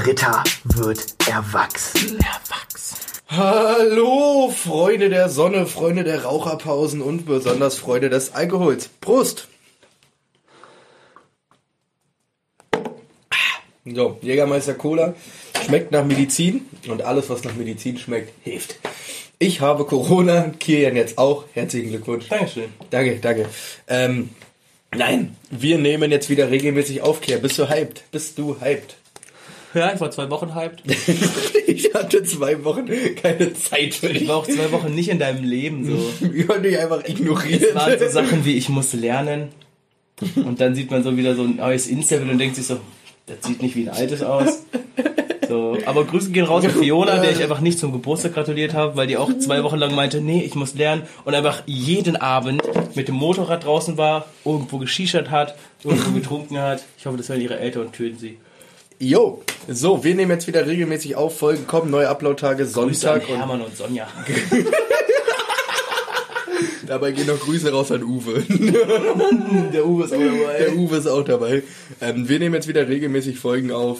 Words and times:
Britta 0.00 0.44
wird 0.62 1.16
erwachsen. 1.28 2.20
Erwachsen. 2.20 2.98
Hallo, 3.26 4.48
Freunde 4.48 5.08
der 5.08 5.28
Sonne, 5.28 5.66
Freunde 5.66 6.04
der 6.04 6.22
Raucherpausen 6.22 7.02
und 7.02 7.26
besonders 7.26 7.78
Freunde 7.78 8.08
des 8.08 8.32
Alkohols. 8.32 8.88
Prost! 9.00 9.48
So, 13.84 14.18
Jägermeister 14.22 14.74
Cola 14.74 15.14
schmeckt 15.66 15.90
nach 15.90 16.04
Medizin 16.04 16.68
und 16.86 17.02
alles, 17.02 17.28
was 17.28 17.42
nach 17.42 17.56
Medizin 17.56 17.98
schmeckt, 17.98 18.32
hilft. 18.44 18.76
Ich 19.40 19.60
habe 19.60 19.84
Corona, 19.84 20.52
Kirian 20.60 20.94
jetzt 20.94 21.18
auch. 21.18 21.44
Herzlichen 21.54 21.88
Glückwunsch. 21.88 22.28
Dankeschön. 22.28 22.72
Danke, 22.90 23.16
danke. 23.16 23.46
Ähm, 23.88 24.30
nein, 24.94 25.36
wir 25.50 25.76
nehmen 25.78 26.12
jetzt 26.12 26.30
wieder 26.30 26.52
regelmäßig 26.52 27.02
auf, 27.02 27.20
Kier. 27.20 27.38
Bist 27.38 27.58
du 27.58 27.68
hyped? 27.68 28.04
Bist 28.12 28.38
du 28.38 28.60
hyped? 28.60 28.94
Ja, 29.74 29.92
ich 29.92 30.00
war 30.00 30.10
zwei 30.10 30.30
Wochen 30.30 30.54
hyped. 30.54 30.82
ich 31.66 31.92
hatte 31.94 32.22
zwei 32.22 32.64
Wochen 32.64 32.86
keine 33.20 33.52
Zeit 33.54 33.94
für 33.94 34.08
dich. 34.08 34.22
Ich 34.22 34.28
war 34.28 34.36
auch 34.36 34.46
zwei 34.46 34.72
Wochen 34.72 34.94
nicht 34.94 35.08
in 35.08 35.18
deinem 35.18 35.44
Leben 35.44 35.84
so. 35.84 36.26
Ich 36.32 36.48
wollte 36.48 36.62
dich 36.62 36.78
einfach 36.78 37.04
ignorieren. 37.04 37.62
Es 37.62 37.74
waren 37.74 37.98
so 37.98 38.08
Sachen 38.08 38.44
wie, 38.44 38.56
ich 38.56 38.68
muss 38.68 38.92
lernen. 38.94 39.48
Und 40.36 40.60
dann 40.60 40.74
sieht 40.74 40.90
man 40.90 41.02
so 41.02 41.16
wieder 41.16 41.34
so 41.34 41.42
ein 41.42 41.56
neues 41.56 41.86
Insta-Bild 41.86 42.30
und 42.30 42.38
denkt 42.38 42.56
sich 42.56 42.66
so, 42.66 42.80
das 43.26 43.46
sieht 43.46 43.62
nicht 43.62 43.76
wie 43.76 43.88
ein 43.88 43.94
altes 43.94 44.22
aus. 44.22 44.64
So, 45.48 45.78
aber 45.86 46.04
Grüße 46.04 46.30
gehen 46.30 46.44
raus 46.44 46.64
an 46.64 46.72
Fiona, 46.72 47.18
der 47.18 47.32
ich 47.32 47.42
einfach 47.42 47.60
nicht 47.60 47.78
zum 47.78 47.92
Geburtstag 47.92 48.34
gratuliert 48.34 48.74
habe, 48.74 48.96
weil 48.96 49.06
die 49.06 49.16
auch 49.16 49.30
zwei 49.38 49.62
Wochen 49.62 49.78
lang 49.78 49.94
meinte, 49.94 50.20
nee, 50.20 50.42
ich 50.42 50.54
muss 50.54 50.74
lernen 50.74 51.02
und 51.24 51.34
einfach 51.34 51.62
jeden 51.64 52.16
Abend 52.16 52.62
mit 52.94 53.08
dem 53.08 53.14
Motorrad 53.14 53.64
draußen 53.64 53.96
war, 53.96 54.26
irgendwo 54.44 54.76
geschichert 54.76 55.30
hat, 55.30 55.56
irgendwo 55.84 56.10
getrunken 56.10 56.58
hat. 56.58 56.84
Ich 56.98 57.06
hoffe, 57.06 57.16
das 57.16 57.30
hören 57.30 57.40
ihre 57.40 57.58
Eltern 57.58 57.86
und 57.86 57.94
töten 57.94 58.18
sie. 58.18 58.36
Jo, 59.00 59.42
so, 59.68 60.02
wir 60.02 60.14
nehmen 60.14 60.32
jetzt 60.32 60.46
wieder 60.48 60.66
regelmäßig 60.66 61.14
auf, 61.14 61.38
Folgen 61.38 61.66
kommen, 61.66 61.90
neue 61.90 62.08
Upload-Tage, 62.08 62.64
Grüße 62.64 62.80
an 62.80 63.20
Sonntag 63.20 63.28
und 63.28 63.36
Hermann 63.36 63.60
und 63.60 63.76
Sonja. 63.76 64.08
dabei 66.86 67.12
gehen 67.12 67.26
noch 67.26 67.38
Grüße 67.38 67.70
raus 67.70 67.92
an 67.92 68.02
Uwe. 68.02 68.42
Der 69.72 69.86
Uwe 69.86 70.04
ist 70.04 70.12
auch 70.12 70.18
dabei. 70.18 70.58
Der 70.58 70.74
Uwe 70.74 70.96
ist 70.96 71.06
auch 71.06 71.22
dabei. 71.22 71.62
Ähm, 72.00 72.28
wir 72.28 72.38
nehmen 72.38 72.54
jetzt 72.54 72.66
wieder 72.66 72.88
regelmäßig 72.88 73.38
Folgen 73.38 73.70
auf. 73.70 73.98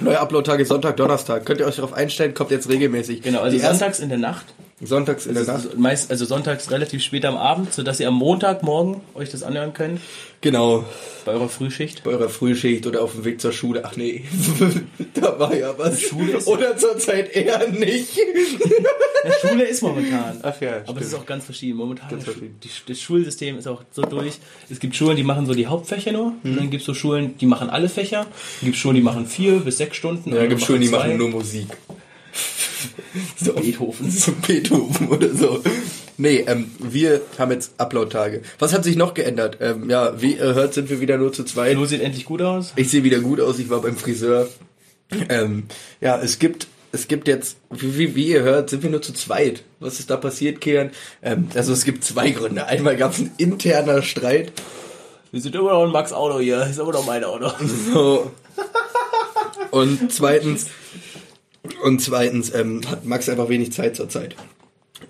Neue 0.00 0.20
Upload-Tage 0.20 0.64
Sonntag, 0.64 0.96
Donnerstag. 0.96 1.44
Könnt 1.44 1.60
ihr 1.60 1.66
euch 1.66 1.76
darauf 1.76 1.92
einstellen, 1.92 2.34
kommt 2.34 2.50
jetzt 2.50 2.68
regelmäßig. 2.68 3.22
Genau, 3.22 3.40
also 3.40 3.56
Die 3.56 3.62
sonntags 3.62 4.00
in 4.00 4.08
der 4.08 4.18
Nacht. 4.18 4.46
Sonntags 4.86 5.26
in 5.26 5.34
der 5.34 5.44
Nacht. 5.44 5.64
ist 5.64 5.78
meist, 5.78 6.10
also 6.10 6.24
sonntags 6.24 6.70
relativ 6.70 7.02
spät 7.02 7.24
am 7.24 7.36
Abend, 7.36 7.72
sodass 7.72 8.00
ihr 8.00 8.08
am 8.08 8.14
Montagmorgen 8.14 9.00
euch 9.14 9.30
das 9.30 9.42
anhören 9.42 9.72
könnt. 9.72 10.00
Genau. 10.40 10.84
Bei 11.24 11.32
eurer 11.32 11.48
Frühschicht. 11.48 12.04
Bei 12.04 12.10
eurer 12.10 12.28
Frühschicht 12.28 12.86
oder 12.86 13.02
auf 13.02 13.12
dem 13.12 13.24
Weg 13.24 13.40
zur 13.40 13.52
Schule. 13.52 13.82
Ach 13.84 13.96
nee, 13.96 14.24
da 15.14 15.38
war 15.38 15.54
ja 15.56 15.72
was. 15.78 16.02
Schule 16.02 16.32
ist- 16.36 16.46
oder 16.46 16.76
zurzeit 16.76 17.34
eher 17.34 17.66
nicht. 17.70 18.14
Ja, 18.16 19.48
Schule 19.48 19.64
ist 19.64 19.82
momentan. 19.82 20.38
Ach 20.42 20.60
ja, 20.60 20.82
Aber 20.86 21.00
es 21.00 21.06
ist 21.06 21.14
auch 21.14 21.24
ganz 21.24 21.46
verschieden. 21.46 21.78
Momentan 21.78 22.10
Ganz 22.10 22.24
verschieden. 22.24 22.56
Die, 22.62 22.68
das 22.86 23.00
Schulsystem 23.00 23.58
ist 23.58 23.66
auch 23.66 23.82
so 23.90 24.02
durch. 24.02 24.34
Es 24.68 24.80
gibt 24.80 24.94
Schulen, 24.94 25.16
die 25.16 25.22
machen 25.22 25.46
so 25.46 25.54
die 25.54 25.66
Hauptfächer 25.66 26.12
nur. 26.12 26.34
Und 26.44 26.56
dann 26.56 26.68
gibt 26.68 26.82
es 26.82 26.86
so 26.86 26.92
Schulen, 26.92 27.38
die 27.38 27.46
machen 27.46 27.70
alle 27.70 27.88
Fächer. 27.88 28.26
Es 28.60 28.64
gibt 28.64 28.76
Schulen, 28.76 28.96
die 28.96 29.02
machen 29.02 29.26
vier 29.26 29.60
bis 29.60 29.78
sechs 29.78 29.96
Stunden. 29.96 30.34
Ja, 30.34 30.44
gibt 30.44 30.60
Schulen, 30.60 30.82
die 30.82 30.88
zwei. 30.88 30.98
machen 30.98 31.16
nur 31.16 31.30
Musik. 31.30 31.68
So, 33.36 33.52
Beethoven. 33.52 34.10
So 34.10 34.32
Beethoven 34.46 35.08
oder 35.08 35.34
so. 35.34 35.62
Nee, 36.16 36.44
ähm, 36.46 36.70
wir 36.78 37.20
haben 37.38 37.50
jetzt 37.52 37.72
Upload-Tage. 37.78 38.42
Was 38.58 38.72
hat 38.72 38.84
sich 38.84 38.96
noch 38.96 39.14
geändert? 39.14 39.58
Ähm, 39.60 39.90
ja, 39.90 40.20
wie 40.20 40.34
ihr 40.34 40.54
hört, 40.54 40.74
sind 40.74 40.90
wir 40.90 41.00
wieder 41.00 41.18
nur 41.18 41.32
zu 41.32 41.44
zweit. 41.44 41.74
Flo 41.74 41.84
sieht 41.86 42.02
endlich 42.02 42.24
gut 42.24 42.42
aus. 42.42 42.72
Ich 42.76 42.90
sehe 42.90 43.04
wieder 43.04 43.20
gut 43.20 43.40
aus, 43.40 43.58
ich 43.58 43.70
war 43.70 43.80
beim 43.80 43.96
Friseur. 43.96 44.48
Ähm, 45.28 45.64
ja, 46.00 46.18
es 46.18 46.38
gibt, 46.38 46.66
es 46.92 47.08
gibt 47.08 47.28
jetzt, 47.28 47.56
wie, 47.70 47.98
wie, 47.98 48.14
wie 48.14 48.28
ihr 48.28 48.42
hört, 48.42 48.70
sind 48.70 48.82
wir 48.82 48.90
nur 48.90 49.02
zu 49.02 49.12
zweit. 49.12 49.64
Was 49.80 49.98
ist 49.98 50.10
da 50.10 50.16
passiert, 50.16 50.60
Kian? 50.60 50.90
Ähm, 51.22 51.48
also 51.54 51.72
es 51.72 51.84
gibt 51.84 52.04
zwei 52.04 52.30
Gründe. 52.30 52.66
Einmal 52.66 52.96
gab 52.96 53.12
es 53.12 53.18
einen 53.18 53.32
interner 53.36 54.02
Streit. 54.02 54.52
Wir 55.32 55.40
sind 55.40 55.54
immer 55.56 55.72
noch 55.72 55.84
ein 55.84 55.90
Max 55.90 56.12
Auto 56.12 56.38
hier. 56.38 56.62
Ist 56.62 56.78
immer 56.78 56.92
noch 56.92 57.06
mein 57.06 57.24
Auto. 57.24 57.50
So. 57.92 58.30
Und 59.72 60.12
zweitens, 60.12 60.66
und 61.82 62.00
zweitens 62.00 62.54
ähm, 62.54 62.80
hat 62.90 63.04
Max 63.04 63.28
einfach 63.28 63.48
wenig 63.48 63.72
Zeit 63.72 63.96
zur 63.96 64.08
Zeit. 64.08 64.34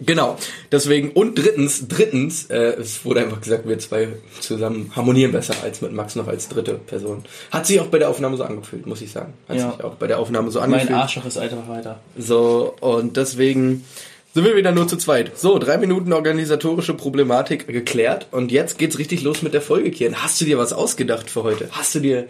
Genau, 0.01 0.37
deswegen, 0.73 1.11
und 1.13 1.37
drittens, 1.39 1.87
drittens, 1.87 2.47
äh, 2.51 2.75
es 2.81 3.05
wurde 3.05 3.21
einfach 3.21 3.41
gesagt, 3.41 3.69
wir 3.69 3.79
zwei 3.79 4.09
zusammen 4.41 4.91
harmonieren 4.97 5.31
besser 5.31 5.55
als 5.63 5.83
mit 5.83 5.93
Max 5.93 6.17
noch 6.17 6.27
als 6.27 6.49
dritte 6.49 6.75
Person. 6.75 7.25
Hat 7.53 7.67
sich 7.67 7.79
auch 7.81 7.87
bei 7.87 7.99
der 7.99 8.09
Aufnahme 8.11 8.37
so 8.37 8.43
angefühlt, 8.45 8.87
muss 8.87 9.03
ich 9.03 9.13
sagen. 9.13 9.35
Hat 9.49 9.57
Ja. 9.57 9.71
sich 9.73 9.85
auch 9.85 9.95
bei 9.95 10.09
der 10.09 10.19
Aufnahme 10.19 10.51
so 10.51 10.59
Mein 10.61 10.73
angefühlt. 10.75 10.99
Arschloch 10.99 11.27
ist 11.27 11.39
einfach 11.39 11.69
weiter. 11.69 12.01
So, 12.19 12.75
und 12.81 13.17
deswegen 13.17 13.85
sind 14.33 14.45
wir 14.45 14.57
wieder 14.57 14.73
nur 14.73 14.89
zu 14.89 14.97
zweit. 14.97 15.39
So, 15.39 15.59
drei 15.61 15.79
Minuten 15.79 16.13
organisatorische 16.13 16.95
Problematik 16.95 17.69
geklärt. 17.69 18.27
Und 18.33 18.51
jetzt 18.51 18.79
geht's 18.79 18.99
richtig 18.99 19.23
los 19.23 19.43
mit 19.43 19.55
der 19.55 19.63
Folge, 19.63 19.93
Kian. 19.93 20.25
Hast 20.25 20.41
du 20.41 20.45
dir 20.45 20.59
was 20.59 20.73
ausgedacht 20.73 21.31
für 21.31 21.45
heute? 21.45 21.69
Hast 21.71 21.95
du 21.95 22.01
dir, 22.01 22.27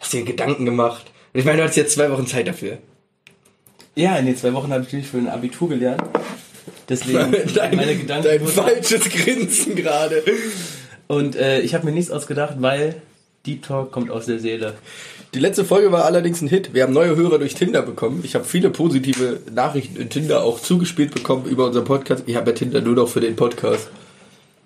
hast 0.00 0.12
du 0.12 0.16
dir 0.16 0.24
Gedanken 0.24 0.64
gemacht? 0.64 1.12
Und 1.32 1.38
ich 1.40 1.46
meine, 1.46 1.58
du 1.58 1.64
hast 1.64 1.76
jetzt 1.76 1.94
zwei 1.94 2.10
Wochen 2.10 2.26
Zeit 2.26 2.48
dafür. 2.48 2.78
Ja, 3.96 4.16
in 4.16 4.26
den 4.26 4.36
zwei 4.36 4.52
Wochen 4.54 4.72
habe 4.72 4.82
ich 4.82 4.88
natürlich 4.88 5.08
für 5.08 5.18
ein 5.18 5.28
Abitur 5.28 5.68
gelernt. 5.68 6.02
Deswegen 6.88 7.32
Dein, 7.54 7.76
meine 7.76 7.96
Gedanken. 7.96 8.24
dein 8.26 8.46
falsches 8.46 9.08
Grinsen 9.08 9.76
gerade. 9.76 10.22
Und 11.06 11.36
äh, 11.36 11.60
ich 11.60 11.74
habe 11.74 11.86
mir 11.86 11.92
nichts 11.92 12.10
ausgedacht, 12.10 12.56
weil 12.58 12.96
Deep 13.46 13.62
Talk 13.62 13.92
kommt 13.92 14.10
aus 14.10 14.26
der 14.26 14.38
Seele. 14.38 14.74
Die 15.34 15.38
letzte 15.38 15.64
Folge 15.64 15.92
war 15.92 16.04
allerdings 16.04 16.40
ein 16.40 16.48
Hit. 16.48 16.74
Wir 16.74 16.82
haben 16.84 16.92
neue 16.92 17.16
Hörer 17.16 17.38
durch 17.38 17.54
Tinder 17.54 17.82
bekommen. 17.82 18.20
Ich 18.24 18.34
habe 18.34 18.44
viele 18.44 18.70
positive 18.70 19.40
Nachrichten 19.52 19.96
in 19.96 20.08
Tinder 20.08 20.42
auch 20.44 20.60
zugespielt 20.60 21.12
bekommen 21.12 21.46
über 21.46 21.66
unseren 21.66 21.84
Podcast. 21.84 22.24
Ich 22.26 22.36
habe 22.36 22.50
ja 22.50 22.56
Tinder 22.56 22.80
nur 22.80 22.94
noch 22.94 23.08
für 23.08 23.20
den 23.20 23.36
Podcast. 23.36 23.88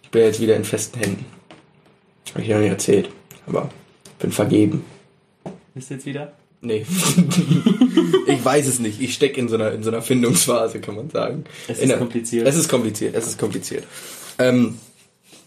Ich 0.03 0.11
bin 0.11 0.23
jetzt 0.23 0.41
wieder 0.41 0.57
in 0.57 0.65
festen 0.65 1.01
Händen. 1.01 1.25
Habe 2.33 2.43
ich 2.43 2.49
ja 2.49 2.57
noch 2.57 2.63
nicht 2.63 2.73
erzählt. 2.73 3.09
Aber 3.47 3.71
bin 4.19 4.31
vergeben. 4.31 4.85
Ist 5.75 5.91
jetzt 5.91 6.07
wieder? 6.07 6.33
Nee. 6.61 6.85
ich 8.27 8.45
weiß 8.45 8.67
es 8.67 8.81
nicht. 8.81 9.01
Ich 9.01 9.15
stecke 9.15 9.41
in 9.41 9.49
so 9.49 9.55
einer 9.55 9.73
in 9.73 9.83
so 9.85 9.91
einer 9.91 10.03
Findungsphase, 10.03 10.81
kann 10.81 10.97
man 10.97 11.09
sagen. 11.11 11.45
Es 11.69 11.79
ist 11.79 11.91
in 11.91 11.99
kompliziert. 11.99 12.49
Es 12.49 12.57
ist 12.57 12.69
kompliziert. 12.69 13.15
Es 13.15 13.27
ist 13.29 13.39
kompliziert. 13.39 13.85
Ähm, 14.39 14.79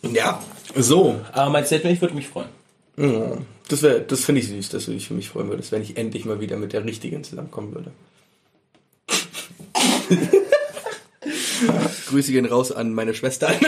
ja, 0.04 0.42
so. 0.76 1.20
Aber 1.34 1.50
mein 1.52 1.66
Statement, 1.66 1.96
ich 1.96 2.02
würde 2.02 2.16
mich 2.16 2.28
freuen. 2.28 2.50
Ja, 2.98 3.38
Das 3.68 3.82
wäre, 3.82 4.02
das 4.02 4.26
finde 4.26 4.42
ich 4.42 4.48
süß, 4.48 4.70
dass 4.70 4.86
du 4.86 4.92
dich 4.92 5.08
für 5.08 5.14
mich 5.14 5.30
freuen 5.30 5.50
würdest, 5.50 5.72
wenn 5.72 5.82
ich 5.82 5.98
endlich 5.98 6.26
mal 6.26 6.40
wieder 6.40 6.58
mit 6.58 6.74
der 6.74 6.86
richtigen 6.86 7.24
zusammenkommen 7.24 7.74
würde. 7.74 7.92
Grüße 12.08 12.32
gehen 12.32 12.46
raus 12.46 12.72
an 12.72 12.94
meine 12.94 13.14
Schwester. 13.14 13.50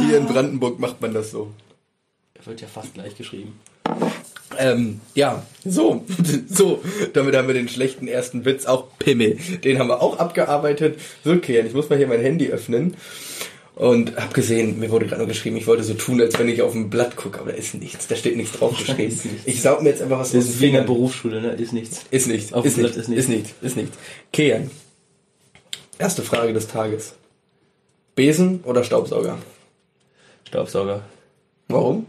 Hier 0.00 0.18
in 0.18 0.26
Brandenburg 0.26 0.78
macht 0.78 1.00
man 1.00 1.14
das 1.14 1.30
so. 1.30 1.50
Er 2.34 2.46
wird 2.46 2.60
ja 2.60 2.68
fast 2.68 2.94
gleich 2.94 3.16
geschrieben. 3.16 3.58
Ähm, 4.58 5.00
ja, 5.14 5.44
so, 5.64 6.04
so, 6.48 6.82
damit 7.12 7.36
haben 7.36 7.46
wir 7.46 7.54
den 7.54 7.68
schlechten 7.68 8.08
ersten 8.08 8.44
Witz, 8.44 8.66
auch 8.66 8.86
Pimmel. 8.98 9.38
Den 9.64 9.78
haben 9.78 9.88
wir 9.88 10.02
auch 10.02 10.18
abgearbeitet. 10.18 10.98
So, 11.24 11.32
okay, 11.32 11.62
ich 11.66 11.72
muss 11.74 11.88
mal 11.88 11.96
hier 11.98 12.08
mein 12.08 12.20
Handy 12.20 12.48
öffnen. 12.48 12.96
Und 13.76 14.16
hab 14.16 14.34
gesehen, 14.34 14.78
mir 14.78 14.90
wurde 14.90 15.06
gerade 15.06 15.20
nur 15.20 15.28
geschrieben, 15.28 15.56
ich 15.56 15.66
wollte 15.66 15.82
so 15.84 15.94
tun, 15.94 16.20
als 16.20 16.38
wenn 16.38 16.48
ich 16.50 16.60
auf 16.60 16.74
ein 16.74 16.90
Blatt 16.90 17.16
gucke, 17.16 17.40
aber 17.40 17.52
da 17.52 17.56
ist 17.56 17.72
nichts, 17.74 18.08
da 18.08 18.16
steht 18.16 18.36
nichts 18.36 18.58
drauf 18.58 18.76
geschrieben. 18.78 19.08
Ist 19.08 19.24
nichts. 19.24 19.42
Ich 19.46 19.62
saug 19.62 19.82
mir 19.82 19.88
jetzt 19.90 20.02
einfach 20.02 20.18
was 20.18 20.32
Das 20.32 20.44
aus 20.44 20.50
ist 20.50 20.62
in 20.62 20.72
der. 20.72 20.82
Berufsschule, 20.82 21.40
ne? 21.40 21.52
Ist 21.52 21.72
nichts. 21.72 22.04
Ist 22.10 22.26
nichts, 22.26 22.52
Auf 22.52 22.66
ist 22.66 22.76
dem 22.76 22.80
Blatt 22.82 22.96
ist 22.96 22.98
ist 22.98 23.08
nicht, 23.08 23.28
nichts. 23.28 23.52
ist 23.62 23.76
nicht. 23.76 23.92
Kean. 24.32 24.70
Erste 25.98 26.22
Frage 26.22 26.52
des 26.52 26.68
Tages. 26.68 27.14
Besen 28.16 28.60
oder 28.64 28.84
Staubsauger? 28.84 29.38
Staubsauger. 30.46 31.02
Warum? 31.68 32.06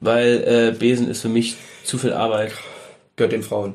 Weil 0.00 0.72
äh, 0.74 0.78
Besen 0.78 1.08
ist 1.08 1.20
für 1.22 1.28
mich 1.28 1.56
zu 1.84 1.98
viel 1.98 2.12
Arbeit. 2.12 2.52
Gehört 3.16 3.32
den 3.32 3.42
Frauen. 3.42 3.74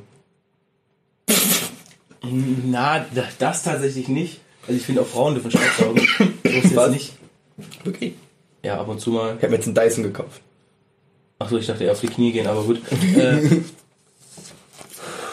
Na, 2.24 3.06
da- 3.13 3.27
das 3.39 3.63
tatsächlich 3.63 4.07
nicht. 4.07 4.39
Also 4.63 4.74
ich 4.80 4.86
finde 4.86 5.01
auch 5.01 5.07
Frauen 5.07 5.36
dürfen 5.36 5.51
Staubsaugen. 5.51 6.01
Jetzt 6.44 6.75
Was? 6.75 6.89
nicht. 6.92 7.13
Okay. 7.88 8.16
Ja, 8.63 8.80
ab 8.80 8.88
und 8.88 9.00
zu 9.00 9.12
mal. 9.12 9.36
Ich 9.38 9.44
habe 9.44 9.50
mir 9.50 9.57
jetzt 9.57 9.68
einen 9.68 9.75
Dyson 9.75 10.04
gekauft. 10.04 10.42
Achso, 11.38 11.57
ich 11.57 11.68
dachte 11.68 11.83
eher 11.83 11.92
auf 11.92 12.00
die 12.01 12.07
Knie 12.07 12.31
gehen, 12.31 12.48
aber 12.48 12.63
gut. 12.63 12.81
Äh, 13.16 13.42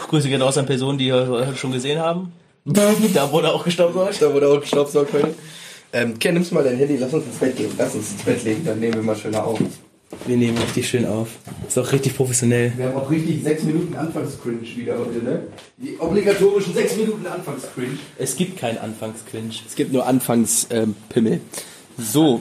Grüße 0.08 0.28
gehen 0.28 0.42
raus 0.42 0.58
an 0.58 0.66
Personen, 0.66 0.98
die 0.98 1.06
wir 1.06 1.54
schon 1.56 1.72
gesehen 1.72 1.98
haben. 1.98 2.32
Da 3.14 3.32
wurde 3.32 3.50
auch 3.52 3.64
gestaubsaugt. 3.64 4.20
Da 4.22 4.32
wurde 4.32 4.48
auch 4.48 4.60
gestaubsaugt 4.60 5.12
heute. 5.14 5.34
Ähm, 5.92 6.16
Ken, 6.18 6.34
nimmst 6.34 6.50
du 6.52 6.54
mal 6.54 6.62
dein 6.62 6.76
Handy, 6.76 6.96
lass 6.96 7.12
uns 7.12 7.24
ins 7.26 7.36
Bett 7.36 7.56
gehen. 7.56 7.70
Lass 7.76 7.94
uns 7.94 8.12
ins 8.12 8.22
Bett 8.22 8.44
legen, 8.44 8.64
dann 8.64 8.78
nehmen 8.78 8.94
wir 8.94 9.02
mal 9.02 9.16
schöner 9.16 9.44
auf. 9.44 9.58
Wir 10.26 10.36
nehmen 10.36 10.56
richtig 10.58 10.88
schön 10.88 11.04
auf. 11.06 11.28
Ist 11.66 11.78
auch 11.78 11.90
richtig 11.90 12.14
professionell. 12.16 12.72
Wir 12.76 12.86
haben 12.86 12.96
auch 12.96 13.10
richtig 13.10 13.42
6 13.42 13.64
Minuten 13.64 13.96
Anfangscringe 13.96 14.60
wieder 14.62 14.98
heute, 14.98 15.24
ne? 15.24 15.46
Die 15.78 15.96
obligatorischen 15.98 16.74
6 16.74 16.96
Minuten 16.98 17.26
Anfangscringe. 17.26 17.98
Es 18.18 18.36
gibt 18.36 18.58
keinen 18.58 18.78
Anfangsquinch. 18.78 19.64
Es 19.66 19.74
gibt 19.74 19.92
nur 19.92 20.06
Anfangspimmel. 20.06 21.40
so. 21.98 22.40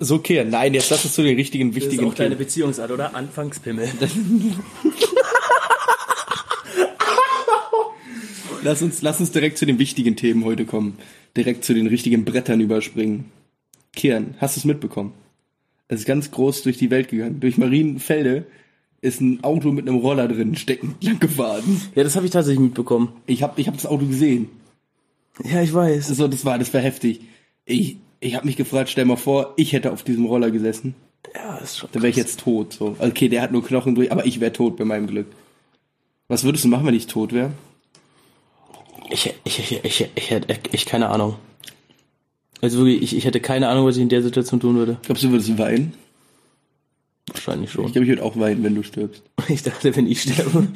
So, 0.00 0.16
okay. 0.16 0.44
Nein, 0.44 0.74
jetzt 0.74 0.90
lass 0.90 1.04
uns 1.04 1.14
zu 1.14 1.22
den 1.22 1.36
richtigen, 1.36 1.70
Das 1.70 1.76
ist 1.78 1.84
wichtigen 1.90 2.06
auch 2.06 2.14
deine 2.14 2.30
Themen. 2.30 2.38
Beziehungsart, 2.38 2.90
oder? 2.90 3.14
Anfangspimmel. 3.14 3.88
lass 8.62 8.82
uns, 8.82 9.00
lass 9.00 9.18
uns 9.20 9.32
direkt 9.32 9.56
zu 9.58 9.64
den 9.64 9.78
wichtigen 9.78 10.14
Themen 10.16 10.44
heute 10.44 10.66
kommen. 10.66 10.98
Direkt 11.36 11.64
zu 11.64 11.72
den 11.72 11.86
richtigen 11.86 12.24
Brettern 12.26 12.60
überspringen. 12.60 13.30
Kian, 13.94 14.34
hast 14.38 14.56
du 14.56 14.60
es 14.60 14.64
mitbekommen? 14.66 15.12
Es 15.92 16.00
ist 16.00 16.06
ganz 16.06 16.30
groß 16.30 16.62
durch 16.62 16.78
die 16.78 16.90
Welt 16.90 17.08
gegangen. 17.08 17.38
Durch 17.40 17.58
Marienfelde 17.58 18.46
ist 19.02 19.20
ein 19.20 19.44
Auto 19.44 19.72
mit 19.72 19.86
einem 19.86 19.98
Roller 19.98 20.26
drin 20.26 20.56
steckend 20.56 21.04
lang 21.04 21.18
gefahren. 21.18 21.82
Ja, 21.94 22.02
das 22.02 22.16
habe 22.16 22.24
ich 22.24 22.32
tatsächlich 22.32 22.60
mitbekommen. 22.60 23.12
Ich 23.26 23.42
habe 23.42 23.60
ich 23.60 23.68
hab 23.68 23.74
das 23.74 23.84
Auto 23.84 24.06
gesehen. 24.06 24.48
Ja, 25.44 25.60
ich 25.60 25.74
weiß. 25.74 26.08
So, 26.08 26.28
das 26.28 26.46
war, 26.46 26.58
das 26.58 26.72
war 26.72 26.80
heftig. 26.80 27.20
Ich, 27.66 27.98
ich 28.20 28.34
habe 28.34 28.46
mich 28.46 28.56
gefragt, 28.56 28.88
stell 28.88 29.04
mal 29.04 29.16
vor, 29.16 29.52
ich 29.58 29.74
hätte 29.74 29.92
auf 29.92 30.02
diesem 30.02 30.24
Roller 30.24 30.50
gesessen. 30.50 30.94
Ja, 31.34 31.58
ist 31.58 31.76
schon. 31.76 31.90
Dann 31.92 32.00
wäre 32.00 32.10
ich 32.10 32.16
jetzt 32.16 32.40
tot. 32.40 32.72
So. 32.72 32.96
Okay, 32.98 33.28
der 33.28 33.42
hat 33.42 33.52
nur 33.52 33.62
Knochen 33.62 33.94
durch, 33.94 34.10
aber 34.10 34.24
ich 34.24 34.40
wäre 34.40 34.54
tot 34.54 34.78
bei 34.78 34.86
meinem 34.86 35.06
Glück. 35.06 35.26
Was 36.28 36.42
würdest 36.44 36.64
du 36.64 36.68
machen, 36.68 36.86
wenn 36.86 36.94
ich 36.94 37.06
tot 37.06 37.34
wäre? 37.34 37.50
Ich, 39.10 39.30
ich, 39.44 39.58
ich, 39.58 39.84
ich, 39.84 40.08
ich 40.14 40.30
hätte 40.30 40.58
ich, 40.72 40.86
keine 40.86 41.10
Ahnung. 41.10 41.36
Also 42.62 42.78
wirklich, 42.78 43.02
ich, 43.02 43.16
ich 43.16 43.24
hätte 43.24 43.40
keine 43.40 43.68
Ahnung, 43.68 43.84
was 43.84 43.96
ich 43.96 44.02
in 44.02 44.08
der 44.08 44.22
Situation 44.22 44.60
tun 44.60 44.76
würde. 44.76 44.96
Glaubst 45.02 45.22
du, 45.22 45.26
du 45.26 45.32
würdest 45.32 45.58
weinen? 45.58 45.92
Wahrscheinlich 47.26 47.70
schon. 47.70 47.86
Ich 47.86 47.92
glaube, 47.92 48.04
ich 48.04 48.10
würde 48.10 48.22
auch 48.22 48.38
weinen, 48.38 48.62
wenn 48.64 48.74
du 48.74 48.82
stirbst. 48.82 49.22
Ich 49.48 49.62
dachte, 49.62 49.94
wenn 49.96 50.06
ich 50.06 50.22
sterbe. 50.22 50.68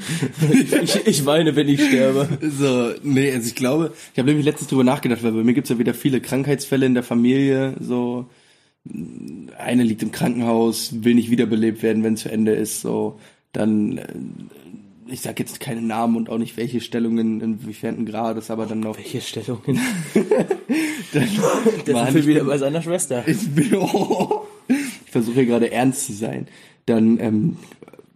ich, 0.82 1.06
ich 1.06 1.24
weine, 1.24 1.54
wenn 1.54 1.68
ich 1.68 1.80
sterbe. 1.80 2.28
So, 2.42 2.92
nee, 3.02 3.32
also 3.32 3.46
ich 3.46 3.54
glaube, 3.54 3.92
ich 4.12 4.18
habe 4.18 4.28
nämlich 4.28 4.44
letztens 4.44 4.68
drüber 4.68 4.82
nachgedacht, 4.82 5.22
weil 5.22 5.32
bei 5.32 5.44
mir 5.44 5.54
gibt's 5.54 5.70
ja 5.70 5.78
wieder 5.78 5.94
viele 5.94 6.20
Krankheitsfälle 6.20 6.84
in 6.84 6.94
der 6.94 7.04
Familie, 7.04 7.74
so 7.80 8.26
eine 9.56 9.84
liegt 9.84 10.02
im 10.02 10.10
Krankenhaus, 10.10 11.04
will 11.04 11.14
nicht 11.14 11.30
wiederbelebt 11.30 11.82
werden, 11.82 12.02
wenn 12.02 12.14
es 12.14 12.22
zu 12.22 12.30
Ende 12.30 12.52
ist, 12.52 12.80
so 12.80 13.18
dann 13.52 13.98
äh, 13.98 14.06
ich 15.08 15.20
sag 15.20 15.38
jetzt 15.38 15.60
keine 15.60 15.82
Namen 15.82 16.16
und 16.16 16.30
auch 16.30 16.38
nicht 16.38 16.56
welche 16.56 16.80
Stellungen 16.80 17.40
inwiefern 17.40 18.06
Grades, 18.06 18.50
aber 18.50 18.66
dann 18.66 18.80
noch 18.80 18.96
Welche 18.96 19.20
Stellungen? 19.20 19.80
dann 21.14 21.26
sind 21.28 22.14
nicht- 22.14 22.14
wir 22.14 22.26
wieder 22.26 22.44
bei 22.44 22.58
seiner 22.58 22.82
Schwester. 22.82 23.26
ich, 23.26 23.48
bin, 23.54 23.72
ich 24.68 25.10
versuche 25.10 25.34
hier 25.34 25.46
gerade 25.46 25.70
ernst 25.70 26.06
zu 26.06 26.12
sein. 26.12 26.48
Dann 26.86 27.18
ähm, 27.20 27.56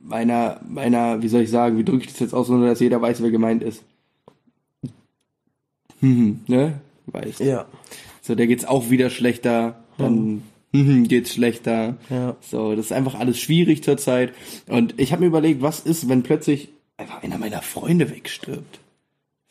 meiner, 0.02 0.60
meiner, 0.68 1.22
wie 1.22 1.28
soll 1.28 1.42
ich 1.42 1.50
sagen, 1.50 1.78
wie 1.78 1.84
drücke 1.84 2.04
ich 2.04 2.10
das 2.10 2.20
jetzt 2.20 2.34
aus, 2.34 2.50
ohne 2.50 2.66
dass 2.66 2.80
jeder 2.80 3.00
weiß, 3.00 3.22
wer 3.22 3.30
gemeint 3.30 3.62
ist. 3.62 3.82
Hm, 6.00 6.40
ne? 6.46 6.80
Weiß. 7.06 7.40
Ja. 7.40 7.66
So, 8.22 8.34
der 8.34 8.46
geht's 8.46 8.64
auch 8.64 8.88
wieder 8.88 9.10
schlechter, 9.10 9.82
dann 9.98 10.42
hm, 10.72 11.08
geht's 11.08 11.34
schlechter. 11.34 11.98
Ja. 12.08 12.36
So, 12.40 12.74
das 12.74 12.86
ist 12.86 12.92
einfach 12.92 13.16
alles 13.16 13.38
schwierig 13.38 13.82
zurzeit. 13.84 14.32
Und 14.66 14.94
ich 14.98 15.12
habe 15.12 15.20
mir 15.20 15.26
überlegt, 15.28 15.60
was 15.60 15.80
ist, 15.80 16.08
wenn 16.08 16.22
plötzlich 16.22 16.70
einfach 17.00 17.22
einer 17.22 17.38
meiner 17.38 17.62
Freunde 17.62 18.10
wegstirbt. 18.10 18.78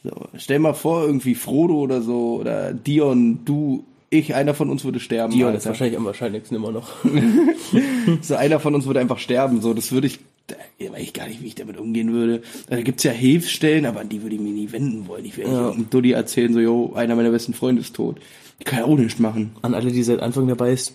So, 0.03 0.11
stell 0.37 0.59
mal 0.59 0.73
vor, 0.73 1.03
irgendwie 1.05 1.35
Frodo 1.35 1.75
oder 1.75 2.01
so, 2.01 2.37
oder 2.39 2.73
Dion, 2.73 3.43
du, 3.43 3.83
ich, 4.09 4.33
einer 4.33 4.53
von 4.53 4.69
uns 4.69 4.85
würde 4.85 4.99
sterben. 4.99 5.33
Dion 5.33 5.49
ist 5.49 5.55
Alter. 5.57 5.69
wahrscheinlich 5.69 5.97
am 5.97 6.05
wahrscheinlichsten 6.05 6.55
immer 6.55 6.71
noch. 6.71 6.89
So 8.21 8.35
einer 8.35 8.59
von 8.59 8.73
uns 8.73 8.85
würde 8.87 8.99
einfach 8.99 9.19
sterben. 9.19 9.61
So, 9.61 9.73
das 9.75 9.91
würde 9.91 10.07
ich, 10.07 10.19
da 10.47 10.55
weiß 10.79 11.03
ich 11.03 11.13
gar 11.13 11.27
nicht, 11.27 11.43
wie 11.43 11.47
ich 11.47 11.55
damit 11.55 11.77
umgehen 11.77 12.11
würde. 12.11 12.41
Da 12.67 12.81
gibt's 12.81 13.03
ja 13.03 13.11
Hilfsstellen, 13.11 13.85
aber 13.85 13.99
an 13.99 14.09
die 14.09 14.23
würde 14.23 14.35
ich 14.35 14.41
mir 14.41 14.51
nie 14.51 14.71
wenden 14.71 15.07
wollen. 15.07 15.25
Ich 15.25 15.37
werde 15.37 15.51
Ja. 15.51 15.73
nicht 15.75 15.93
Dodi 15.93 16.11
erzählen, 16.13 16.51
so, 16.53 16.59
jo, 16.59 16.93
einer 16.95 17.15
meiner 17.15 17.29
besten 17.29 17.53
Freunde 17.53 17.81
ist 17.81 17.95
tot. 17.95 18.17
Ich 18.57 18.65
kann 18.65 18.79
ja 18.79 18.85
auch 18.85 18.97
nichts 18.97 19.19
machen. 19.19 19.51
An 19.61 19.73
alle, 19.75 19.91
die 19.91 20.01
seit 20.01 20.21
Anfang 20.21 20.47
dabei 20.47 20.71
ist, 20.71 20.93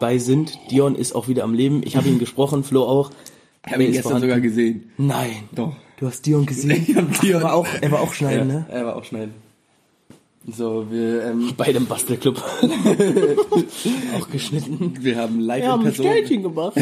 bei 0.00 0.18
sind. 0.18 0.58
Dion 0.70 0.96
ist 0.96 1.14
auch 1.14 1.28
wieder 1.28 1.44
am 1.44 1.54
Leben. 1.54 1.82
Ich 1.84 1.96
habe 1.96 2.08
ihn 2.08 2.18
gesprochen, 2.18 2.64
Flo 2.64 2.82
auch. 2.82 3.10
Ich 3.66 3.72
habe 3.72 3.84
ihn 3.84 3.90
Ist 3.90 3.96
gestern 3.96 4.10
vorhanden. 4.12 4.28
sogar 4.28 4.40
gesehen. 4.40 4.90
Nein. 4.98 5.30
Doch. 5.54 5.76
Du 5.98 6.06
hast 6.06 6.26
Dion 6.26 6.44
gesehen? 6.46 6.84
Ich 6.88 6.96
hab 6.96 7.20
Dion. 7.20 7.40
Er 7.40 7.44
war 7.44 7.54
auch, 7.54 7.66
er 7.80 7.90
war 7.90 8.00
auch 8.00 8.12
schneiden, 8.12 8.48
ja, 8.48 8.54
ne? 8.56 8.66
Er 8.68 8.86
war 8.86 8.96
auch 8.96 9.04
schneiden. 9.04 9.34
So, 10.46 10.90
wir, 10.90 11.24
ähm, 11.24 11.54
Bei 11.56 11.72
dem 11.72 11.86
Bastelclub. 11.86 12.36
auch 14.16 14.30
geschnitten. 14.30 14.94
wir 15.00 15.16
haben 15.16 15.40
live 15.40 15.62
Wir 15.62 15.64
in 15.64 15.70
haben 15.72 15.80
ein 15.80 15.84
Person. 15.86 16.06
Ställchen 16.06 16.42
gemacht. 16.42 16.76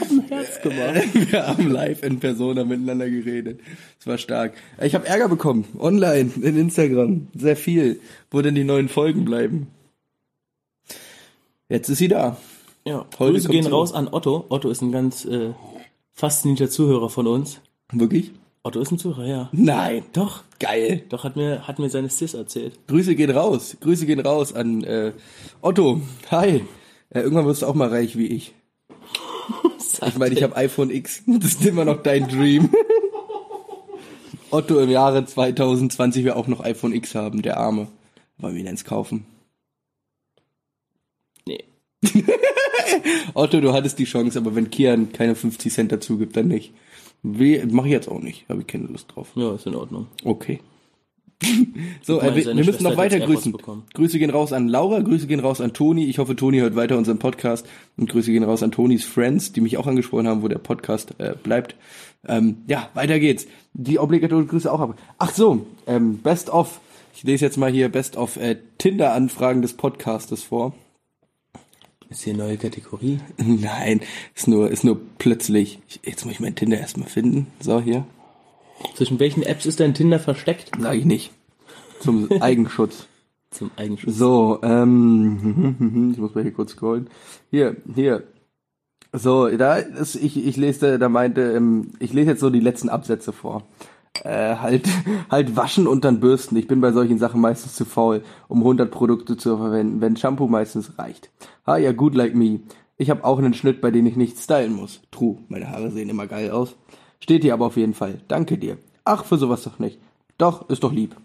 haben 0.00 0.20
Herz 0.28 0.62
gemacht. 0.62 1.30
Wir 1.30 1.46
haben 1.46 1.70
live 1.70 2.02
in 2.04 2.20
Persona 2.20 2.64
miteinander 2.64 3.10
geredet. 3.10 3.60
Es 3.98 4.06
war 4.06 4.18
stark. 4.18 4.54
Ich 4.80 4.94
habe 4.94 5.06
Ärger 5.06 5.28
bekommen. 5.28 5.64
Online, 5.78 6.30
in 6.40 6.56
Instagram. 6.58 7.26
Sehr 7.34 7.56
viel. 7.56 8.00
Wo 8.30 8.40
denn 8.42 8.54
die 8.54 8.64
neuen 8.64 8.88
Folgen 8.88 9.24
bleiben? 9.24 9.66
Jetzt 11.68 11.88
ist 11.88 11.98
sie 11.98 12.08
da. 12.08 12.36
Ja, 12.86 13.06
Heute 13.18 13.32
Grüße 13.32 13.48
gehen 13.48 13.66
raus 13.66 13.92
an 13.94 14.08
Otto. 14.12 14.44
Otto 14.50 14.68
ist 14.68 14.82
ein 14.82 14.92
ganz 14.92 15.24
äh, 15.24 15.52
faszinierter 16.14 16.70
Zuhörer 16.70 17.10
von 17.10 17.26
uns. 17.26 17.60
Wirklich? 17.92 18.30
Otto 18.62 18.80
ist 18.80 18.92
ein 18.92 18.98
Zuhörer, 18.98 19.26
ja. 19.26 19.48
Nein. 19.52 20.04
Doch, 20.14 20.42
Geil. 20.58 21.04
doch 21.10 21.24
hat 21.24 21.36
mir, 21.36 21.68
hat 21.68 21.78
mir 21.78 21.90
seine 21.90 22.08
Sis 22.08 22.32
erzählt. 22.32 22.78
Grüße 22.86 23.14
gehen 23.14 23.30
raus. 23.30 23.76
Grüße 23.80 24.06
gehen 24.06 24.20
raus 24.20 24.54
an 24.54 24.82
äh, 24.84 25.12
Otto. 25.60 26.00
Hi. 26.30 26.64
Äh, 27.10 27.20
irgendwann 27.20 27.44
wirst 27.44 27.60
du 27.62 27.66
auch 27.66 27.74
mal 27.74 27.88
reich 27.88 28.16
wie 28.16 28.28
ich. 28.28 28.54
Ich 30.06 30.18
meine, 30.18 30.34
ich 30.34 30.42
habe 30.42 30.56
iPhone 30.56 30.90
X. 30.90 31.22
Das 31.26 31.52
ist 31.52 31.64
immer 31.64 31.84
noch 31.84 32.02
dein 32.02 32.28
Dream. 32.28 32.68
Otto 34.50 34.78
im 34.80 34.90
Jahre 34.90 35.24
2020 35.24 36.24
will 36.24 36.32
auch 36.32 36.46
noch 36.46 36.60
iPhone 36.60 36.92
X 36.92 37.14
haben, 37.14 37.42
der 37.42 37.56
Arme. 37.58 37.88
Wollen 38.38 38.54
wir 38.54 38.60
ihn 38.60 38.68
eins 38.68 38.84
kaufen? 38.84 39.24
Nee. 41.46 41.64
Otto, 43.34 43.60
du 43.60 43.72
hattest 43.72 43.98
die 43.98 44.04
Chance, 44.04 44.38
aber 44.38 44.54
wenn 44.54 44.70
Kian 44.70 45.12
keine 45.12 45.34
50 45.34 45.72
Cent 45.72 45.92
dazu 45.92 46.18
gibt, 46.18 46.36
dann 46.36 46.48
nicht. 46.48 46.72
Mache 47.22 47.86
ich 47.86 47.92
jetzt 47.92 48.08
auch 48.08 48.20
nicht. 48.20 48.46
Habe 48.48 48.60
ich 48.60 48.66
keine 48.66 48.86
Lust 48.86 49.14
drauf. 49.14 49.32
Ja, 49.34 49.54
ist 49.54 49.66
in 49.66 49.74
Ordnung. 49.74 50.06
Okay. 50.24 50.60
So, 52.02 52.20
äh, 52.20 52.34
wir, 52.34 52.54
müssen 52.54 52.64
Schwester 52.64 52.82
noch 52.84 52.96
weiter 52.96 53.18
grüßen. 53.18 53.56
Grüße 53.94 54.18
gehen 54.18 54.30
raus 54.30 54.52
an 54.52 54.68
Laura, 54.68 55.00
Grüße 55.00 55.26
gehen 55.26 55.40
raus 55.40 55.60
an 55.60 55.72
Toni. 55.72 56.04
Ich 56.04 56.18
hoffe, 56.18 56.36
Toni 56.36 56.58
hört 56.58 56.76
weiter 56.76 56.98
unseren 56.98 57.18
Podcast. 57.18 57.66
Und 57.96 58.10
Grüße 58.10 58.30
gehen 58.30 58.44
raus 58.44 58.62
an 58.62 58.72
Tonis 58.72 59.04
Friends, 59.04 59.52
die 59.52 59.60
mich 59.60 59.78
auch 59.78 59.86
angesprochen 59.86 60.28
haben, 60.28 60.42
wo 60.42 60.48
der 60.48 60.58
Podcast 60.58 61.14
äh, 61.18 61.34
bleibt. 61.42 61.76
Ähm, 62.26 62.58
ja, 62.66 62.90
weiter 62.94 63.18
geht's. 63.18 63.46
Die 63.72 63.98
obligatorische 63.98 64.48
Grüße 64.48 64.72
auch 64.72 64.80
ab. 64.80 64.98
Ach 65.18 65.32
so, 65.32 65.66
ähm, 65.86 66.18
Best 66.18 66.50
of. 66.50 66.80
Ich 67.14 67.22
lese 67.22 67.44
jetzt 67.44 67.56
mal 67.56 67.70
hier 67.70 67.88
Best 67.88 68.16
of 68.16 68.36
äh, 68.36 68.56
Tinder-Anfragen 68.78 69.62
des 69.62 69.74
Podcastes 69.74 70.42
vor. 70.42 70.74
Ist 72.14 72.22
hier 72.22 72.34
eine 72.34 72.44
neue 72.44 72.56
Kategorie? 72.56 73.18
Nein, 73.38 74.00
ist 74.36 74.46
nur, 74.46 74.70
ist 74.70 74.84
nur 74.84 75.00
plötzlich. 75.18 75.80
Ich, 75.88 76.00
jetzt 76.04 76.24
muss 76.24 76.34
ich 76.34 76.40
mein 76.40 76.54
Tinder 76.54 76.78
erstmal 76.78 77.08
finden. 77.08 77.48
So, 77.58 77.80
hier. 77.80 78.06
Zwischen 78.94 79.18
welchen 79.18 79.42
Apps 79.42 79.66
ist 79.66 79.80
dein 79.80 79.94
Tinder 79.94 80.20
versteckt? 80.20 80.70
Sag 80.78 80.94
ich 80.94 81.06
nicht. 81.06 81.32
Zum 81.98 82.30
Eigenschutz. 82.40 83.08
Zum 83.50 83.72
Eigenschutz. 83.74 84.14
So, 84.14 84.60
ähm, 84.62 86.10
ich 86.14 86.18
muss 86.20 86.36
mal 86.36 86.44
hier 86.44 86.52
kurz 86.52 86.70
scrollen. 86.70 87.10
Hier, 87.50 87.78
hier. 87.92 88.22
So, 89.12 89.48
da 89.48 89.78
ist, 89.78 90.14
ich, 90.14 90.36
ich 90.46 90.56
lese, 90.56 91.00
da 91.00 91.08
meinte, 91.08 91.40
ähm, 91.40 91.94
ich 91.98 92.12
lese 92.12 92.30
jetzt 92.30 92.40
so 92.40 92.50
die 92.50 92.60
letzten 92.60 92.90
Absätze 92.90 93.32
vor. 93.32 93.64
Äh, 94.22 94.56
halt, 94.56 94.88
halt 95.30 95.56
waschen 95.56 95.86
und 95.86 96.04
dann 96.04 96.20
bürsten. 96.20 96.56
Ich 96.56 96.68
bin 96.68 96.80
bei 96.80 96.92
solchen 96.92 97.18
Sachen 97.18 97.40
meistens 97.40 97.74
zu 97.74 97.84
faul, 97.84 98.22
um 98.48 98.58
100 98.58 98.90
Produkte 98.90 99.36
zu 99.36 99.56
verwenden, 99.56 100.00
wenn 100.00 100.16
Shampoo 100.16 100.46
meistens 100.46 100.98
reicht. 100.98 101.30
Ha, 101.66 101.76
ja, 101.76 101.92
good 101.92 102.14
like 102.14 102.34
me. 102.34 102.60
Ich 102.96 103.10
habe 103.10 103.24
auch 103.24 103.38
einen 103.38 103.54
Schnitt, 103.54 103.80
bei 103.80 103.90
dem 103.90 104.06
ich 104.06 104.16
nicht 104.16 104.38
stylen 104.38 104.72
muss. 104.72 105.00
True, 105.10 105.38
meine 105.48 105.68
Haare 105.70 105.90
sehen 105.90 106.08
immer 106.08 106.28
geil 106.28 106.50
aus. 106.52 106.76
Steht 107.18 107.42
hier 107.42 107.54
aber 107.54 107.66
auf 107.66 107.76
jeden 107.76 107.94
Fall. 107.94 108.20
Danke 108.28 108.56
dir. 108.56 108.78
Ach, 109.04 109.24
für 109.24 109.36
sowas 109.36 109.64
doch 109.64 109.78
nicht. 109.78 109.98
Doch, 110.38 110.68
ist 110.68 110.84
doch 110.84 110.92
lieb. 110.92 111.16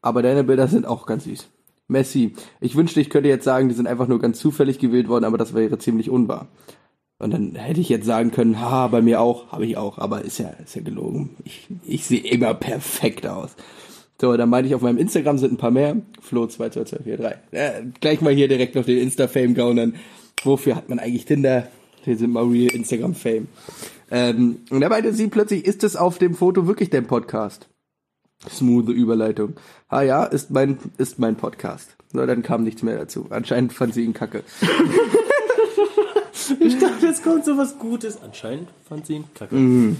Aber 0.00 0.22
deine 0.22 0.44
Bilder 0.44 0.68
sind 0.68 0.86
auch 0.86 1.04
ganz 1.04 1.24
süß. 1.24 1.48
Messi, 1.88 2.34
ich 2.60 2.76
wünschte, 2.76 3.00
ich 3.00 3.10
könnte 3.10 3.28
jetzt 3.28 3.44
sagen, 3.44 3.68
die 3.68 3.74
sind 3.74 3.86
einfach 3.86 4.08
nur 4.08 4.20
ganz 4.20 4.38
zufällig 4.38 4.78
gewählt 4.78 5.08
worden, 5.08 5.24
aber 5.24 5.38
das 5.38 5.54
wäre 5.54 5.78
ziemlich 5.78 6.10
unwahr. 6.10 6.48
Und 7.18 7.32
dann 7.32 7.56
hätte 7.56 7.80
ich 7.80 7.88
jetzt 7.88 8.06
sagen 8.06 8.30
können, 8.30 8.60
ha, 8.60 8.86
bei 8.86 9.02
mir 9.02 9.20
auch, 9.20 9.50
habe 9.50 9.66
ich 9.66 9.76
auch, 9.76 9.98
aber 9.98 10.24
ist 10.24 10.38
ja, 10.38 10.50
ist 10.64 10.76
ja 10.76 10.82
gelogen. 10.82 11.36
Ich, 11.44 11.66
ich 11.84 12.06
sehe 12.06 12.20
immer 12.20 12.54
perfekt 12.54 13.26
aus. 13.26 13.56
So, 14.20 14.36
dann 14.36 14.48
meinte 14.48 14.68
ich, 14.68 14.74
auf 14.74 14.82
meinem 14.82 14.98
Instagram 14.98 15.38
sind 15.38 15.54
ein 15.54 15.56
paar 15.58 15.70
mehr. 15.70 15.96
Flo 16.20 16.46
22243. 16.46 17.38
Äh, 17.52 17.70
gleich 18.00 18.20
mal 18.20 18.32
hier 18.32 18.48
direkt 18.48 18.76
auf 18.76 18.86
den 18.86 18.98
Insta-Fame 18.98 19.54
gaunern. 19.54 19.96
Wofür 20.44 20.76
hat 20.76 20.88
man 20.88 20.98
eigentlich 20.98 21.24
Tinder? 21.24 21.68
Hier 22.02 22.16
sind 22.16 22.32
mal 22.32 22.44
real 22.44 22.74
Instagram-Fame. 22.74 23.48
Ähm, 24.10 24.60
und 24.70 24.80
da 24.80 24.88
meinte 24.88 25.12
sie 25.12 25.28
plötzlich, 25.28 25.64
ist 25.64 25.84
es 25.84 25.96
auf 25.96 26.18
dem 26.18 26.34
Foto 26.34 26.66
wirklich 26.66 26.90
dein 26.90 27.06
Podcast? 27.06 27.68
Smooth 28.48 28.88
Überleitung. 28.88 29.54
Ah 29.88 30.02
ja, 30.02 30.24
ist 30.24 30.50
mein, 30.50 30.78
ist 30.96 31.18
mein 31.18 31.36
Podcast. 31.36 31.96
So, 32.12 32.24
dann 32.24 32.42
kam 32.42 32.62
nichts 32.62 32.82
mehr 32.82 32.96
dazu. 32.96 33.26
Anscheinend 33.30 33.72
fand 33.72 33.94
sie 33.94 34.04
ihn 34.04 34.14
kacke. 34.14 34.44
Ich 36.60 36.78
dachte, 36.78 37.06
jetzt 37.06 37.22
kommt 37.22 37.44
so 37.44 37.56
was 37.56 37.78
Gutes. 37.78 38.20
Anscheinend 38.22 38.68
fand 38.88 39.06
sie 39.06 39.14
ihn 39.16 39.24
kacke. 39.34 39.96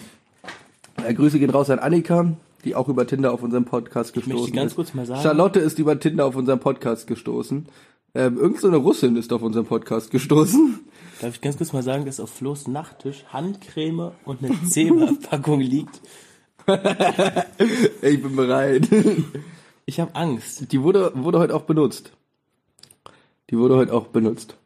Äh, 1.04 1.14
Grüße 1.14 1.38
gehen 1.38 1.50
raus 1.50 1.70
an 1.70 1.78
Annika, 1.78 2.32
die 2.64 2.74
auch 2.74 2.88
über 2.88 3.06
Tinder 3.06 3.32
auf 3.32 3.42
unseren 3.42 3.64
Podcast 3.64 4.14
gestoßen 4.14 4.38
möchte 4.40 4.56
ganz 4.56 4.72
ist. 4.72 4.76
kurz 4.76 4.94
mal 4.94 5.06
sagen- 5.06 5.22
Charlotte 5.22 5.60
ist 5.60 5.78
über 5.78 5.98
Tinder 6.00 6.26
auf 6.26 6.36
unseren 6.36 6.60
Podcast 6.60 7.06
gestoßen. 7.06 7.66
Ähm, 8.14 8.36
irgend 8.38 8.60
so 8.60 8.68
eine 8.68 8.78
Russin 8.78 9.16
ist 9.16 9.32
auf 9.32 9.42
unseren 9.42 9.66
Podcast 9.66 10.10
gestoßen. 10.10 10.80
Darf 11.20 11.34
ich 11.34 11.40
ganz 11.40 11.56
kurz 11.56 11.72
mal 11.72 11.82
sagen, 11.82 12.04
dass 12.06 12.20
auf 12.20 12.30
Flo's 12.30 12.66
Nachttisch 12.66 13.24
Handcreme 13.32 14.12
und 14.24 14.42
eine 14.42 14.54
Zebra-Packung 14.64 15.60
liegt? 15.60 16.00
Ich 18.02 18.22
bin 18.22 18.36
bereit. 18.36 18.86
Ich 19.86 20.00
habe 20.00 20.14
Angst. 20.14 20.70
Die 20.70 20.82
wurde, 20.82 21.12
wurde 21.14 21.38
heute 21.38 21.54
auch 21.54 21.62
benutzt. 21.62 22.12
Die 23.48 23.56
wurde 23.58 23.76
heute 23.76 23.94
auch 23.94 24.08
benutzt. 24.08 24.57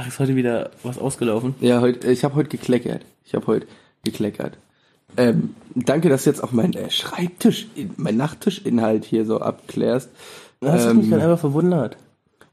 Ach, 0.00 0.06
ist 0.06 0.20
heute 0.20 0.36
wieder 0.36 0.70
was 0.84 0.96
ausgelaufen? 0.96 1.56
Ja, 1.60 1.80
heute, 1.80 2.08
ich 2.08 2.22
habe 2.22 2.36
heute 2.36 2.50
gekleckert. 2.50 3.02
Ich 3.24 3.34
habe 3.34 3.48
heute 3.48 3.66
gekleckert. 4.04 4.56
Ähm, 5.16 5.56
danke, 5.74 6.08
dass 6.08 6.22
du 6.22 6.30
jetzt 6.30 6.44
auch 6.44 6.52
mein 6.52 6.72
äh, 6.74 6.88
Schreibtisch, 6.88 7.66
mein 7.96 8.16
Nachttischinhalt 8.16 9.04
hier 9.04 9.24
so 9.24 9.40
abklärst. 9.40 10.08
Das 10.60 10.86
hat 10.86 10.94
mich 10.94 11.10
gerade 11.10 11.24
einfach 11.24 11.40
verwundert. 11.40 11.96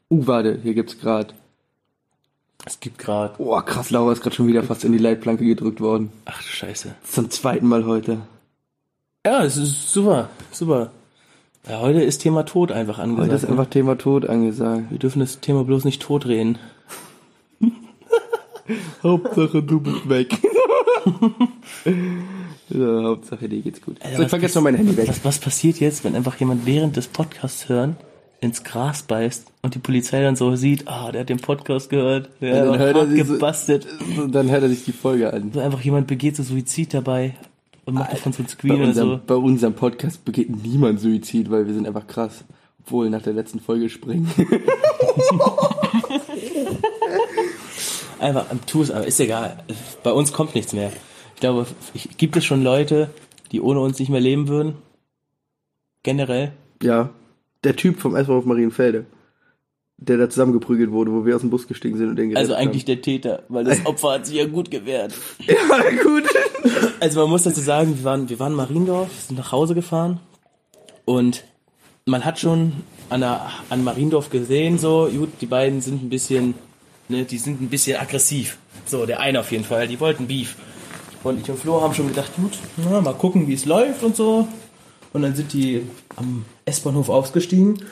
Uh, 0.09 0.25
warte, 0.25 0.59
hier 0.63 0.73
gibt's 0.73 0.99
gerade. 0.99 1.35
Es 2.65 2.79
gibt 2.79 2.97
gerade. 2.97 3.35
Oh, 3.37 3.61
krass, 3.61 3.91
Laura 3.91 4.11
ist 4.11 4.23
gerade 4.23 4.35
schon 4.35 4.47
wieder 4.47 4.63
fast 4.63 4.83
in 4.83 4.91
die 4.91 4.97
Leitplanke 4.97 5.45
gedrückt 5.45 5.81
worden. 5.81 6.11
Ach 6.25 6.41
du 6.41 6.47
Scheiße. 6.47 6.95
Zum 7.03 7.29
zweiten 7.29 7.67
Mal 7.67 7.85
heute. 7.85 8.21
Ja, 9.23 9.43
es 9.43 9.57
ist 9.57 9.91
super, 9.91 10.29
super. 10.51 10.91
Ja, 11.69 11.79
heute 11.79 12.01
ist 12.01 12.19
Thema 12.19 12.43
Tod 12.45 12.71
einfach 12.71 12.97
angesagt. 12.97 13.27
Heute 13.27 13.35
ist 13.35 13.43
ne? 13.43 13.49
einfach 13.49 13.67
Thema 13.67 13.97
Tod 13.99 14.27
angesagt. 14.27 14.89
Wir 14.89 14.97
dürfen 14.97 15.19
das 15.19 15.41
Thema 15.41 15.63
bloß 15.63 15.83
nicht 15.83 16.01
totreden. 16.01 16.57
Hauptsache 19.03 19.61
du 19.63 19.79
bist 19.79 20.07
weg. 20.09 20.33
ja, 22.69 23.03
Hauptsache 23.03 23.47
dir 23.49 23.61
geht's 23.61 23.81
gut. 23.81 23.97
Alter, 24.01 24.17
so, 24.17 24.21
ich 24.21 24.25
was 24.25 24.29
vergesse 24.31 24.57
noch 24.57 24.63
mein 24.63 24.75
Handy 24.75 24.97
weg. 24.97 25.07
Was, 25.07 25.23
was 25.23 25.39
passiert 25.39 25.79
jetzt, 25.79 26.03
wenn 26.03 26.15
einfach 26.15 26.35
jemand 26.37 26.65
während 26.65 26.95
des 26.95 27.07
Podcasts 27.07 27.69
hören 27.69 27.95
ins 28.41 28.63
Gras 28.63 29.03
beißt 29.03 29.45
und 29.61 29.75
die 29.75 29.79
Polizei 29.79 30.21
dann 30.21 30.35
so 30.35 30.55
sieht, 30.55 30.87
ah, 30.87 31.11
der 31.11 31.21
hat 31.21 31.29
den 31.29 31.39
Podcast 31.39 31.89
gehört, 31.89 32.29
der 32.41 32.65
dann 32.65 32.79
hat 32.79 32.95
er 32.95 33.07
sich 33.07 33.23
so- 33.25 33.33
gebastelt. 33.33 33.87
Dann 34.29 34.49
hört 34.51 34.63
er 34.63 34.69
sich 34.69 34.83
die 34.85 34.91
Folge 34.91 35.31
an. 35.33 35.51
So 35.53 35.59
einfach 35.59 35.81
jemand 35.81 36.07
begeht 36.07 36.35
so 36.35 36.43
Suizid 36.43 36.93
dabei 36.93 37.35
und 37.85 37.95
macht 37.95 38.13
davon 38.13 38.33
so 38.33 38.43
ein 38.43 38.45
Bei 38.45 38.51
Screen 38.51 38.75
oder 38.75 38.83
unserem, 38.85 39.09
so. 39.09 39.19
bei 39.25 39.35
unserem 39.35 39.73
Podcast 39.73 40.25
begeht 40.25 40.49
niemand 40.63 40.99
Suizid, 40.99 41.49
weil 41.49 41.65
wir 41.65 41.73
sind 41.73 41.87
einfach 41.87 42.07
krass. 42.07 42.43
Obwohl, 42.85 43.09
nach 43.09 43.23
der 43.23 43.33
letzten 43.33 43.59
Folge 43.59 43.89
springen. 43.89 44.29
Einfach, 48.25 48.47
tu 48.65 48.81
es, 48.81 48.89
aber 48.89 49.05
ist 49.05 49.19
egal. 49.19 49.63
Bei 50.01 50.11
uns 50.11 50.33
kommt 50.33 50.55
nichts 50.55 50.73
mehr. 50.73 50.91
Ich 51.35 51.41
glaube, 51.41 51.67
ich, 51.93 52.17
gibt 52.17 52.35
es 52.35 52.43
schon 52.43 52.63
Leute, 52.63 53.11
die 53.51 53.61
ohne 53.61 53.81
uns 53.81 53.99
nicht 53.99 54.09
mehr 54.09 54.19
leben 54.19 54.47
würden? 54.47 54.77
Generell? 56.01 56.51
ja, 56.81 57.09
der 57.63 57.75
Typ 57.75 57.99
vom 57.99 58.15
auf 58.15 58.45
Marienfelde. 58.45 59.05
Der 59.97 60.17
da 60.17 60.27
zusammengeprügelt 60.27 60.91
wurde, 60.91 61.11
wo 61.11 61.23
wir 61.23 61.35
aus 61.35 61.41
dem 61.41 61.51
Bus 61.51 61.67
gestiegen 61.67 61.97
sind 61.97 62.09
und 62.09 62.15
den 62.15 62.35
Also 62.35 62.55
eigentlich 62.55 62.83
der 62.83 63.01
Täter, 63.01 63.43
weil 63.47 63.63
das 63.63 63.85
Opfer 63.85 64.13
hat 64.13 64.25
sich 64.25 64.35
ja 64.35 64.45
gut 64.45 64.71
gewehrt. 64.71 65.13
haben. 65.13 65.47
Ja, 65.47 66.03
gut. 66.03 66.23
Also 66.99 67.21
man 67.21 67.29
muss 67.29 67.43
dazu 67.43 67.61
sagen, 67.61 67.95
wir 67.95 68.03
waren, 68.03 68.27
wir 68.27 68.39
waren 68.39 68.53
in 68.53 68.57
Mariendorf, 68.57 69.09
sind 69.27 69.37
nach 69.37 69.51
Hause 69.51 69.75
gefahren 69.75 70.19
und 71.05 71.43
man 72.05 72.25
hat 72.25 72.39
schon 72.39 72.73
an, 73.09 73.21
der, 73.21 73.45
an 73.69 73.83
Mariendorf 73.83 74.31
gesehen, 74.31 74.79
so, 74.79 75.07
gut, 75.15 75.29
die 75.41 75.45
beiden 75.45 75.79
sind 75.81 76.03
ein 76.03 76.09
bisschen, 76.09 76.55
ne, 77.07 77.25
die 77.25 77.37
sind 77.37 77.61
ein 77.61 77.69
bisschen 77.69 77.97
aggressiv. 77.99 78.57
So, 78.85 79.05
der 79.05 79.19
eine 79.19 79.39
auf 79.39 79.51
jeden 79.51 79.63
Fall, 79.63 79.87
die 79.87 79.99
wollten 79.99 80.27
Beef. 80.27 80.55
Und 81.23 81.41
ich 81.41 81.49
und 81.49 81.59
Flo 81.59 81.81
haben 81.81 81.93
schon 81.93 82.07
gedacht, 82.07 82.35
gut, 82.35 82.59
na, 82.77 83.01
mal 83.01 83.13
gucken, 83.13 83.47
wie 83.47 83.53
es 83.53 83.65
läuft 83.65 84.03
und 84.03 84.15
so. 84.15 84.47
Und 85.13 85.21
dann 85.21 85.35
sind 85.35 85.53
die 85.53 85.87
am 86.15 86.45
S-Bahnhof 86.65 87.09
ausgestiegen 87.09 87.83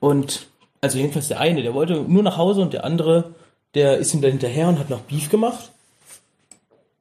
und, 0.00 0.46
also 0.80 0.98
jedenfalls 0.98 1.28
der 1.28 1.40
eine, 1.40 1.62
der 1.62 1.74
wollte 1.74 2.02
nur 2.02 2.22
nach 2.22 2.36
Hause 2.36 2.60
und 2.62 2.72
der 2.72 2.84
andere, 2.84 3.34
der 3.74 3.98
ist 3.98 4.14
ihm 4.14 4.22
dann 4.22 4.30
hinterher 4.30 4.68
und 4.68 4.78
hat 4.78 4.90
noch 4.90 5.00
Beef 5.00 5.28
gemacht. 5.28 5.72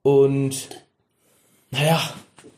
Und 0.01 0.69
naja, 1.71 2.01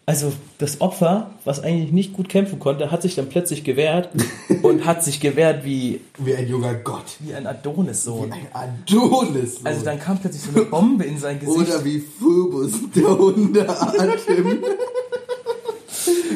also 0.09 0.33
das 0.57 0.81
Opfer, 0.81 1.29
was 1.45 1.61
eigentlich 1.61 1.91
nicht 1.91 2.13
gut 2.13 2.29
kämpfen 2.29 2.57
konnte, 2.59 2.89
hat 2.91 3.03
sich 3.03 3.13
dann 3.13 3.29
plötzlich 3.29 3.63
gewehrt 3.63 4.09
und 4.63 4.85
hat 4.87 5.03
sich 5.03 5.19
gewehrt 5.19 5.63
wie, 5.63 6.01
Wie 6.17 6.33
ein 6.35 6.47
junger 6.47 6.73
Gott. 6.73 7.05
wie 7.19 7.35
ein 7.35 7.45
Adonis-Sohn. 7.45 8.33
Ein 8.33 8.47
Adonis. 8.51 9.57
Also 9.63 9.85
dann 9.85 9.99
kam 9.99 10.17
plötzlich 10.17 10.41
so 10.41 10.49
eine 10.59 10.65
Bombe 10.65 11.03
in 11.03 11.19
sein 11.19 11.39
Gesicht. 11.39 11.59
Oder 11.69 11.85
wie 11.85 11.99
Phobos, 11.99 12.71
der 12.95 13.07
Hundeatem. 13.19 14.61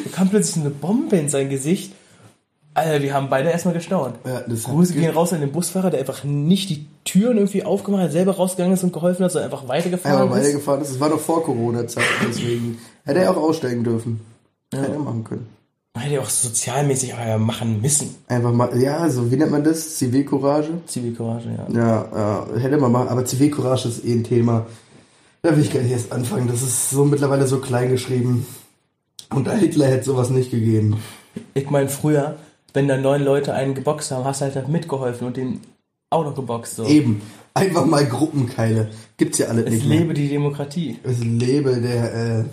Da 0.06 0.10
kam 0.16 0.30
plötzlich 0.30 0.56
so 0.56 0.62
eine 0.62 0.70
Bombe 0.70 1.16
in 1.18 1.30
sein 1.30 1.50
Gesicht. 1.50 1.94
Alter, 2.76 3.02
wir 3.04 3.14
haben 3.14 3.30
beide 3.30 3.50
erstmal 3.50 3.74
gestaunt. 3.76 4.16
Ja, 4.26 4.42
Grüße 4.42 4.94
ge- 4.94 5.02
gehen 5.04 5.12
raus 5.14 5.32
an 5.32 5.42
den 5.42 5.52
Busfahrer, 5.52 5.92
der 5.92 6.00
einfach 6.00 6.24
nicht 6.24 6.70
die 6.72 6.86
Türen 7.06 7.38
irgendwie 7.38 7.64
aufgemacht 7.64 8.04
hat, 8.04 8.12
selber 8.12 8.34
rausgegangen 8.36 8.74
ist 8.76 8.84
und 8.84 8.92
geholfen 8.94 9.24
hat, 9.24 9.32
sondern 9.32 9.52
einfach 9.52 9.68
weitergefahren 9.68 10.24
Einmal 10.24 10.40
ist. 10.40 10.46
weitergefahren 10.46 10.82
ist. 10.82 10.90
Es 10.92 11.00
war 11.00 11.10
noch 11.10 11.20
vor 11.20 11.44
Corona-Zeit, 11.44 12.04
deswegen 12.28 12.80
hätte 13.04 13.20
er 13.20 13.32
auch 13.32 13.38
aussteigen 13.38 13.84
dürfen. 13.84 14.20
Hätte 14.74 14.94
er 14.94 15.00
machen 15.00 15.24
können. 15.24 15.48
Hätte 15.96 16.16
er 16.16 16.22
auch 16.22 16.30
sozialmäßig 16.30 17.14
machen 17.38 17.82
müssen. 17.82 18.16
Einfach 18.28 18.52
mal, 18.52 18.76
ja, 18.82 19.10
so, 19.10 19.32
wie 19.32 19.36
nennt 19.36 19.52
man 19.52 19.64
das? 19.64 19.98
Zivilcourage? 19.98 20.70
Zivilcourage, 20.88 21.50
ja. 21.56 21.68
Ja, 21.76 22.08
ja, 22.54 22.60
hätte 22.60 22.78
man 22.78 22.92
machen. 22.92 23.10
Aber 23.10 23.26
Zivilcourage 23.26 23.88
ist 23.88 24.04
eh 24.04 24.14
ein 24.14 24.24
Thema. 24.24 24.66
Da 25.44 25.56
will 25.56 25.64
ich 25.64 25.72
gar 25.72 25.82
nicht 25.82 25.92
erst 25.92 26.12
anfangen. 26.12 26.48
Das 26.48 26.62
ist 26.62 26.90
so 26.90 27.06
mittlerweile 27.06 27.46
so 27.48 27.60
klein 27.60 27.90
geschrieben. 27.90 28.46
Und 29.30 29.50
Hitler 29.52 29.88
hätte 29.88 30.06
sowas 30.06 30.30
nicht 30.30 30.52
gegeben. 30.52 30.98
Ich 31.54 31.70
meine, 31.70 31.90
früher, 31.90 32.38
wenn 32.74 32.88
da 32.88 32.98
neun 32.98 33.24
Leute 33.24 33.54
einen 33.54 33.74
geboxt 33.76 34.12
haben, 34.12 34.24
hast 34.26 34.42
du 34.42 34.46
halt 34.46 34.68
mitgeholfen 34.70 35.28
und 35.28 35.38
den 35.38 35.60
auch 36.10 36.24
noch 36.24 36.36
geboxt. 36.36 36.78
So. 36.78 36.86
Eben. 36.86 37.22
Einfach 37.56 37.86
mal 37.86 38.06
Gruppenkeile. 38.06 38.90
Gibt's 39.18 39.38
ja 39.38 39.48
alle 39.48 39.64
Es 39.64 39.72
nicht 39.72 39.88
mehr. 39.88 40.00
lebe 40.00 40.14
die 40.14 40.30
Demokratie. 40.30 40.98
Es 41.04 41.20
lebe 41.24 41.82
der, 41.82 42.14
äh, 42.40 42.44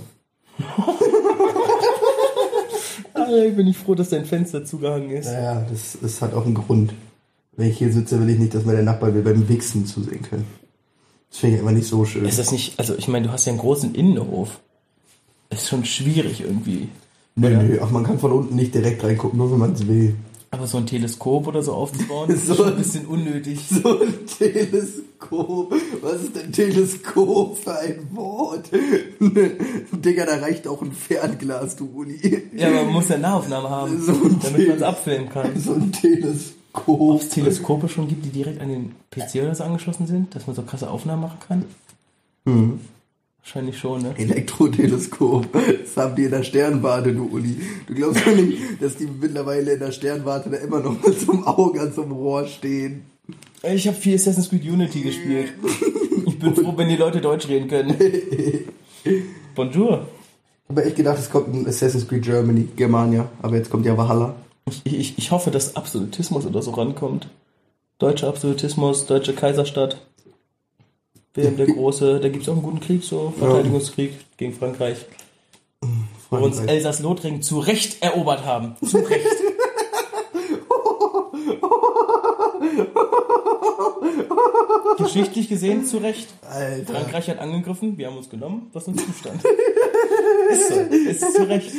Alter, 3.14 3.47
ich 3.47 3.57
bin 3.57 3.67
nicht 3.67 3.79
froh, 3.79 3.95
dass 3.95 4.11
dein 4.11 4.25
Fenster 4.25 4.64
zugehangen 4.64 5.11
ist. 5.11 5.26
naja, 5.26 5.67
das, 5.71 5.99
das 6.00 6.21
hat 6.23 6.35
auch 6.35 6.45
einen 6.47 6.55
Grund. 6.55 6.93
Wenn 7.57 7.69
ich 7.71 7.79
hier 7.79 7.93
sitze, 7.93 8.21
will 8.21 8.31
ich 8.31 8.38
nicht, 8.38 8.55
dass 8.55 8.64
meine 8.64 8.83
Nachbarn 8.83 9.14
mir 9.14 9.23
beim 9.23 9.49
Wichsen 9.49 9.85
zusehen 9.87 10.23
können. 10.23 10.47
Das 11.31 11.38
finde 11.38 11.57
ich 11.57 11.62
immer 11.62 11.73
nicht 11.73 11.87
so 11.87 12.05
schön. 12.05 12.25
Ist 12.25 12.38
das 12.38 12.52
nicht, 12.52 12.79
also 12.79 12.95
ich 12.97 13.09
meine, 13.09 13.26
du 13.26 13.33
hast 13.33 13.45
ja 13.47 13.50
einen 13.52 13.61
großen 13.61 13.95
Innenhof. 13.95 14.61
Ist 15.50 15.69
schon 15.69 15.85
schwierig 15.85 16.40
irgendwie. 16.40 16.88
Nö, 17.37 17.50
nö, 17.50 17.79
ach, 17.83 17.90
man 17.90 18.05
kann 18.05 18.19
von 18.19 18.33
unten 18.33 18.57
nicht 18.57 18.75
direkt 18.75 19.02
reingucken, 19.05 19.38
nur 19.38 19.50
wenn 19.50 19.59
man 19.59 19.73
es 19.73 19.87
will. 19.87 20.14
Aber 20.52 20.67
so 20.67 20.79
ein 20.79 20.87
Teleskop 20.87 21.47
oder 21.47 21.62
so 21.62 21.73
aufzubauen, 21.75 22.31
ist 22.35 22.47
So- 22.47 22.55
schon 22.55 22.69
ein 22.69 22.76
bisschen 22.76 23.07
unnötig. 23.07 23.61
So 23.69 24.00
ein 24.00 24.14
Teleskop. 24.26 25.05
Was 25.31 26.23
ist 26.23 26.37
denn 26.37 26.53
Teleskop 26.53 27.59
für 27.59 27.79
ein 27.79 28.09
Wort? 28.12 28.71
Digga, 29.93 30.27
da 30.27 30.37
reicht 30.39 30.67
auch 30.67 30.83
ein 30.83 30.93
Fernglas, 30.93 31.77
du 31.77 31.87
Uni. 31.87 32.19
Ja, 32.57 32.69
aber 32.69 32.85
man 32.85 32.95
muss 32.95 33.09
ja 33.09 33.19
Nahaufnahme 33.19 33.71
haben, 33.71 34.00
So 34.00 34.12
damit 34.12 34.69
man 34.69 34.77
es 34.77 34.83
abfilmen 34.83 35.29
kann. 35.29 35.59
So 35.59 35.75
ein 35.75 35.93
Teleskop. 35.93 37.00
Ob 37.00 37.21
es 37.21 37.29
Teleskope 37.29 37.89
schon 37.89 38.09
gibt, 38.09 38.25
die 38.25 38.31
direkt 38.31 38.61
an 38.61 38.69
den 38.69 38.93
PC 39.11 39.43
oder 39.43 39.55
so 39.55 39.65
angeschlossen 39.65 40.07
sind, 40.07 40.35
dass 40.35 40.47
man 40.47 40.57
so 40.57 40.62
krasse 40.62 40.89
Aufnahmen 40.89 41.23
machen 41.23 41.39
kann? 41.47 41.65
Mhm. 42.45 42.81
Wahrscheinlich 43.43 43.79
schon, 43.79 44.03
ne? 44.03 44.15
Elektroteleskop. 44.17 45.49
Das 45.53 45.97
haben 45.97 46.15
die 46.15 46.25
in 46.25 46.31
der 46.31 46.43
Sternwarte, 46.43 47.12
du 47.12 47.25
Uli. 47.25 47.61
Du 47.87 47.95
glaubst 47.95 48.27
doch 48.27 48.35
nicht, 48.35 48.59
dass 48.81 48.97
die 48.97 49.07
mittlerweile 49.07 49.73
in 49.73 49.81
der 49.81 49.93
Sternwarte 49.93 50.50
da 50.50 50.59
immer 50.59 50.81
noch 50.81 51.03
mit 51.05 51.19
so 51.19 51.33
einem 51.33 51.45
Auge 51.45 51.81
an 51.81 51.93
so 51.93 52.03
einem 52.03 52.12
Rohr 52.12 52.47
stehen. 52.47 53.10
Ich 53.63 53.87
habe 53.87 53.97
viel 53.97 54.15
Assassin's 54.15 54.49
Creed 54.49 54.65
Unity 54.65 55.03
gespielt. 55.03 55.53
Ich 56.27 56.39
bin 56.39 56.55
froh, 56.55 56.73
wenn 56.77 56.89
die 56.89 56.97
Leute 56.97 57.21
Deutsch 57.21 57.49
reden 57.49 57.69
können. 57.69 57.95
Bonjour. 59.55 60.07
Ich 60.65 60.71
habe 60.71 60.85
echt 60.85 60.97
gedacht, 60.97 61.19
es 61.19 61.31
kommt 61.31 61.55
ein 61.55 61.67
Assassin's 61.67 62.09
Creed 62.09 62.23
Germany, 62.23 62.69
Germania. 62.77 63.29
Aber 63.43 63.57
jetzt 63.57 63.71
kommt 63.71 63.85
ja 63.85 63.97
Valhalla. 63.97 64.35
Ich, 64.67 64.83
ich, 64.87 65.19
ich 65.19 65.31
hoffe, 65.31 65.51
dass 65.51 65.77
Absolutismus 65.77 66.47
oder 66.47 66.63
so 66.63 66.71
rankommt. 66.71 67.29
Deutscher 67.99 68.29
Absolutismus, 68.29 69.07
deutsche 69.07 69.35
Kaiserstadt. 69.35 70.01
Wilhelm 71.35 71.57
der 71.57 71.67
Große, 71.75 72.21
da 72.21 72.29
gibt 72.29 72.45
es 72.45 72.49
auch 72.49 72.55
einen 72.55 72.63
guten 72.63 72.81
Krieg, 72.81 73.05
so 73.05 73.35
Verteidigungskrieg 73.39 74.13
gegen 74.37 74.55
Frankreich. 74.55 75.05
Wo 76.31 76.37
uns 76.37 76.57
Frankreich. 76.57 76.77
Elsass-Lothringen 76.77 77.43
zu 77.43 77.59
Recht 77.59 78.03
erobert 78.03 78.45
haben. 78.45 78.77
Zu 78.85 78.99
Recht. 78.99 79.27
Geschichtlich 84.99 85.49
gesehen 85.49 85.85
zu 85.87 85.99
Recht. 85.99 86.29
Alter. 86.49 86.95
Frankreich 86.95 87.29
hat 87.29 87.39
angegriffen, 87.39 87.97
wir 87.99 88.07
haben 88.07 88.17
uns 88.17 88.29
genommen, 88.31 88.71
was 88.73 88.87
uns 88.89 89.05
zustand. 89.05 89.43
ist 90.51 90.69
so, 90.69 90.75
ist 90.75 91.35
zu 91.35 91.49
Recht. 91.49 91.73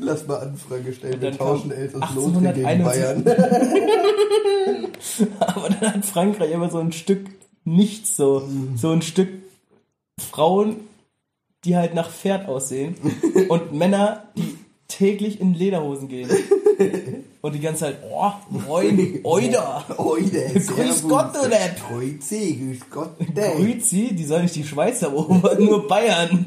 Lass 0.00 0.26
mal 0.26 0.38
Anfrage 0.40 0.92
stellen. 0.92 1.20
Wir 1.20 1.36
tauschen 1.36 1.70
kam 1.70 1.78
Elsass-Lothringen 1.78 2.54
gegen 2.54 2.66
1871. 2.66 3.24
Bayern. 3.24 4.92
Aber 5.40 5.68
dann 5.70 5.94
hat 5.94 6.04
Frankreich 6.04 6.50
immer 6.50 6.70
so 6.70 6.78
ein 6.78 6.92
Stück 6.92 7.28
nichts, 7.64 8.16
so, 8.16 8.42
so 8.76 8.90
ein 8.90 9.02
Stück 9.02 9.28
Frauen, 10.18 10.88
die 11.64 11.76
halt 11.76 11.94
nach 11.94 12.10
Pferd 12.10 12.48
aussehen 12.48 12.96
und 13.48 13.72
Männer, 13.72 14.24
die 14.36 14.58
täglich 14.88 15.40
in 15.40 15.54
Lederhosen 15.54 16.08
gehen. 16.08 16.28
Und 17.42 17.54
die 17.56 17.60
ganze 17.60 17.80
Zeit, 17.80 17.98
oh, 18.08 18.30
moin, 18.50 19.18
oida. 19.24 19.84
Oide, 19.98 20.48
Grüß 20.54 21.02
Gott, 21.08 21.34
Depp. 21.34 21.80
Grüezi, 21.88 22.54
grüß 22.54 22.80
Gott. 22.88 23.10
Grüezi, 23.34 24.14
die 24.14 24.24
soll 24.24 24.42
nicht 24.42 24.54
die 24.54 24.62
Schweiz 24.64 25.02
erobern, 25.02 25.62
nur 25.62 25.88
Bayern. 25.88 26.46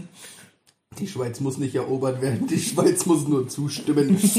Die 0.98 1.08
Schweiz 1.08 1.42
muss 1.42 1.58
nicht 1.58 1.76
erobert 1.76 2.22
werden, 2.22 2.48
die 2.48 2.58
Schweiz 2.60 3.06
muss 3.06 3.28
nur 3.28 3.48
zustimmen. 3.50 4.18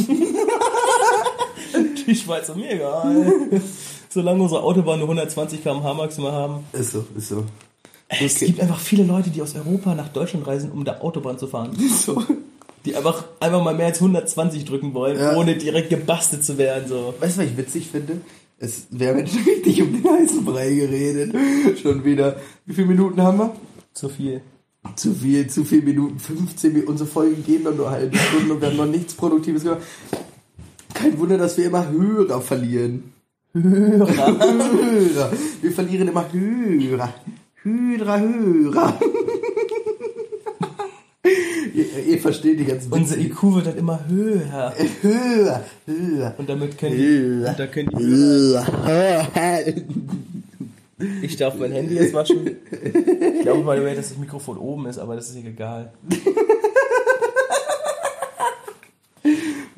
Die 2.07 2.15
Schweiz 2.15 2.49
ist 2.49 2.57
mir 2.57 2.71
egal. 2.71 3.61
Solange 4.09 4.41
unsere 4.41 4.63
Autobahn 4.63 5.01
nur 5.01 5.09
120 5.09 5.63
km/h 5.63 5.93
maximal 5.93 6.33
haben. 6.33 6.65
ist 6.73 6.93
so, 6.93 7.05
ist 7.17 7.29
so. 7.29 7.45
Es 8.09 8.39
gibt 8.39 8.61
einfach 8.61 8.79
viele 8.79 9.03
Leute, 9.03 9.31
die 9.31 9.43
aus 9.43 9.57
Europa 9.57 9.95
nach 9.95 10.09
Deutschland 10.09 10.47
reisen, 10.47 10.71
um 10.71 10.85
der 10.85 11.03
Autobahn 11.03 11.37
zu 11.37 11.49
fahren. 11.49 11.77
so. 12.03 12.23
Die 12.87 12.97
einfach, 12.97 13.25
einfach 13.40 13.62
mal 13.62 13.75
mehr 13.75 13.87
als 13.87 14.00
120 14.00 14.64
drücken 14.64 14.95
wollen, 14.95 15.19
Ja. 15.19 15.37
ohne 15.37 15.57
direkt 15.57 15.90
gebastelt 15.90 16.45
zu 16.45 16.57
werden. 16.57 16.88
So. 16.88 17.12
Weißt 17.21 17.37
du, 17.37 17.43
was 17.43 17.49
ich 17.50 17.57
witzig 17.57 17.88
finde? 17.90 18.21
Es, 18.59 18.87
wir 18.90 19.09
haben 19.09 19.19
jetzt 19.19 19.35
richtig 19.47 19.83
um 19.83 19.93
den 19.93 20.05
heißen 20.11 20.45
Brei 20.45 20.73
geredet. 20.75 21.35
Schon 21.83 22.05
wieder. 22.05 22.37
Wie 22.64 22.73
viele 22.73 22.87
Minuten 22.87 23.21
haben 23.21 23.38
wir? 23.38 23.55
Zu 23.93 24.09
viel. 24.09 24.40
Zu 24.95 25.12
viel, 25.14 25.49
zu 25.49 25.64
viel 25.64 25.83
Minuten. 25.83 26.19
15 26.19 26.73
Minuten. 26.73 26.90
Unsere 26.93 27.09
Folgen 27.11 27.45
gehen 27.45 27.64
dann 27.64 27.76
nur 27.76 27.90
halbe 27.90 28.16
Stunde 28.16 28.55
und 28.55 28.61
wir 28.62 28.69
haben 28.69 28.76
noch 28.76 28.87
nichts 28.87 29.14
Produktives 29.14 29.64
gemacht. 29.64 29.83
Kein 30.95 31.19
Wunder, 31.19 31.37
dass 31.37 31.59
wir 31.59 31.66
immer 31.66 31.90
Hörer 31.90 32.40
verlieren. 32.40 33.12
Hörer. 33.52 34.07
Hörer. 34.38 35.33
Wir 35.61 35.73
verlieren 35.73 36.09
immer 36.09 36.25
Hörer. 36.33 37.12
Hörer, 37.62 38.21
Hörer. 38.21 39.00
Ihr 42.00 42.19
versteht 42.21 42.59
die 42.61 42.65
ganzen 42.65 42.93
Unser 42.93 43.17
Witze. 43.17 43.26
IQ 43.29 43.43
wird 43.55 43.67
dann 43.67 43.76
immer 43.79 44.00
höher. 44.09 44.73
Hörer, 45.03 45.65
Hörer. 45.87 46.35
Und 46.38 46.49
damit 46.49 46.79
können 46.79 46.97
die, 46.97 47.07
Hörer. 47.07 47.50
und 47.50 47.59
da 47.59 47.67
können 47.67 47.91
die 47.99 48.05
Ich 51.23 51.37
darf 51.37 51.55
mein 51.57 51.73
Handy 51.73 51.95
jetzt 51.95 52.15
waschen. 52.15 52.57
Ich 52.71 53.43
glaube 53.43 53.62
mal, 53.62 53.79
dass 53.95 54.09
das 54.11 54.19
Mikrofon 54.19 54.57
oben 54.59 54.87
ist, 54.87 54.99
aber 54.99 55.17
das 55.17 55.29
ist 55.31 55.37
egal. 55.37 55.93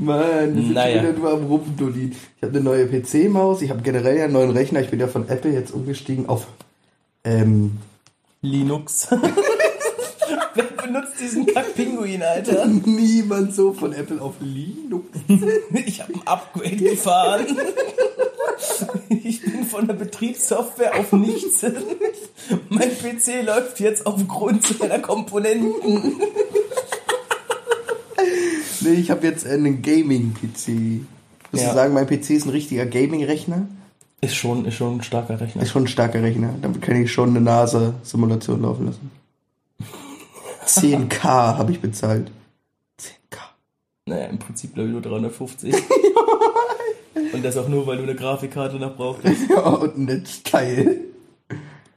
Mann, 0.01 0.55
wir 0.55 0.63
sind 0.63 0.75
Naja. 0.75 1.03
wieder 1.03 1.13
nur 1.13 1.31
am 1.33 1.45
Rumpendulli. 1.47 2.13
Ich 2.37 2.43
habe 2.43 2.55
eine 2.55 2.61
neue 2.65 2.87
PC-Maus, 2.87 3.63
ich 3.63 3.71
habe 3.71 3.83
generell 3.83 4.21
einen 4.23 4.33
neuen 4.33 4.51
Rechner. 4.51 4.81
Ich 4.81 4.91
bin 4.91 5.01
ja 5.01 5.09
von 5.09 5.29
Apple 5.29 5.51
jetzt 5.53 5.73
umgestiegen 5.73 6.29
auf 6.29 6.47
ähm, 7.25 7.79
Linux. 8.41 9.09
Benutzt 10.89 11.21
diesen 11.21 11.45
Kack-Pinguin, 11.47 12.23
Alter? 12.23 12.67
niemand 12.87 13.55
so 13.55 13.73
von 13.75 13.93
Apple 13.93 14.21
auf 14.23 14.35
Linux. 14.41 15.07
Ich 15.87 16.01
habe 16.01 16.15
ein 16.15 16.23
Upgrade 16.27 16.77
gefahren. 16.77 17.47
Ich 19.09 19.43
bin 19.43 19.65
von 19.65 19.87
der 19.87 19.95
Betriebssoftware 19.95 20.97
auf 20.99 21.13
nichts. 21.13 21.63
Mein 22.71 22.89
PC 22.91 23.45
läuft 23.45 23.81
jetzt 23.81 24.07
aufgrund 24.07 24.65
seiner 24.65 24.99
Komponenten. 25.01 26.21
Nee, 28.81 28.95
ich 28.95 29.11
habe 29.11 29.27
jetzt 29.27 29.47
einen 29.47 29.83
Gaming-PC. 29.83 31.03
Muss 31.53 31.63
Ja. 31.63 31.69
ich 31.69 31.75
sagen, 31.75 31.95
mein 31.95 32.07
PC 32.07 32.31
ist 32.31 32.47
ein 32.47 32.51
richtiger 32.51 32.87
Gaming-Rechner. 32.87 33.67
Ist 34.21 34.35
schon, 34.37 34.65
ist 34.65 34.75
schon 34.75 34.97
ein 34.99 35.03
starker 35.03 35.41
Rechner. 35.41 35.63
Ist 35.63 35.71
schon 35.71 35.85
ein 35.85 35.89
starker 35.89 36.23
Rechner. 36.23 36.55
Damit 36.63 36.83
kann 36.83 37.01
ich 37.03 37.13
schon 37.13 37.31
eine 37.31 37.41
NASA-Simulation 37.41 38.63
laufen 38.63 38.87
lassen. 38.87 39.11
10k 40.69 41.23
habe 41.23 41.73
ich 41.73 41.81
bezahlt. 41.81 42.31
10k. 43.01 43.39
Naja, 44.07 44.27
im 44.27 44.39
Prinzip 44.39 44.75
glaube 44.75 44.89
ich 44.89 44.93
nur 44.93 45.03
350. 45.03 45.75
Und 47.33 47.45
das 47.45 47.57
auch 47.57 47.69
nur, 47.69 47.87
weil 47.87 47.99
du 47.99 48.05
eine 48.05 48.15
Grafikkarte 48.15 48.77
noch 48.77 48.97
brauchst. 48.97 49.23
Ja, 49.49 49.61
und 49.69 49.99
ein 49.99 50.05
Netzteil. 50.05 51.01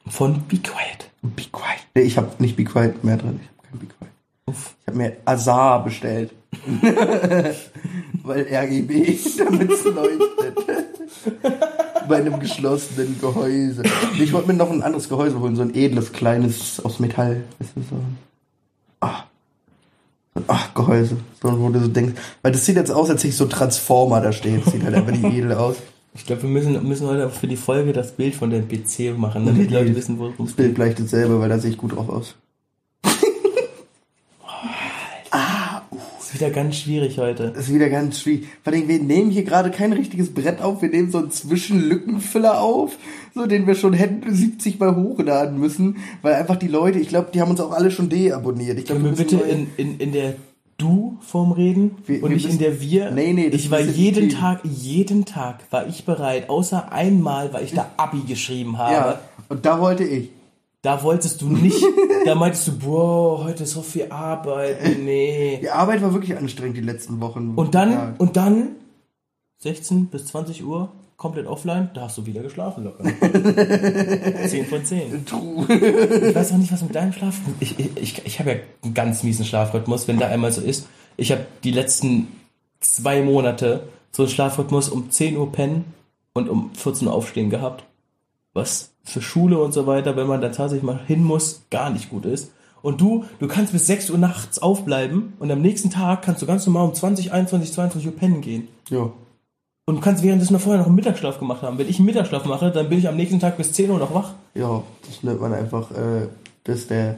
Von 0.07 0.43
Be 0.47 0.57
Quiet. 0.57 1.09
Be 1.21 1.43
Quiet. 1.51 1.87
Nee, 1.95 2.01
ich 2.01 2.17
habe 2.17 2.29
nicht 2.39 2.55
Be 2.55 2.63
Quiet 2.63 3.03
mehr 3.03 3.17
drin. 3.17 3.39
Ich 3.41 3.47
habe 3.47 3.67
kein 3.69 3.79
Be 3.79 3.85
Quiet. 3.85 4.11
Uff. 4.47 4.75
Ich 4.81 4.87
habe 4.87 4.97
mir 4.97 5.17
Azar 5.25 5.83
bestellt. 5.83 6.31
Weil 8.23 8.45
RGB, 8.51 9.17
damit 9.37 9.71
es 9.71 9.85
leuchtet. 9.85 10.57
Bei 12.07 12.17
einem 12.17 12.39
geschlossenen 12.39 13.19
Gehäuse. 13.21 13.83
Ich 14.19 14.33
wollte 14.33 14.49
mir 14.49 14.55
noch 14.55 14.69
ein 14.69 14.83
anderes 14.83 15.07
Gehäuse 15.07 15.39
holen, 15.39 15.55
so 15.55 15.61
ein 15.61 15.73
edles, 15.73 16.11
kleines 16.11 16.83
aus 16.83 16.99
Metall. 16.99 17.43
Weißt 17.59 17.71
du, 17.75 17.81
so 17.81 17.95
ah, 20.47 20.59
Gehäuse. 20.75 21.17
So, 21.41 21.59
wo 21.59 21.69
du 21.69 21.79
so 21.79 21.87
denkst, 21.87 22.13
weil 22.41 22.51
das 22.51 22.65
sieht 22.65 22.75
jetzt 22.75 22.91
aus, 22.91 23.09
als 23.09 23.21
hätte 23.21 23.29
ich 23.29 23.37
so 23.37 23.45
Transformer 23.45 24.21
da 24.21 24.31
stehen. 24.31 24.61
Sieht 24.63 24.83
halt 24.83 24.95
einfach 24.95 25.11
nicht 25.11 25.23
edel 25.23 25.53
aus. 25.53 25.75
Ich 26.13 26.25
glaube, 26.25 26.43
wir 26.43 26.49
müssen, 26.49 26.87
müssen 26.87 27.07
heute 27.07 27.29
für 27.29 27.47
die 27.47 27.55
Folge 27.55 27.93
das 27.93 28.11
Bild 28.11 28.35
von 28.35 28.49
dem 28.49 28.67
PC 28.67 29.17
machen, 29.17 29.45
damit 29.45 29.69
die 29.69 29.73
Leute 29.73 29.95
wissen, 29.95 30.19
worum 30.19 30.33
Das 30.37 30.49
es 30.49 30.53
Bild 30.55 30.69
geht. 30.69 30.75
gleich 30.75 30.95
dasselbe, 30.95 31.39
weil 31.39 31.47
da 31.49 31.57
sehe 31.57 31.71
ich 31.71 31.77
gut 31.77 31.95
drauf 31.95 32.09
aus. 32.09 32.35
Das 35.31 36.30
ist 36.30 36.30
wieder 36.41 36.49
ganz 36.51 36.75
schwierig 36.77 37.17
heute. 37.17 37.53
Ist 37.57 37.73
wieder 37.73 37.89
ganz 37.89 38.19
schwierig. 38.19 38.45
Vor 38.63 38.73
allem, 38.73 38.87
wir 38.87 38.99
nehmen 39.01 39.31
hier 39.31 39.43
gerade 39.43 39.71
kein 39.71 39.93
richtiges 39.93 40.33
Brett 40.33 40.61
auf, 40.61 40.81
wir 40.81 40.89
nehmen 40.89 41.11
so 41.11 41.19
einen 41.19 41.31
Zwischenlückenfüller 41.31 42.59
auf, 42.61 42.97
so 43.33 43.45
den 43.45 43.67
wir 43.67 43.75
schon 43.75 43.93
hätten 43.93 44.33
70 44.33 44.79
Mal 44.79 44.95
hochladen 44.95 45.59
müssen, 45.59 45.97
weil 46.21 46.33
einfach 46.35 46.55
die 46.57 46.67
Leute, 46.67 46.99
ich 46.99 47.07
glaube, 47.09 47.29
die 47.33 47.41
haben 47.41 47.51
uns 47.51 47.61
auch 47.61 47.71
alle 47.71 47.91
schon 47.91 48.09
deabonniert. 48.09 48.77
Ich 48.79 48.85
glaube, 48.85 49.01
Können 49.01 49.17
wir 49.17 49.23
müssen 49.25 49.37
bitte 49.39 49.49
in, 49.51 49.67
in, 49.77 49.97
in 49.99 50.11
der 50.11 50.33
Du-Form 50.77 51.51
reden 51.51 51.91
Wir- 52.07 52.23
und 52.23 52.29
wir 52.29 52.35
nicht 52.35 52.45
in 52.45 52.51
müssen- 52.53 52.59
der 52.59 52.81
Wir? 52.81 53.11
Nee, 53.11 53.33
nee, 53.33 53.49
das 53.49 53.61
Ich 53.61 53.69
war 53.71 53.79
jeden 53.81 54.29
viel. 54.29 54.39
Tag, 54.39 54.61
jeden 54.63 55.25
Tag 55.25 55.59
war 55.69 55.87
ich 55.87 56.05
bereit, 56.05 56.49
außer 56.49 56.91
einmal, 56.91 57.53
weil 57.53 57.63
ich 57.65 57.73
da 57.73 57.91
Abi 57.97 58.21
geschrieben 58.27 58.77
habe. 58.79 58.93
Ja, 58.93 59.19
und 59.49 59.65
da 59.65 59.79
wollte 59.79 60.03
ich. 60.03 60.29
Da 60.81 61.03
wolltest 61.03 61.41
du 61.41 61.49
nicht, 61.49 61.83
da 62.25 62.33
meintest 62.35 62.67
du, 62.67 62.79
boah, 62.79 63.43
heute 63.43 63.63
ist 63.63 63.71
so 63.73 63.81
viel 63.83 64.11
Arbeit, 64.11 64.97
nee. 64.99 65.59
Die 65.61 65.69
Arbeit 65.69 66.01
war 66.01 66.13
wirklich 66.13 66.35
anstrengend 66.35 66.77
die 66.77 66.81
letzten 66.81 67.21
Wochen. 67.21 67.53
Und 67.55 67.75
dann, 67.75 67.91
Ja. 67.91 68.15
und 68.17 68.35
dann, 68.35 68.69
16 69.59 70.07
bis 70.07 70.25
20 70.25 70.63
Uhr, 70.65 70.91
komplett 71.17 71.45
offline, 71.45 71.91
da 71.93 72.01
hast 72.01 72.17
du 72.17 72.25
wieder 72.25 72.41
geschlafen 72.41 72.83
locker. 72.83 73.03
10 74.47 74.65
von 74.65 74.83
10. 74.83 75.23
True. 75.27 75.65
Ich 75.71 76.33
weiß 76.35 76.51
auch 76.53 76.57
nicht, 76.57 76.71
was 76.71 76.81
mit 76.81 76.95
deinem 76.95 77.13
Schlaf. 77.13 77.35
Ich, 77.59 77.77
ich, 77.79 78.25
ich, 78.25 78.39
habe 78.39 78.49
ja 78.51 78.57
einen 78.83 78.95
ganz 78.95 79.21
miesen 79.21 79.45
Schlafrhythmus, 79.45 80.07
wenn 80.07 80.17
der 80.17 80.29
einmal 80.29 80.51
so 80.51 80.61
ist. 80.61 80.87
Ich 81.17 81.31
habe 81.31 81.45
die 81.63 81.71
letzten 81.71 82.27
zwei 82.79 83.21
Monate 83.21 83.83
so 84.11 84.23
einen 84.23 84.31
Schlafrhythmus 84.31 84.89
um 84.89 85.11
10 85.11 85.37
Uhr 85.37 85.51
pennen 85.51 85.93
und 86.33 86.49
um 86.49 86.73
14 86.73 87.07
Uhr 87.07 87.13
aufstehen 87.13 87.51
gehabt. 87.51 87.83
Was 88.53 88.90
für 89.03 89.21
Schule 89.21 89.59
und 89.59 89.73
so 89.73 89.87
weiter, 89.87 90.15
wenn 90.15 90.27
man 90.27 90.41
da 90.41 90.49
tatsächlich 90.49 90.83
mal 90.83 90.99
hin 91.05 91.23
muss, 91.23 91.63
gar 91.69 91.89
nicht 91.89 92.09
gut 92.09 92.25
ist. 92.25 92.51
Und 92.81 92.99
du, 92.99 93.25
du 93.39 93.47
kannst 93.47 93.73
bis 93.73 93.87
6 93.87 94.09
Uhr 94.09 94.17
nachts 94.17 94.59
aufbleiben 94.59 95.33
und 95.39 95.51
am 95.51 95.61
nächsten 95.61 95.89
Tag 95.89 96.23
kannst 96.23 96.41
du 96.41 96.45
ganz 96.45 96.65
normal 96.65 96.87
um 96.87 96.93
20, 96.93 97.31
21, 97.31 97.73
22 97.73 98.07
Uhr 98.07 98.15
pennen 98.15 98.41
gehen. 98.41 98.67
Ja. 98.89 99.11
Und 99.85 99.95
du 99.95 100.01
kannst 100.01 100.23
währenddessen 100.23 100.53
noch 100.53 100.61
vorher 100.61 100.79
noch 100.79 100.87
einen 100.87 100.95
Mittagsschlaf 100.95 101.39
gemacht 101.39 101.61
haben. 101.63 101.77
Wenn 101.77 101.89
ich 101.89 101.97
einen 101.97 102.05
Mittagsschlaf 102.05 102.45
mache, 102.45 102.71
dann 102.71 102.89
bin 102.89 102.97
ich 102.97 103.07
am 103.07 103.17
nächsten 103.17 103.39
Tag 103.39 103.57
bis 103.57 103.73
10 103.73 103.89
Uhr 103.89 103.99
noch 103.99 104.13
wach. 104.13 104.33
Ja, 104.55 104.83
das 105.07 105.23
nennt 105.23 105.41
man 105.41 105.53
einfach, 105.53 105.91
äh, 105.91 106.27
das 106.63 106.79
ist 106.79 106.89
der 106.89 107.17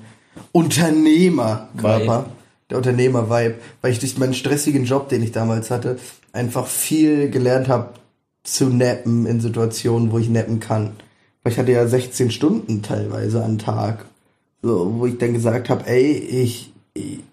Unternehmerkörper. 0.52 2.26
Der 2.70 2.78
Unternehmer-Vibe. 2.78 3.56
Weil 3.82 3.92
ich 3.92 4.00
durch 4.00 4.18
meinen 4.18 4.34
stressigen 4.34 4.86
Job, 4.86 5.10
den 5.10 5.22
ich 5.22 5.32
damals 5.32 5.70
hatte, 5.70 6.00
einfach 6.32 6.66
viel 6.66 7.30
gelernt 7.30 7.68
habe 7.68 7.90
zu 8.44 8.70
nappen 8.70 9.26
in 9.26 9.40
Situationen, 9.40 10.12
wo 10.12 10.18
ich 10.18 10.30
nappen 10.30 10.60
kann. 10.60 10.92
Ich 11.46 11.58
hatte 11.58 11.72
ja 11.72 11.86
16 11.86 12.32
Stunden 12.32 12.82
teilweise 12.82 13.44
am 13.44 13.58
Tag. 13.58 14.06
So, 14.62 14.94
wo 14.98 15.06
ich 15.06 15.18
dann 15.18 15.34
gesagt 15.34 15.70
habe, 15.70 15.86
ey, 15.88 16.12
ich, 16.12 16.72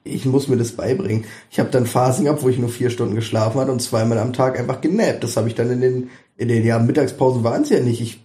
ich, 0.03 0.27
muss 0.27 0.49
mir 0.49 0.57
das 0.57 0.73
beibringen. 0.73 1.27
Ich 1.51 1.61
habe 1.61 1.71
dann 1.71 1.87
Phasen 1.87 2.25
gehabt, 2.25 2.43
wo 2.43 2.49
ich 2.49 2.59
nur 2.59 2.71
vier 2.71 2.91
Stunden 2.91 3.15
geschlafen 3.15 3.61
hatte 3.61 3.71
und 3.71 3.81
zweimal 3.81 4.19
am 4.19 4.33
Tag 4.33 4.59
einfach 4.59 4.81
genappt. 4.81 5.23
Das 5.23 5.37
habe 5.37 5.49
ich 5.49 5.55
dann 5.55 5.71
in 5.71 5.81
den, 5.81 6.11
in 6.37 6.49
den, 6.49 6.65
ja, 6.65 6.79
Mittagspausen 6.81 7.45
waren 7.45 7.63
es 7.63 7.69
ja 7.69 7.79
nicht. 7.79 8.01
Ich, 8.01 8.21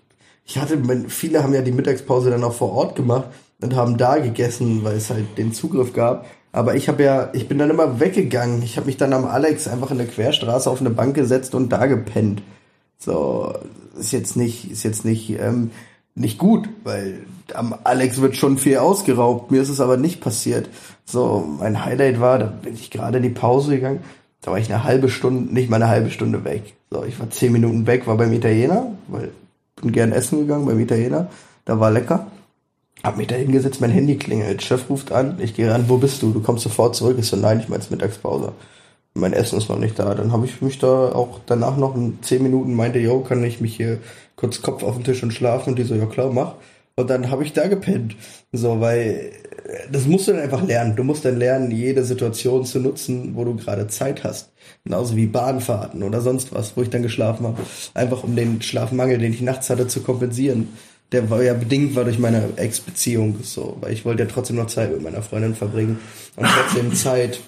ich 0.46 0.58
hatte, 0.58 0.80
viele 1.08 1.44
haben 1.44 1.54
ja 1.54 1.62
die 1.62 1.72
Mittagspause 1.72 2.32
dann 2.32 2.44
auch 2.44 2.54
vor 2.54 2.72
Ort 2.72 2.96
gemacht 2.96 3.30
und 3.62 3.76
haben 3.76 3.98
da 3.98 4.18
gegessen, 4.18 4.84
weil 4.84 4.98
es 4.98 5.12
halt 5.12 5.38
den 5.38 5.54
Zugriff 5.54 5.94
gab. 5.94 6.26
Aber 6.52 6.76
ich 6.76 6.88
habe 6.88 7.04
ja, 7.04 7.30
ich 7.34 7.48
bin 7.48 7.58
dann 7.58 7.70
immer 7.70 8.00
weggegangen. 8.00 8.64
Ich 8.64 8.78
habe 8.78 8.88
mich 8.88 8.98
dann 8.98 9.14
am 9.14 9.26
Alex 9.26 9.68
einfach 9.68 9.92
in 9.92 9.98
der 9.98 10.08
Querstraße 10.08 10.70
auf 10.70 10.80
eine 10.80 10.90
Bank 10.90 11.14
gesetzt 11.14 11.54
und 11.54 11.70
da 11.70 11.86
gepennt. 11.86 12.42
So, 12.98 13.54
ist 14.00 14.12
jetzt 14.12 14.36
nicht, 14.36 14.72
ist 14.72 14.84
jetzt 14.84 15.06
nicht, 15.06 15.30
ähm, 15.40 15.72
nicht 16.16 16.38
gut, 16.38 16.70
weil 16.84 17.26
am 17.54 17.76
Alex 17.84 18.22
wird 18.22 18.36
schon 18.36 18.58
viel 18.58 18.78
ausgeraubt. 18.78 19.52
Mir 19.52 19.62
ist 19.62 19.70
es 19.70 19.82
aber 19.82 19.98
nicht 19.98 20.22
passiert. 20.22 20.70
So, 21.04 21.46
mein 21.60 21.86
Highlight 21.86 22.20
war, 22.20 22.40
da 22.40 22.46
bin 22.46 22.74
ich 22.74 22.90
gerade 22.90 23.18
in 23.18 23.24
die 23.24 23.30
Pause 23.30 23.76
gegangen. 23.76 24.00
Da 24.42 24.52
war 24.52 24.60
ich 24.60 24.72
eine 24.72 24.84
halbe 24.84 25.10
Stunde, 25.10 25.54
nicht 25.54 25.70
mal 25.70 25.78
eine 25.78 25.90
halbe 25.90 26.12
Stunde 26.12 26.44
weg. 26.46 26.76
So, 26.90 27.04
ich 27.04 27.20
war 27.20 27.30
zehn 27.30 27.52
Minuten 27.52 27.88
weg, 27.88 28.08
war 28.08 28.18
beim 28.18 28.32
Italiener, 28.32 28.92
weil 29.08 29.32
bin 29.82 29.92
gern 29.92 30.12
essen 30.12 30.40
gegangen 30.40 30.66
beim 30.66 30.80
Italiener. 30.80 31.30
Da 31.66 31.80
war 31.80 31.92
lecker. 31.92 32.28
Hab 33.04 33.18
mich 33.18 33.28
da 33.28 33.36
hingesetzt, 33.36 33.82
mein 33.82 33.92
Handy 33.92 34.18
klingelt. 34.18 34.64
Chef 34.64 34.90
ruft 34.90 35.12
an, 35.12 35.38
ich 35.40 35.54
gehe 35.54 35.70
ran, 35.70 35.90
wo 35.90 35.98
bist 35.98 36.22
du? 36.22 36.32
Du 36.32 36.42
kommst 36.42 36.64
sofort 36.64 36.96
zurück. 36.96 37.18
Ich 37.20 37.28
so, 37.28 37.38
nein, 37.38 37.60
ich 37.60 37.70
mein's 37.70 37.92
Mittagspause. 37.92 38.54
Mein 39.16 39.34
Essen 39.34 39.58
ist 39.58 39.70
noch 39.70 39.80
nicht 39.80 39.98
da. 39.98 40.14
Dann 40.14 40.32
habe 40.32 40.46
ich 40.46 40.62
mich 40.62 40.78
da 40.78 41.12
auch 41.12 41.40
danach 41.46 41.78
noch 41.78 41.96
in 41.96 42.20
zehn 42.22 42.44
Minuten 42.44 42.76
meinte, 42.76 43.00
yo, 43.00 43.22
kann 43.22 43.44
ich 43.44 43.62
mich 43.62 43.76
hier 43.76 44.00
kurz 44.36 44.62
Kopf 44.62 44.84
auf 44.84 44.96
den 44.96 45.06
Tisch 45.06 45.24
und 45.24 45.34
schlafen? 45.34 45.72
Und 45.72 45.80
die 45.80 45.84
so, 45.84 45.96
ja 45.96 46.06
klar, 46.06 46.32
mach. 46.32 46.56
Und 46.98 47.10
dann 47.10 47.32
habe 47.32 47.44
ich 47.44 47.54
da 47.54 47.68
gepennt. 47.68 48.16
So, 48.52 48.80
weil 48.80 49.32
das 49.92 50.06
musst 50.06 50.28
du 50.28 50.34
dann 50.34 50.42
einfach 50.42 50.64
lernen. 50.64 50.96
Du 50.96 51.04
musst 51.04 51.26
dann 51.26 51.38
lernen, 51.38 51.72
jede 51.72 52.04
Situation 52.04 52.66
zu 52.66 52.80
nutzen, 52.80 53.36
wo 53.36 53.44
du 53.46 53.56
gerade 53.56 53.88
Zeit 53.88 54.24
hast. 54.24 54.52
Genauso 54.84 55.16
wie 55.16 55.26
Bahnfahrten 55.26 56.04
oder 56.04 56.22
sonst 56.22 56.54
was, 56.54 56.76
wo 56.76 56.82
ich 56.82 56.90
dann 56.90 57.04
geschlafen 57.04 57.48
habe. 57.48 57.62
Einfach 57.94 58.24
um 58.24 58.36
den 58.36 58.62
Schlafmangel, 58.62 59.18
den 59.18 59.34
ich 59.34 59.42
nachts 59.42 59.70
hatte, 59.70 59.88
zu 59.88 60.02
kompensieren. 60.02 60.70
Der 61.12 61.30
war 61.30 61.42
ja 61.42 61.54
bedingt 61.54 61.96
war 61.96 62.04
durch 62.04 62.20
meine 62.20 62.50
Ex-Beziehung 62.58 63.38
so, 63.44 63.78
weil 63.80 63.94
ich 63.94 64.06
wollte 64.06 64.24
ja 64.24 64.30
trotzdem 64.30 64.56
noch 64.56 64.68
Zeit 64.68 64.92
mit 64.92 65.04
meiner 65.04 65.22
Freundin 65.22 65.56
verbringen 65.56 66.00
und 66.36 66.48
trotzdem 66.48 66.94
Zeit 66.94 67.40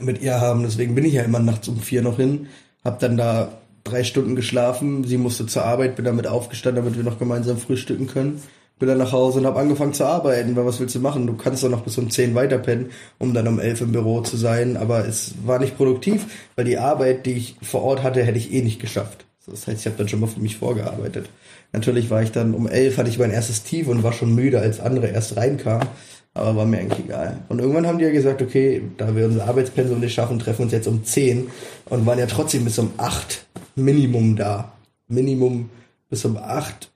mit 0.00 0.22
ihr 0.22 0.40
haben. 0.40 0.62
Deswegen 0.62 0.94
bin 0.94 1.04
ich 1.04 1.14
ja 1.14 1.22
immer 1.22 1.40
nachts 1.40 1.68
um 1.68 1.80
vier 1.80 2.02
noch 2.02 2.16
hin, 2.16 2.48
hab 2.84 2.98
dann 3.00 3.16
da 3.16 3.52
drei 3.84 4.04
Stunden 4.04 4.36
geschlafen. 4.36 5.04
Sie 5.04 5.18
musste 5.18 5.46
zur 5.46 5.64
Arbeit, 5.64 5.96
bin 5.96 6.04
damit 6.04 6.26
aufgestanden, 6.26 6.84
damit 6.84 6.96
wir 6.96 7.04
noch 7.04 7.18
gemeinsam 7.18 7.58
frühstücken 7.58 8.06
können. 8.06 8.42
Bin 8.78 8.88
dann 8.88 8.98
nach 8.98 9.12
Hause 9.12 9.38
und 9.38 9.46
habe 9.46 9.60
angefangen 9.60 9.92
zu 9.92 10.04
arbeiten, 10.04 10.56
weil 10.56 10.66
was 10.66 10.80
willst 10.80 10.94
du 10.94 11.00
machen? 11.00 11.26
Du 11.26 11.34
kannst 11.34 11.62
doch 11.62 11.68
noch 11.68 11.82
bis 11.84 11.98
um 11.98 12.10
zehn 12.10 12.34
weiterpennen, 12.34 12.90
um 13.18 13.32
dann 13.32 13.46
um 13.46 13.60
elf 13.60 13.80
im 13.80 13.92
Büro 13.92 14.22
zu 14.22 14.36
sein. 14.36 14.76
Aber 14.76 15.06
es 15.06 15.34
war 15.44 15.60
nicht 15.60 15.76
produktiv, 15.76 16.26
weil 16.56 16.64
die 16.64 16.78
Arbeit, 16.78 17.26
die 17.26 17.32
ich 17.32 17.56
vor 17.62 17.82
Ort 17.82 18.02
hatte, 18.02 18.24
hätte 18.24 18.38
ich 18.38 18.52
eh 18.52 18.62
nicht 18.62 18.80
geschafft. 18.80 19.24
Das 19.46 19.66
heißt, 19.66 19.80
ich 19.80 19.86
habe 19.86 19.96
dann 19.98 20.08
schon 20.08 20.20
mal 20.20 20.26
für 20.26 20.40
mich 20.40 20.56
vorgearbeitet. 20.56 21.28
Natürlich 21.72 22.10
war 22.10 22.22
ich 22.22 22.32
dann 22.32 22.54
um 22.54 22.68
elf, 22.68 22.98
hatte 22.98 23.08
ich 23.08 23.18
mein 23.18 23.30
erstes 23.30 23.62
Tief 23.62 23.88
und 23.88 24.02
war 24.02 24.12
schon 24.12 24.34
müde, 24.34 24.60
als 24.60 24.80
andere 24.80 25.08
erst 25.08 25.36
reinkamen. 25.36 25.88
Aber 26.34 26.56
war 26.56 26.64
mir 26.64 26.78
eigentlich 26.78 27.04
egal. 27.04 27.38
Und 27.48 27.58
irgendwann 27.58 27.86
haben 27.86 27.98
die 27.98 28.04
ja 28.04 28.10
gesagt, 28.10 28.40
okay, 28.40 28.82
da 28.96 29.14
wir 29.14 29.26
unser 29.26 29.46
Arbeitspensum 29.46 30.00
nicht 30.00 30.14
schaffen, 30.14 30.38
treffen 30.38 30.62
uns 30.62 30.72
jetzt 30.72 30.88
um 30.88 31.04
10 31.04 31.50
und 31.86 32.06
waren 32.06 32.18
ja 32.18 32.26
trotzdem 32.26 32.64
bis 32.64 32.78
um 32.78 32.92
8 32.96 33.46
Minimum 33.76 34.36
da. 34.36 34.72
Minimum 35.08 35.68
bis 36.08 36.24
um 36.24 36.38
8. 36.38 36.90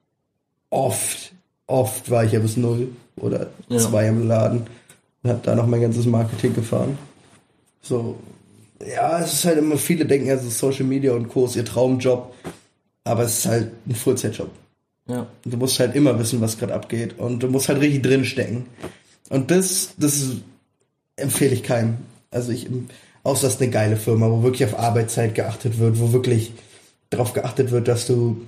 Oft, 0.70 1.32
oft 1.66 2.10
war 2.10 2.24
ich 2.24 2.32
ja 2.32 2.40
bis 2.40 2.56
0 2.56 2.88
oder 3.20 3.48
2 3.68 4.02
ja. 4.02 4.08
im 4.08 4.26
Laden 4.26 4.66
und 5.22 5.30
hab 5.30 5.42
da 5.42 5.54
noch 5.54 5.66
mein 5.66 5.82
ganzes 5.82 6.06
Marketing 6.06 6.54
gefahren. 6.54 6.96
So, 7.82 8.16
ja, 8.84 9.20
es 9.20 9.34
ist 9.34 9.44
halt 9.44 9.58
immer, 9.58 9.76
viele 9.76 10.06
denken 10.06 10.28
ja, 10.28 10.38
so 10.38 10.48
Social 10.48 10.86
Media 10.86 11.12
und 11.12 11.28
Co. 11.28 11.46
ist 11.46 11.56
ihr 11.56 11.64
Traumjob, 11.64 12.34
aber 13.04 13.22
es 13.24 13.38
ist 13.38 13.46
halt 13.46 13.70
ein 13.86 13.94
Vollzeitjob. 13.94 14.50
Ja. 15.08 15.26
Du 15.44 15.56
musst 15.56 15.78
halt 15.78 15.94
immer 15.94 16.18
wissen, 16.18 16.40
was 16.40 16.58
gerade 16.58 16.74
abgeht 16.74 17.18
und 17.18 17.42
du 17.42 17.48
musst 17.48 17.68
halt 17.68 17.80
richtig 17.80 18.02
drinstecken. 18.02 18.66
Und 19.28 19.50
das, 19.50 19.94
das 19.96 20.22
empfehle 21.16 21.54
ich 21.54 21.62
keinem. 21.62 21.96
Also 22.30 22.52
ich, 22.52 22.68
außer 23.22 23.46
das 23.46 23.54
ist 23.54 23.62
eine 23.62 23.70
geile 23.70 23.96
Firma, 23.96 24.30
wo 24.30 24.42
wirklich 24.42 24.64
auf 24.64 24.78
Arbeitszeit 24.78 25.34
geachtet 25.34 25.78
wird, 25.78 25.98
wo 25.98 26.12
wirklich 26.12 26.52
darauf 27.10 27.32
geachtet 27.32 27.70
wird, 27.70 27.88
dass 27.88 28.06
du, 28.06 28.42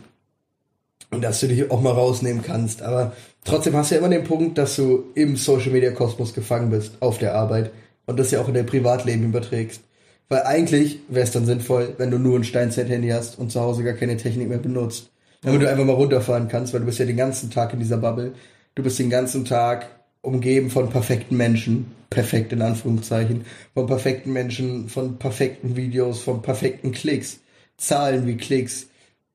dass 1.11 1.41
du 1.41 1.49
dich 1.49 1.71
auch 1.71 1.81
mal 1.81 1.93
rausnehmen 1.93 2.43
kannst. 2.43 2.83
Aber 2.83 3.13
trotzdem 3.45 3.75
hast 3.75 3.91
du 3.91 3.95
ja 3.95 4.01
immer 4.01 4.11
den 4.11 4.25
Punkt, 4.25 4.59
dass 4.59 4.77
du 4.77 5.05
im 5.15 5.37
Social 5.37 5.71
Media 5.71 5.91
Kosmos 5.91 6.35
gefangen 6.35 6.71
bist 6.71 6.93
auf 7.01 7.19
der 7.19 7.35
Arbeit 7.35 7.71
und 8.07 8.19
das 8.19 8.31
ja 8.31 8.41
auch 8.41 8.49
in 8.49 8.55
dein 8.55 8.67
Privatleben 8.67 9.25
überträgst. 9.25 9.81
Weil 10.29 10.43
eigentlich 10.43 11.01
wäre 11.09 11.25
es 11.25 11.33
dann 11.33 11.47
sinnvoll, 11.47 11.95
wenn 11.97 12.11
du 12.11 12.19
nur 12.19 12.39
ein 12.39 12.45
Steinzeit-Handy 12.45 13.09
hast 13.09 13.39
und 13.39 13.51
zu 13.51 13.61
Hause 13.61 13.83
gar 13.83 13.95
keine 13.95 14.19
Technik 14.19 14.49
mehr 14.49 14.59
benutzt. 14.59 15.11
Damit 15.41 15.63
du 15.63 15.71
einfach 15.71 15.85
mal 15.85 15.95
runterfahren 15.95 16.49
kannst, 16.49 16.73
weil 16.73 16.81
du 16.81 16.87
bist 16.87 16.99
ja 16.99 17.07
den 17.07 17.17
ganzen 17.17 17.51
Tag 17.51 17.73
in 17.73 17.79
dieser 17.79 17.97
Bubble. 17.97 18.33
Du 18.75 18.83
bist 18.83 18.99
den 18.99 19.09
ganzen 19.09 19.45
Tag 19.45 19.87
umgeben 20.23 20.71
von 20.71 20.91
perfekten 20.91 21.37
Menschen, 21.37 21.87
perfekt 22.11 22.53
in 22.53 22.63
Anführungszeichen, 22.63 23.45
von 23.75 23.87
perfekten 23.87 24.33
Menschen, 24.33 24.89
von 24.89 25.19
perfekten 25.19 25.77
Videos, 25.77 26.21
von 26.23 26.43
perfekten 26.43 26.93
Klicks, 26.93 27.41
Zahlen 27.77 28.27
wie 28.27 28.37
Klicks, 28.37 28.89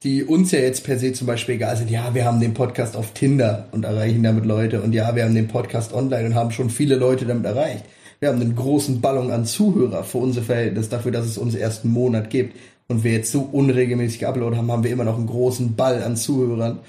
die 0.03 0.23
uns 0.23 0.51
ja 0.51 0.59
jetzt 0.59 0.83
per 0.83 0.99
se 0.99 1.13
zum 1.13 1.27
Beispiel 1.27 1.55
egal 1.55 1.77
sind. 1.77 1.89
Ja, 1.89 2.13
wir 2.13 2.25
haben 2.25 2.41
den 2.41 2.53
Podcast 2.53 2.97
auf 2.97 3.13
Tinder 3.13 3.69
und 3.71 3.85
erreichen 3.85 4.23
damit 4.23 4.45
Leute 4.45 4.81
und 4.81 4.93
ja, 4.93 5.15
wir 5.15 5.23
haben 5.23 5.35
den 5.35 5.47
Podcast 5.47 5.93
online 5.93 6.25
und 6.25 6.35
haben 6.35 6.51
schon 6.51 6.69
viele 6.69 6.95
Leute 6.95 7.25
damit 7.25 7.45
erreicht. 7.45 7.85
Wir 8.19 8.29
haben 8.29 8.41
einen 8.41 8.55
großen 8.55 9.01
Ballon 9.01 9.31
an 9.31 9.45
Zuhörer 9.45 10.03
für 10.03 10.17
unser 10.17 10.41
Verhältnis 10.41 10.89
dafür, 10.89 11.11
dass 11.11 11.25
es 11.25 11.37
uns 11.37 11.55
erst 11.55 11.83
einen 11.83 11.93
Monat 11.93 12.29
gibt 12.29 12.55
und 12.87 13.03
wir 13.03 13.13
jetzt 13.13 13.31
so 13.31 13.41
unregelmäßig 13.41 14.27
Upload 14.27 14.57
haben, 14.57 14.71
haben 14.71 14.83
wir 14.83 14.91
immer 14.91 15.03
noch 15.03 15.17
einen 15.17 15.27
großen 15.27 15.75
Ball 15.75 16.03
an 16.03 16.17
Zuhörern, 16.17 16.79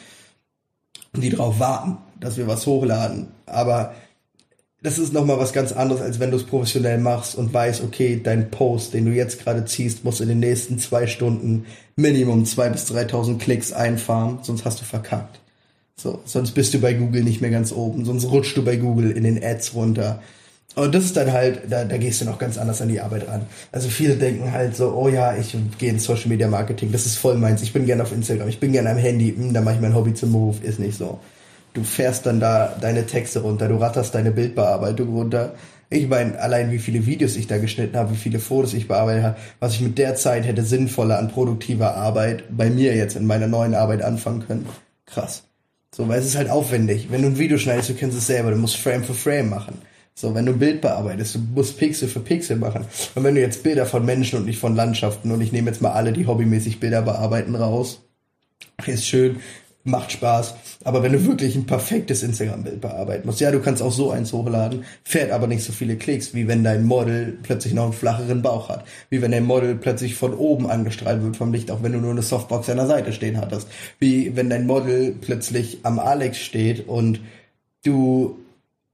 die 1.20 1.30
drauf 1.30 1.58
warten 1.58 1.98
dass 2.24 2.36
wir 2.36 2.46
was 2.46 2.66
hochladen. 2.66 3.28
Aber 3.46 3.94
das 4.82 4.98
ist 4.98 5.12
nochmal 5.12 5.38
was 5.38 5.52
ganz 5.52 5.72
anderes, 5.72 6.02
als 6.02 6.20
wenn 6.20 6.30
du 6.30 6.36
es 6.36 6.44
professionell 6.44 6.98
machst 6.98 7.36
und 7.36 7.52
weißt, 7.52 7.82
okay, 7.82 8.20
dein 8.22 8.50
Post, 8.50 8.94
den 8.94 9.06
du 9.06 9.12
jetzt 9.12 9.42
gerade 9.42 9.64
ziehst, 9.64 10.04
muss 10.04 10.20
in 10.20 10.28
den 10.28 10.40
nächsten 10.40 10.78
zwei 10.78 11.06
Stunden 11.06 11.66
Minimum 11.96 12.44
zwei 12.44 12.68
bis 12.70 12.90
3.000 12.90 13.38
Klicks 13.38 13.72
einfahren, 13.72 14.40
sonst 14.42 14.64
hast 14.64 14.80
du 14.80 14.84
verkackt. 14.84 15.40
So, 15.96 16.20
sonst 16.24 16.52
bist 16.52 16.74
du 16.74 16.80
bei 16.80 16.92
Google 16.92 17.22
nicht 17.22 17.40
mehr 17.40 17.50
ganz 17.50 17.72
oben, 17.72 18.04
sonst 18.04 18.24
rutschst 18.24 18.56
du 18.56 18.64
bei 18.64 18.76
Google 18.76 19.12
in 19.12 19.22
den 19.22 19.42
Ads 19.42 19.74
runter. 19.74 20.20
Und 20.74 20.94
das 20.94 21.04
ist 21.04 21.16
dann 21.16 21.32
halt, 21.32 21.62
da, 21.70 21.84
da 21.84 21.96
gehst 21.96 22.20
du 22.20 22.24
noch 22.24 22.38
ganz 22.38 22.58
anders 22.58 22.82
an 22.82 22.88
die 22.88 23.00
Arbeit 23.00 23.28
ran. 23.28 23.46
Also 23.70 23.88
viele 23.88 24.16
denken 24.16 24.50
halt 24.50 24.74
so, 24.74 24.92
oh 24.92 25.08
ja, 25.08 25.36
ich 25.36 25.56
gehe 25.78 25.90
ins 25.90 26.04
Social 26.04 26.28
Media 26.28 26.48
Marketing, 26.48 26.90
das 26.90 27.06
ist 27.06 27.16
voll 27.16 27.36
meins, 27.36 27.62
ich 27.62 27.72
bin 27.72 27.86
gerne 27.86 28.02
auf 28.02 28.12
Instagram, 28.12 28.48
ich 28.48 28.58
bin 28.58 28.72
gerne 28.72 28.90
am 28.90 28.96
Handy, 28.96 29.34
hm, 29.36 29.54
da 29.54 29.60
mache 29.60 29.76
ich 29.76 29.80
mein 29.80 29.94
Hobby 29.94 30.14
zum 30.14 30.32
Beruf, 30.32 30.62
ist 30.62 30.80
nicht 30.80 30.98
so 30.98 31.20
du 31.74 31.82
fährst 31.82 32.24
dann 32.24 32.40
da 32.40 32.74
deine 32.80 33.04
Texte 33.04 33.40
runter, 33.40 33.68
du 33.68 33.76
ratterst 33.76 34.14
deine 34.14 34.30
Bildbearbeitung 34.30 35.14
runter. 35.14 35.54
Ich 35.90 36.08
meine, 36.08 36.40
allein 36.40 36.70
wie 36.70 36.78
viele 36.78 37.04
Videos 37.04 37.36
ich 37.36 37.46
da 37.46 37.58
geschnitten 37.58 37.96
habe, 37.96 38.12
wie 38.12 38.16
viele 38.16 38.38
Fotos 38.38 38.72
ich 38.72 38.88
bearbeitet 38.88 39.24
habe, 39.24 39.36
was 39.60 39.74
ich 39.74 39.80
mit 39.80 39.98
der 39.98 40.14
Zeit 40.14 40.46
hätte 40.46 40.64
sinnvoller 40.64 41.18
an 41.18 41.28
produktiver 41.28 41.94
Arbeit 41.96 42.44
bei 42.56 42.70
mir 42.70 42.96
jetzt 42.96 43.16
in 43.16 43.26
meiner 43.26 43.48
neuen 43.48 43.74
Arbeit 43.74 44.02
anfangen 44.02 44.46
können. 44.46 44.66
Krass. 45.04 45.44
So, 45.94 46.08
weil 46.08 46.18
es 46.18 46.26
ist 46.26 46.36
halt 46.36 46.50
aufwendig. 46.50 47.08
Wenn 47.10 47.22
du 47.22 47.28
ein 47.28 47.38
Video 47.38 47.58
schneidest, 47.58 47.90
du 47.90 47.94
kennst 47.94 48.16
es 48.16 48.26
selber, 48.26 48.50
du 48.50 48.56
musst 48.56 48.76
Frame 48.76 49.04
für 49.04 49.14
Frame 49.14 49.50
machen. 49.50 49.78
So, 50.16 50.32
wenn 50.32 50.46
du 50.46 50.52
ein 50.52 50.58
Bild 50.60 50.80
bearbeitest, 50.80 51.34
du 51.34 51.38
musst 51.54 51.76
Pixel 51.76 52.08
für 52.08 52.20
Pixel 52.20 52.56
machen. 52.56 52.86
Und 53.16 53.24
wenn 53.24 53.34
du 53.34 53.40
jetzt 53.40 53.64
Bilder 53.64 53.84
von 53.84 54.04
Menschen 54.04 54.38
und 54.38 54.46
nicht 54.46 54.60
von 54.60 54.76
Landschaften, 54.76 55.32
und 55.32 55.40
ich 55.40 55.50
nehme 55.50 55.70
jetzt 55.70 55.82
mal 55.82 55.90
alle, 55.90 56.12
die 56.12 56.26
hobbymäßig 56.26 56.78
Bilder 56.78 57.02
bearbeiten, 57.02 57.56
raus, 57.56 58.00
ist 58.86 59.06
schön, 59.06 59.40
macht 59.82 60.12
Spaß. 60.12 60.54
Aber 60.84 61.02
wenn 61.02 61.12
du 61.12 61.26
wirklich 61.26 61.56
ein 61.56 61.66
perfektes 61.66 62.22
Instagram-Bild 62.22 62.80
bearbeiten 62.80 63.26
musst, 63.26 63.40
ja, 63.40 63.50
du 63.50 63.60
kannst 63.60 63.82
auch 63.82 63.90
so 63.90 64.12
eins 64.12 64.32
hochladen, 64.32 64.84
fährt 65.02 65.32
aber 65.32 65.48
nicht 65.48 65.64
so 65.64 65.72
viele 65.72 65.96
Klicks, 65.96 66.32
wie 66.32 66.46
wenn 66.46 66.62
dein 66.62 66.84
Model 66.84 67.36
plötzlich 67.42 67.74
noch 67.74 67.84
einen 67.84 67.92
flacheren 67.92 68.40
Bauch 68.40 68.68
hat. 68.68 68.84
Wie 69.10 69.20
wenn 69.20 69.32
dein 69.32 69.44
Model 69.44 69.74
plötzlich 69.74 70.14
von 70.14 70.32
oben 70.32 70.70
angestrahlt 70.70 71.24
wird 71.24 71.36
vom 71.36 71.52
Licht, 71.52 71.72
auch 71.72 71.82
wenn 71.82 71.92
du 71.92 71.98
nur 71.98 72.12
eine 72.12 72.22
Softbox 72.22 72.70
an 72.70 72.76
der 72.76 72.86
Seite 72.86 73.12
stehen 73.12 73.40
hattest. 73.40 73.68
Wie 73.98 74.36
wenn 74.36 74.48
dein 74.48 74.66
Model 74.66 75.12
plötzlich 75.20 75.80
am 75.82 75.98
Alex 75.98 76.38
steht 76.38 76.86
und 76.86 77.20
du 77.84 78.38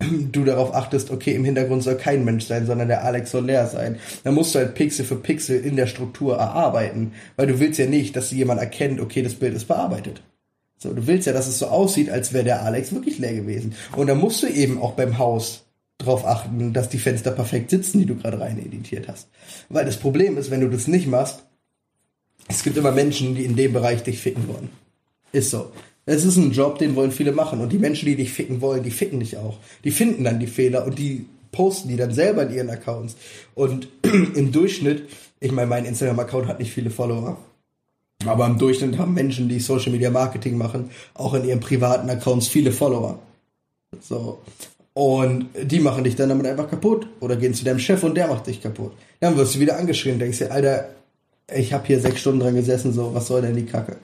du 0.33 0.45
darauf 0.45 0.75
achtest, 0.75 1.11
okay, 1.11 1.35
im 1.35 1.45
Hintergrund 1.45 1.83
soll 1.83 1.97
kein 1.97 2.25
Mensch 2.25 2.47
sein, 2.47 2.67
sondern 2.67 2.89
der 2.89 3.05
Alex 3.05 3.31
soll 3.31 3.45
leer 3.45 3.67
sein. 3.67 3.99
Dann 4.25 4.35
musst 4.35 4.55
du 4.55 4.59
halt 4.59 4.75
Pixel 4.75 5.05
für 5.05 5.17
Pixel 5.17 5.61
in 5.61 5.77
der 5.77 5.87
Struktur 5.87 6.37
erarbeiten, 6.37 7.13
weil 7.37 7.47
du 7.47 7.61
willst 7.61 7.79
ja 7.79 7.87
nicht, 7.87 8.17
dass 8.17 8.31
jemand 8.31 8.61
erkennt, 8.61 9.01
okay, 9.01 9.23
das 9.23 9.35
Bild 9.35 9.55
ist 9.55 9.69
bearbeitet. 9.69 10.23
So, 10.79 10.95
du 10.95 11.07
willst 11.07 11.27
ja, 11.27 11.35
dass 11.35 11.47
es 11.47 11.59
so 11.59 11.67
aussieht, 11.67 12.09
als 12.09 12.33
wäre 12.33 12.45
der 12.45 12.63
Alex 12.63 12.95
wirklich 12.95 13.19
leer 13.19 13.35
gewesen. 13.35 13.75
Und 13.95 14.07
da 14.07 14.15
musst 14.15 14.43
du 14.43 14.47
eben 14.47 14.81
auch 14.81 14.93
beim 14.93 15.19
Haus 15.19 15.67
drauf 15.99 16.27
achten, 16.27 16.73
dass 16.73 16.89
die 16.89 16.99
Fenster 16.99 17.33
perfekt 17.33 17.69
sitzen, 17.69 17.99
die 17.99 18.07
du 18.07 18.17
gerade 18.17 18.41
rein 18.41 18.59
editiert 18.59 19.07
hast. 19.07 19.29
Weil 19.69 19.85
das 19.85 19.99
Problem 19.99 20.39
ist, 20.39 20.51
wenn 20.51 20.63
du 20.63 20.71
das 20.71 20.89
nicht 20.89 21.07
machst, 21.07 21.45
es 22.49 22.63
gibt 22.63 22.79
immer 22.79 22.93
Menschen, 22.93 23.35
die 23.35 23.45
in 23.45 23.57
dem 23.57 23.75
Bereich 23.75 24.03
dich 24.03 24.19
ficken 24.19 24.49
wollen. 24.49 24.71
Ist 25.33 25.51
so. 25.51 25.71
Es 26.07 26.25
ist 26.25 26.37
ein 26.37 26.53
Job, 26.53 26.79
den 26.79 26.97
wollen 26.97 27.13
viele 27.13 27.33
machen. 27.33 27.61
Und 27.61 27.73
die 27.73 27.79
Menschen, 27.79 28.07
die 28.07 28.17
dich 28.17 28.33
ficken 28.33 28.61
wollen, 28.61 28.83
die 28.83 28.91
ficken 28.91 29.21
dich 29.21 29.37
auch. 29.37 29.59
Die 29.85 29.91
finden 29.91 30.25
dann 30.25 30.41
die 30.41 30.47
Fehler 30.47 30.85
und 30.85 30.99
die 30.99 31.27
posten 31.53 31.89
die 31.89 31.97
dann 31.97 32.13
selber 32.13 32.45
in 32.45 32.55
ihren 32.55 32.71
Accounts. 32.71 33.17
Und 33.55 33.89
im 34.03 34.53
Durchschnitt, 34.53 35.09
ich 35.41 35.53
meine, 35.53 35.69
mein 35.69 35.85
Instagram-Account 35.85 36.47
hat 36.47 36.59
nicht 36.59 36.73
viele 36.73 36.91
Follower. 36.91 37.37
Aber 38.27 38.47
im 38.47 38.59
Durchschnitt 38.59 38.99
haben 38.99 39.15
Menschen, 39.15 39.49
die 39.49 39.61
Social 39.61 39.93
Media 39.93 40.11
Marketing 40.11 40.59
machen, 40.59 40.91
auch 41.15 41.35
in 41.35 41.45
ihren 41.45 41.61
privaten 41.61 42.11
Accounts 42.11 42.49
viele 42.49 42.73
Follower. 42.73 43.19
So. 44.01 44.41
Und 44.93 45.47
die 45.63 45.81
machen 45.81 46.05
dich 46.05 46.17
dann 46.17 46.29
damit 46.29 46.47
einfach 46.47 46.69
kaputt. 46.69 47.07
Oder 47.21 47.37
gehen 47.37 47.55
zu 47.55 47.65
deinem 47.65 47.79
Chef 47.79 48.03
und 48.03 48.17
der 48.17 48.27
macht 48.27 48.47
dich 48.47 48.61
kaputt. 48.61 48.93
Dann 49.21 49.37
wirst 49.37 49.55
du 49.55 49.61
wieder 49.61 49.79
angeschrien, 49.79 50.19
denkst 50.19 50.39
dir, 50.39 50.53
Alter, 50.53 50.91
ich 51.55 51.73
habe 51.73 51.87
hier 51.87 52.01
sechs 52.01 52.21
Stunden 52.21 52.41
dran 52.41 52.55
gesessen, 52.55 52.93
so, 52.93 53.15
was 53.15 53.27
soll 53.27 53.43
denn 53.43 53.57
die 53.57 53.67
Kacke? 53.67 53.97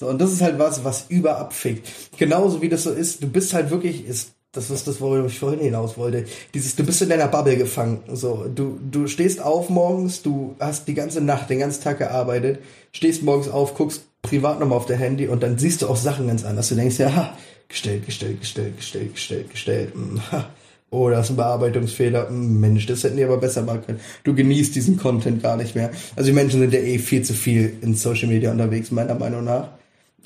So, 0.00 0.08
und 0.08 0.18
das 0.18 0.32
ist 0.32 0.40
halt 0.40 0.58
was, 0.58 0.82
was 0.82 1.04
überabfickt. 1.10 1.86
Genauso 2.16 2.62
wie 2.62 2.70
das 2.70 2.84
so 2.84 2.90
ist, 2.90 3.22
du 3.22 3.28
bist 3.28 3.52
halt 3.52 3.70
wirklich, 3.70 4.06
ist 4.06 4.32
das 4.50 4.70
ist 4.70 4.88
das, 4.88 4.98
worüber 5.02 5.26
ich 5.26 5.38
vorhin 5.38 5.60
hinaus 5.60 5.98
wollte. 5.98 6.24
Dieses, 6.54 6.74
du 6.74 6.84
bist 6.84 7.02
in 7.02 7.10
deiner 7.10 7.28
Bubble 7.28 7.58
gefangen. 7.58 8.00
So, 8.10 8.46
du, 8.52 8.80
du 8.90 9.08
stehst 9.08 9.42
auf 9.42 9.68
morgens, 9.68 10.22
du 10.22 10.56
hast 10.58 10.88
die 10.88 10.94
ganze 10.94 11.20
Nacht, 11.20 11.50
den 11.50 11.58
ganzen 11.58 11.84
Tag 11.84 11.98
gearbeitet, 11.98 12.60
stehst 12.92 13.22
morgens 13.22 13.48
auf, 13.48 13.74
guckst 13.74 14.04
privat 14.22 14.58
nochmal 14.58 14.78
auf 14.78 14.86
der 14.86 14.96
Handy 14.96 15.28
und 15.28 15.42
dann 15.42 15.58
siehst 15.58 15.82
du 15.82 15.88
auch 15.88 15.96
Sachen 15.96 16.28
ganz 16.28 16.46
anders. 16.46 16.70
Du 16.70 16.76
denkst 16.76 16.98
ja, 16.98 17.14
ha, 17.14 17.36
gestellt, 17.68 18.06
gestellt, 18.06 18.40
gestellt, 18.40 18.78
gestellt, 18.78 19.14
gestellt, 19.14 19.50
gestellt. 19.50 19.92
Hm, 19.92 20.20
ha, 20.32 20.48
Oh, 20.92 21.10
das 21.10 21.26
ist 21.26 21.30
ein 21.30 21.36
Bearbeitungsfehler. 21.36 22.28
Hm, 22.28 22.58
Mensch, 22.58 22.86
das 22.86 23.04
hätten 23.04 23.18
die 23.18 23.24
aber 23.24 23.36
besser 23.36 23.62
machen 23.62 23.82
können. 23.84 24.00
Du 24.24 24.34
genießt 24.34 24.74
diesen 24.74 24.96
Content 24.96 25.42
gar 25.42 25.58
nicht 25.58 25.76
mehr. 25.76 25.90
Also 26.16 26.30
die 26.30 26.34
Menschen 26.34 26.58
sind 26.58 26.72
ja 26.72 26.80
eh 26.80 26.98
viel 26.98 27.22
zu 27.22 27.34
viel 27.34 27.74
in 27.82 27.94
Social 27.94 28.28
Media 28.28 28.50
unterwegs, 28.50 28.90
meiner 28.90 29.14
Meinung 29.14 29.44
nach. 29.44 29.68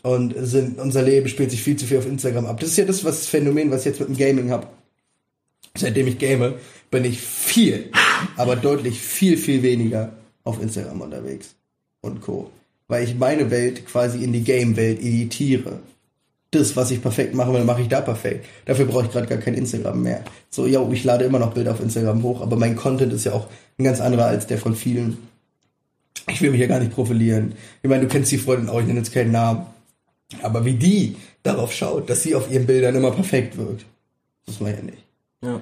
Und 0.05 0.35
sind, 0.37 0.79
unser 0.79 1.03
Leben 1.03 1.29
spielt 1.31 1.51
sich 1.51 1.63
viel 1.63 1.77
zu 1.77 1.87
viel 1.87 1.97
auf 1.97 2.07
Instagram 2.07 2.45
ab. 2.45 2.61
Das 2.61 2.69
ist 2.69 2.77
ja 2.77 2.85
das, 2.85 3.05
was 3.05 3.21
das 3.21 3.27
Phänomen, 3.27 3.71
was 3.71 3.81
ich 3.81 3.87
jetzt 3.87 4.01
mit 4.01 4.11
dem 4.11 4.19
Gaming 4.19 4.51
habe. 4.51 4.67
Seitdem 5.75 6.07
ich 6.07 6.19
game, 6.19 6.53
bin 6.91 7.07
ich 7.07 7.19
viel, 7.23 7.89
aber 8.37 8.55
deutlich 8.55 9.01
viel, 9.01 9.39
viel 9.39 9.63
weniger 9.63 10.13
auf 10.45 10.61
Instagram 10.61 11.01
unterwegs 11.01 11.55
und 12.03 12.21
Co. 12.21 12.51
Weil 12.87 13.05
ich 13.05 13.15
meine 13.15 13.51
Welt 13.51 13.87
quasi 13.87 14.23
in 14.23 14.35
die 14.35 14.45
Game-Welt 14.45 15.01
editiere. 15.01 15.79
Das, 16.51 16.77
was 16.77 16.91
ich 16.91 17.01
perfekt 17.01 17.35
machen 17.35 17.55
will, 17.55 17.65
mache 17.65 17.81
ich 17.81 17.89
da 17.89 18.03
perfekt. 18.03 18.45
Dafür 18.67 18.85
brauche 18.85 19.07
ich 19.07 19.11
gerade 19.11 19.27
gar 19.27 19.39
kein 19.39 19.55
Instagram 19.55 20.03
mehr. 20.03 20.23
So, 20.51 20.67
ja, 20.67 20.87
ich 20.93 21.03
lade 21.03 21.25
immer 21.25 21.39
noch 21.39 21.55
Bilder 21.55 21.73
auf 21.73 21.81
Instagram 21.81 22.23
hoch, 22.23 22.43
aber 22.43 22.57
mein 22.57 22.77
Content 22.77 23.15
ist 23.15 23.25
ja 23.25 23.33
auch 23.33 23.47
ein 23.79 23.85
ganz 23.85 24.03
anderer 24.03 24.27
als 24.27 24.47
der 24.47 24.59
von 24.59 24.77
vielen. 24.77 25.17
Ich 26.29 26.43
will 26.43 26.51
mich 26.51 26.61
ja 26.61 26.67
gar 26.67 26.79
nicht 26.79 26.93
profilieren. 26.93 27.55
Ich 27.83 27.89
meine, 27.89 28.03
du 28.03 28.09
kennst 28.09 28.31
die 28.31 28.39
Freundin 28.39 28.69
auch, 28.69 28.81
ich 28.81 28.87
nenne 28.87 28.99
jetzt 28.99 29.15
keinen 29.15 29.33
Namen. 29.33 29.74
Aber 30.43 30.65
wie 30.65 30.75
die 30.75 31.17
darauf 31.43 31.73
schaut, 31.73 32.09
dass 32.11 32.23
sie 32.23 32.35
auf 32.35 32.51
ihren 32.51 32.67
Bildern 32.67 32.95
immer 32.95 33.11
perfekt 33.11 33.57
wirkt, 33.57 33.85
das 34.47 34.61
war 34.61 34.71
ja 34.71 34.83
nicht. 34.83 35.05
Ja. 35.43 35.61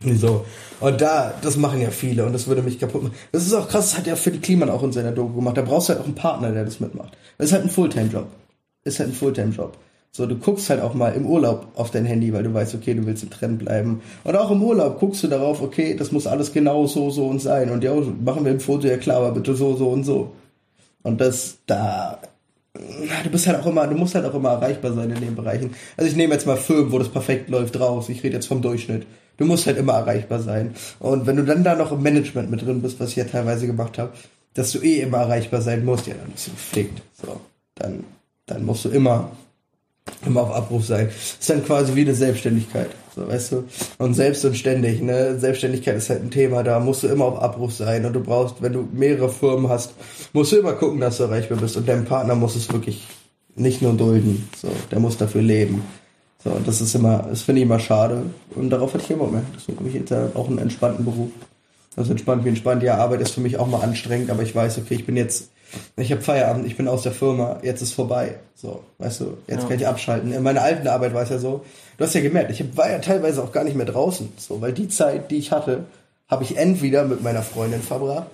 So. 0.00 0.44
Und 0.80 1.00
da, 1.00 1.34
das 1.42 1.56
machen 1.56 1.80
ja 1.80 1.90
viele 1.90 2.24
und 2.24 2.32
das 2.32 2.46
würde 2.46 2.62
mich 2.62 2.78
kaputt 2.78 3.02
machen. 3.02 3.14
Das 3.32 3.44
ist 3.44 3.52
auch 3.52 3.68
krass, 3.68 3.90
das 3.90 3.98
hat 3.98 4.06
ja 4.06 4.14
für 4.14 4.30
die 4.30 4.40
Kliman 4.40 4.70
auch 4.70 4.82
in 4.82 4.92
seiner 4.92 5.12
Doku 5.12 5.34
gemacht. 5.34 5.56
Da 5.56 5.62
brauchst 5.62 5.88
du 5.88 5.92
halt 5.92 6.02
auch 6.02 6.06
einen 6.06 6.14
Partner, 6.14 6.52
der 6.52 6.64
das 6.64 6.78
mitmacht. 6.78 7.16
Das 7.36 7.48
ist 7.48 7.52
halt 7.52 7.64
ein 7.64 7.70
Fulltime-Job. 7.70 8.28
Ist 8.84 9.00
halt 9.00 9.10
ein 9.10 9.14
Fulltime-Job. 9.14 9.76
So, 10.12 10.26
du 10.26 10.36
guckst 10.36 10.70
halt 10.70 10.80
auch 10.80 10.94
mal 10.94 11.10
im 11.10 11.26
Urlaub 11.26 11.68
auf 11.74 11.90
dein 11.90 12.06
Handy, 12.06 12.32
weil 12.32 12.42
du 12.42 12.54
weißt, 12.54 12.74
okay, 12.74 12.94
du 12.94 13.06
willst 13.06 13.22
im 13.24 13.30
Trend 13.30 13.58
bleiben. 13.58 14.00
Und 14.24 14.36
auch 14.36 14.50
im 14.50 14.62
Urlaub 14.62 14.98
guckst 14.98 15.22
du 15.22 15.28
darauf, 15.28 15.60
okay, 15.62 15.94
das 15.94 16.12
muss 16.12 16.26
alles 16.26 16.52
genau 16.52 16.86
so, 16.86 17.10
so 17.10 17.26
und 17.26 17.40
sein. 17.40 17.70
Und 17.70 17.84
ja, 17.84 17.94
machen 17.94 18.44
wir 18.44 18.52
ein 18.52 18.60
Foto, 18.60 18.86
ja 18.86 18.96
klar, 18.96 19.18
aber 19.18 19.32
bitte 19.32 19.54
so, 19.54 19.76
so 19.76 19.88
und 19.90 20.04
so. 20.04 20.32
Und 21.02 21.20
das, 21.20 21.58
da, 21.66 22.20
du 23.24 23.30
bist 23.30 23.46
halt 23.46 23.60
auch 23.60 23.66
immer, 23.66 23.86
du 23.86 23.96
musst 23.96 24.14
halt 24.14 24.24
auch 24.24 24.34
immer 24.34 24.50
erreichbar 24.50 24.92
sein 24.92 25.10
in 25.10 25.20
den 25.20 25.34
Bereichen. 25.34 25.74
Also 25.96 26.10
ich 26.10 26.16
nehme 26.16 26.34
jetzt 26.34 26.46
mal 26.46 26.56
Firmen, 26.56 26.92
wo 26.92 26.98
das 26.98 27.08
perfekt 27.08 27.48
läuft, 27.50 27.78
raus. 27.78 28.08
Ich 28.08 28.22
rede 28.22 28.34
jetzt 28.34 28.46
vom 28.46 28.62
Durchschnitt. 28.62 29.06
Du 29.36 29.44
musst 29.44 29.66
halt 29.66 29.78
immer 29.78 29.94
erreichbar 29.94 30.40
sein. 30.40 30.74
Und 30.98 31.26
wenn 31.26 31.36
du 31.36 31.44
dann 31.44 31.64
da 31.64 31.74
noch 31.74 31.92
im 31.92 32.02
Management 32.02 32.50
mit 32.50 32.62
drin 32.62 32.82
bist, 32.82 32.98
was 33.00 33.10
ich 33.10 33.16
ja 33.16 33.24
teilweise 33.24 33.66
gemacht 33.66 33.98
habe, 33.98 34.12
dass 34.54 34.72
du 34.72 34.80
eh 34.80 35.00
immer 35.00 35.18
erreichbar 35.18 35.60
sein 35.60 35.84
musst, 35.84 36.06
ja, 36.06 36.14
dann 36.14 36.30
bist 36.30 36.48
du 36.48 36.50
gefickt. 36.50 37.02
So, 37.20 37.40
dann, 37.76 38.04
dann 38.46 38.64
musst 38.64 38.84
du 38.84 38.88
immer, 38.88 39.30
immer 40.26 40.42
auf 40.42 40.52
Abruf 40.52 40.84
sein. 40.84 41.08
Ist 41.08 41.48
dann 41.48 41.64
quasi 41.64 41.94
wie 41.94 42.02
eine 42.02 42.14
Selbstständigkeit. 42.14 42.90
So, 43.14 43.26
weißt 43.26 43.52
du? 43.52 43.64
Und 43.98 44.14
selbst 44.14 44.44
und 44.44 44.56
ständig, 44.56 45.02
ne? 45.02 45.38
Selbstständigkeit 45.38 45.96
ist 45.96 46.10
halt 46.10 46.22
ein 46.22 46.30
Thema, 46.30 46.62
da 46.62 46.80
musst 46.80 47.02
du 47.02 47.08
immer 47.08 47.24
auf 47.24 47.42
Abruf 47.42 47.72
sein. 47.72 48.04
Und 48.04 48.12
du 48.12 48.20
brauchst, 48.20 48.62
wenn 48.62 48.72
du 48.72 48.88
mehrere 48.92 49.28
Firmen 49.28 49.68
hast, 49.68 49.92
musst 50.32 50.52
du 50.52 50.56
immer 50.56 50.74
gucken, 50.74 51.00
dass 51.00 51.16
du 51.16 51.24
erreichbar 51.24 51.58
bist. 51.58 51.76
Und 51.76 51.88
dein 51.88 52.04
Partner 52.04 52.34
muss 52.34 52.56
es 52.56 52.72
wirklich 52.72 53.06
nicht 53.56 53.82
nur 53.82 53.94
dulden. 53.94 54.48
So, 54.56 54.68
der 54.90 55.00
muss 55.00 55.16
dafür 55.16 55.42
leben. 55.42 55.82
So, 56.44 56.56
das 56.64 56.80
ist 56.80 56.94
immer, 56.94 57.26
das 57.28 57.42
finde 57.42 57.60
ich 57.60 57.66
immer 57.66 57.80
schade. 57.80 58.22
Und 58.54 58.70
darauf 58.70 58.94
hatte 58.94 59.04
ich 59.04 59.10
immer 59.10 59.26
mehr. 59.26 59.42
Deswegen 59.56 59.78
habe 59.78 59.88
ich 59.88 59.94
jetzt 59.94 60.12
auch 60.12 60.48
einen 60.48 60.58
entspannten 60.58 61.04
Beruf. 61.04 61.30
Also 61.96 62.12
entspannt 62.12 62.44
wie 62.44 62.50
entspannt. 62.50 62.84
Ja, 62.84 62.98
Arbeit 62.98 63.20
ist 63.22 63.32
für 63.32 63.40
mich 63.40 63.58
auch 63.58 63.66
mal 63.66 63.80
anstrengend, 63.80 64.30
aber 64.30 64.44
ich 64.44 64.54
weiß, 64.54 64.78
okay, 64.78 64.94
ich 64.94 65.04
bin 65.04 65.16
jetzt, 65.16 65.50
ich 65.96 66.10
habe 66.12 66.22
Feierabend, 66.22 66.66
ich 66.66 66.76
bin 66.76 66.88
aus 66.88 67.02
der 67.02 67.12
Firma, 67.12 67.58
jetzt 67.62 67.82
ist 67.82 67.92
vorbei. 67.92 68.36
So, 68.54 68.82
weißt 68.98 69.20
du, 69.20 69.36
jetzt 69.46 69.62
Ja. 69.62 69.68
kann 69.68 69.76
ich 69.78 69.86
abschalten. 69.86 70.32
In 70.32 70.42
meiner 70.42 70.62
alten 70.62 70.86
Arbeit 70.88 71.14
war 71.14 71.22
es 71.22 71.30
ja 71.30 71.38
so, 71.38 71.64
du 71.96 72.04
hast 72.04 72.14
ja 72.14 72.20
gemerkt, 72.20 72.50
ich 72.50 72.76
war 72.76 72.90
ja 72.90 72.98
teilweise 72.98 73.42
auch 73.42 73.52
gar 73.52 73.64
nicht 73.64 73.76
mehr 73.76 73.86
draußen. 73.86 74.28
So, 74.36 74.60
weil 74.60 74.72
die 74.72 74.88
Zeit, 74.88 75.30
die 75.30 75.36
ich 75.36 75.52
hatte, 75.52 75.84
habe 76.28 76.44
ich 76.44 76.56
entweder 76.56 77.04
mit 77.04 77.22
meiner 77.22 77.42
Freundin 77.42 77.82
verbracht 77.82 78.26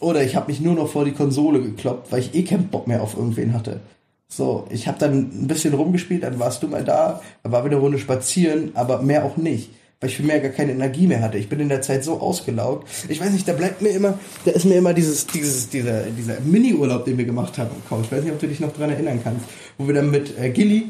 oder 0.00 0.22
ich 0.22 0.36
habe 0.36 0.48
mich 0.48 0.60
nur 0.60 0.74
noch 0.74 0.88
vor 0.88 1.04
die 1.04 1.12
Konsole 1.12 1.60
gekloppt, 1.60 2.12
weil 2.12 2.20
ich 2.20 2.34
eh 2.34 2.42
keinen 2.44 2.68
Bock 2.68 2.86
mehr 2.86 3.02
auf 3.02 3.16
irgendwen 3.16 3.54
hatte. 3.54 3.80
So, 4.28 4.66
ich 4.70 4.86
habe 4.86 4.98
dann 4.98 5.12
ein 5.42 5.48
bisschen 5.48 5.74
rumgespielt, 5.74 6.22
dann 6.22 6.38
warst 6.38 6.62
du 6.62 6.68
mal 6.68 6.84
da, 6.84 7.20
dann 7.42 7.50
war 7.52 7.64
wieder 7.64 7.76
eine 7.76 7.82
Runde 7.84 7.98
spazieren, 7.98 8.70
aber 8.74 9.02
mehr 9.02 9.24
auch 9.24 9.36
nicht, 9.36 9.70
weil 10.00 10.08
ich 10.10 10.16
für 10.16 10.22
mehr 10.22 10.40
gar 10.40 10.50
keine 10.50 10.72
Energie 10.72 11.06
mehr 11.06 11.20
hatte. 11.20 11.36
Ich 11.38 11.48
bin 11.48 11.60
in 11.60 11.68
der 11.68 11.82
Zeit 11.82 12.04
so 12.04 12.20
ausgelaugt. 12.20 12.88
Ich 13.08 13.20
weiß 13.20 13.30
nicht, 13.30 13.46
da 13.46 13.52
bleibt 13.52 13.82
mir 13.82 13.90
immer, 13.90 14.18
da 14.44 14.52
ist 14.52 14.64
mir 14.64 14.76
immer 14.76 14.94
dieses, 14.94 15.26
dieses, 15.26 15.68
dieser, 15.68 16.04
dieser 16.04 16.40
Mini-Urlaub, 16.40 17.04
den 17.04 17.18
wir 17.18 17.24
gemacht 17.26 17.58
haben 17.58 17.70
Couch. 17.88 18.04
Ich 18.06 18.12
weiß 18.12 18.24
nicht, 18.24 18.32
ob 18.32 18.40
du 18.40 18.46
dich 18.48 18.60
noch 18.60 18.72
dran 18.72 18.90
erinnern 18.90 19.20
kannst, 19.22 19.44
wo 19.76 19.86
wir 19.86 19.94
dann 19.94 20.10
mit 20.10 20.38
äh, 20.38 20.50
Gilly 20.50 20.86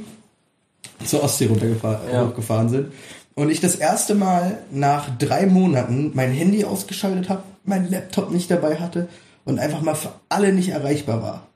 zur 1.04 1.24
Ostsee 1.24 1.46
runtergefahren 1.46 2.00
Ja. 2.12 2.68
sind. 2.68 2.92
Und 3.34 3.50
ich 3.50 3.60
das 3.60 3.74
erste 3.76 4.14
Mal 4.14 4.58
nach 4.70 5.08
drei 5.18 5.46
Monaten 5.46 6.10
mein 6.14 6.30
Handy 6.30 6.64
ausgeschaltet 6.64 7.28
habe, 7.28 7.42
mein 7.64 7.90
Laptop 7.90 8.30
nicht 8.30 8.50
dabei 8.50 8.76
hatte 8.76 9.08
und 9.44 9.58
einfach 9.58 9.80
mal 9.82 9.94
für 9.94 10.12
alle 10.28 10.52
nicht 10.52 10.68
erreichbar 10.70 11.22
war. 11.22 11.46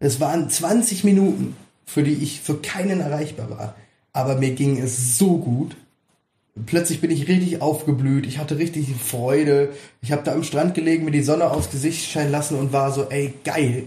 Es 0.00 0.20
waren 0.20 0.50
20 0.50 1.04
Minuten, 1.04 1.56
für 1.86 2.02
die 2.02 2.14
ich 2.14 2.40
für 2.40 2.56
keinen 2.56 3.00
erreichbar 3.00 3.50
war. 3.50 3.74
Aber 4.12 4.36
mir 4.36 4.50
ging 4.52 4.78
es 4.78 5.16
so 5.18 5.38
gut. 5.38 5.76
Plötzlich 6.66 7.00
bin 7.00 7.10
ich 7.10 7.28
richtig 7.28 7.60
aufgeblüht. 7.60 8.26
Ich 8.26 8.38
hatte 8.38 8.58
richtig 8.58 8.88
Freude. 8.96 9.70
Ich 10.02 10.12
habe 10.12 10.22
da 10.24 10.32
am 10.32 10.42
Strand 10.42 10.74
gelegen, 10.74 11.04
mir 11.04 11.10
die 11.10 11.22
Sonne 11.22 11.50
aufs 11.50 11.70
Gesicht 11.70 12.10
scheinen 12.10 12.32
lassen 12.32 12.58
und 12.58 12.72
war 12.72 12.92
so, 12.92 13.04
ey, 13.04 13.34
geil. 13.44 13.84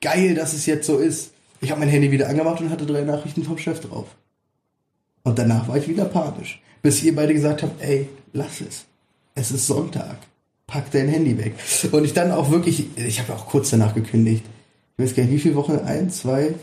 Geil, 0.00 0.34
dass 0.34 0.52
es 0.52 0.66
jetzt 0.66 0.86
so 0.86 0.98
ist. 0.98 1.32
Ich 1.60 1.70
habe 1.70 1.80
mein 1.80 1.88
Handy 1.88 2.10
wieder 2.10 2.28
angemacht 2.28 2.60
und 2.60 2.70
hatte 2.70 2.86
drei 2.86 3.02
Nachrichten 3.02 3.42
vom 3.42 3.58
Chef 3.58 3.80
drauf. 3.80 4.06
Und 5.22 5.38
danach 5.38 5.68
war 5.68 5.76
ich 5.76 5.88
wieder 5.88 6.04
panisch. 6.04 6.60
Bis 6.82 7.02
ihr 7.02 7.16
beide 7.16 7.32
gesagt 7.32 7.62
habt, 7.62 7.82
ey, 7.82 8.08
lass 8.32 8.60
es. 8.60 8.84
Es 9.34 9.50
ist 9.50 9.66
Sonntag. 9.66 10.18
Pack 10.66 10.90
dein 10.90 11.08
Handy 11.08 11.36
weg. 11.38 11.54
Und 11.92 12.04
ich 12.04 12.12
dann 12.12 12.30
auch 12.30 12.50
wirklich, 12.50 12.86
ich 12.96 13.20
habe 13.20 13.32
auch 13.34 13.46
kurz 13.46 13.70
danach 13.70 13.94
gekündigt. 13.94 14.44
Ich 14.96 15.04
weiß 15.04 15.16
gar 15.16 15.24
nicht, 15.24 15.32
wie 15.32 15.38
viele 15.40 15.56
Wochen? 15.56 15.76
Eins, 15.78 16.18
zwei? 16.18 16.54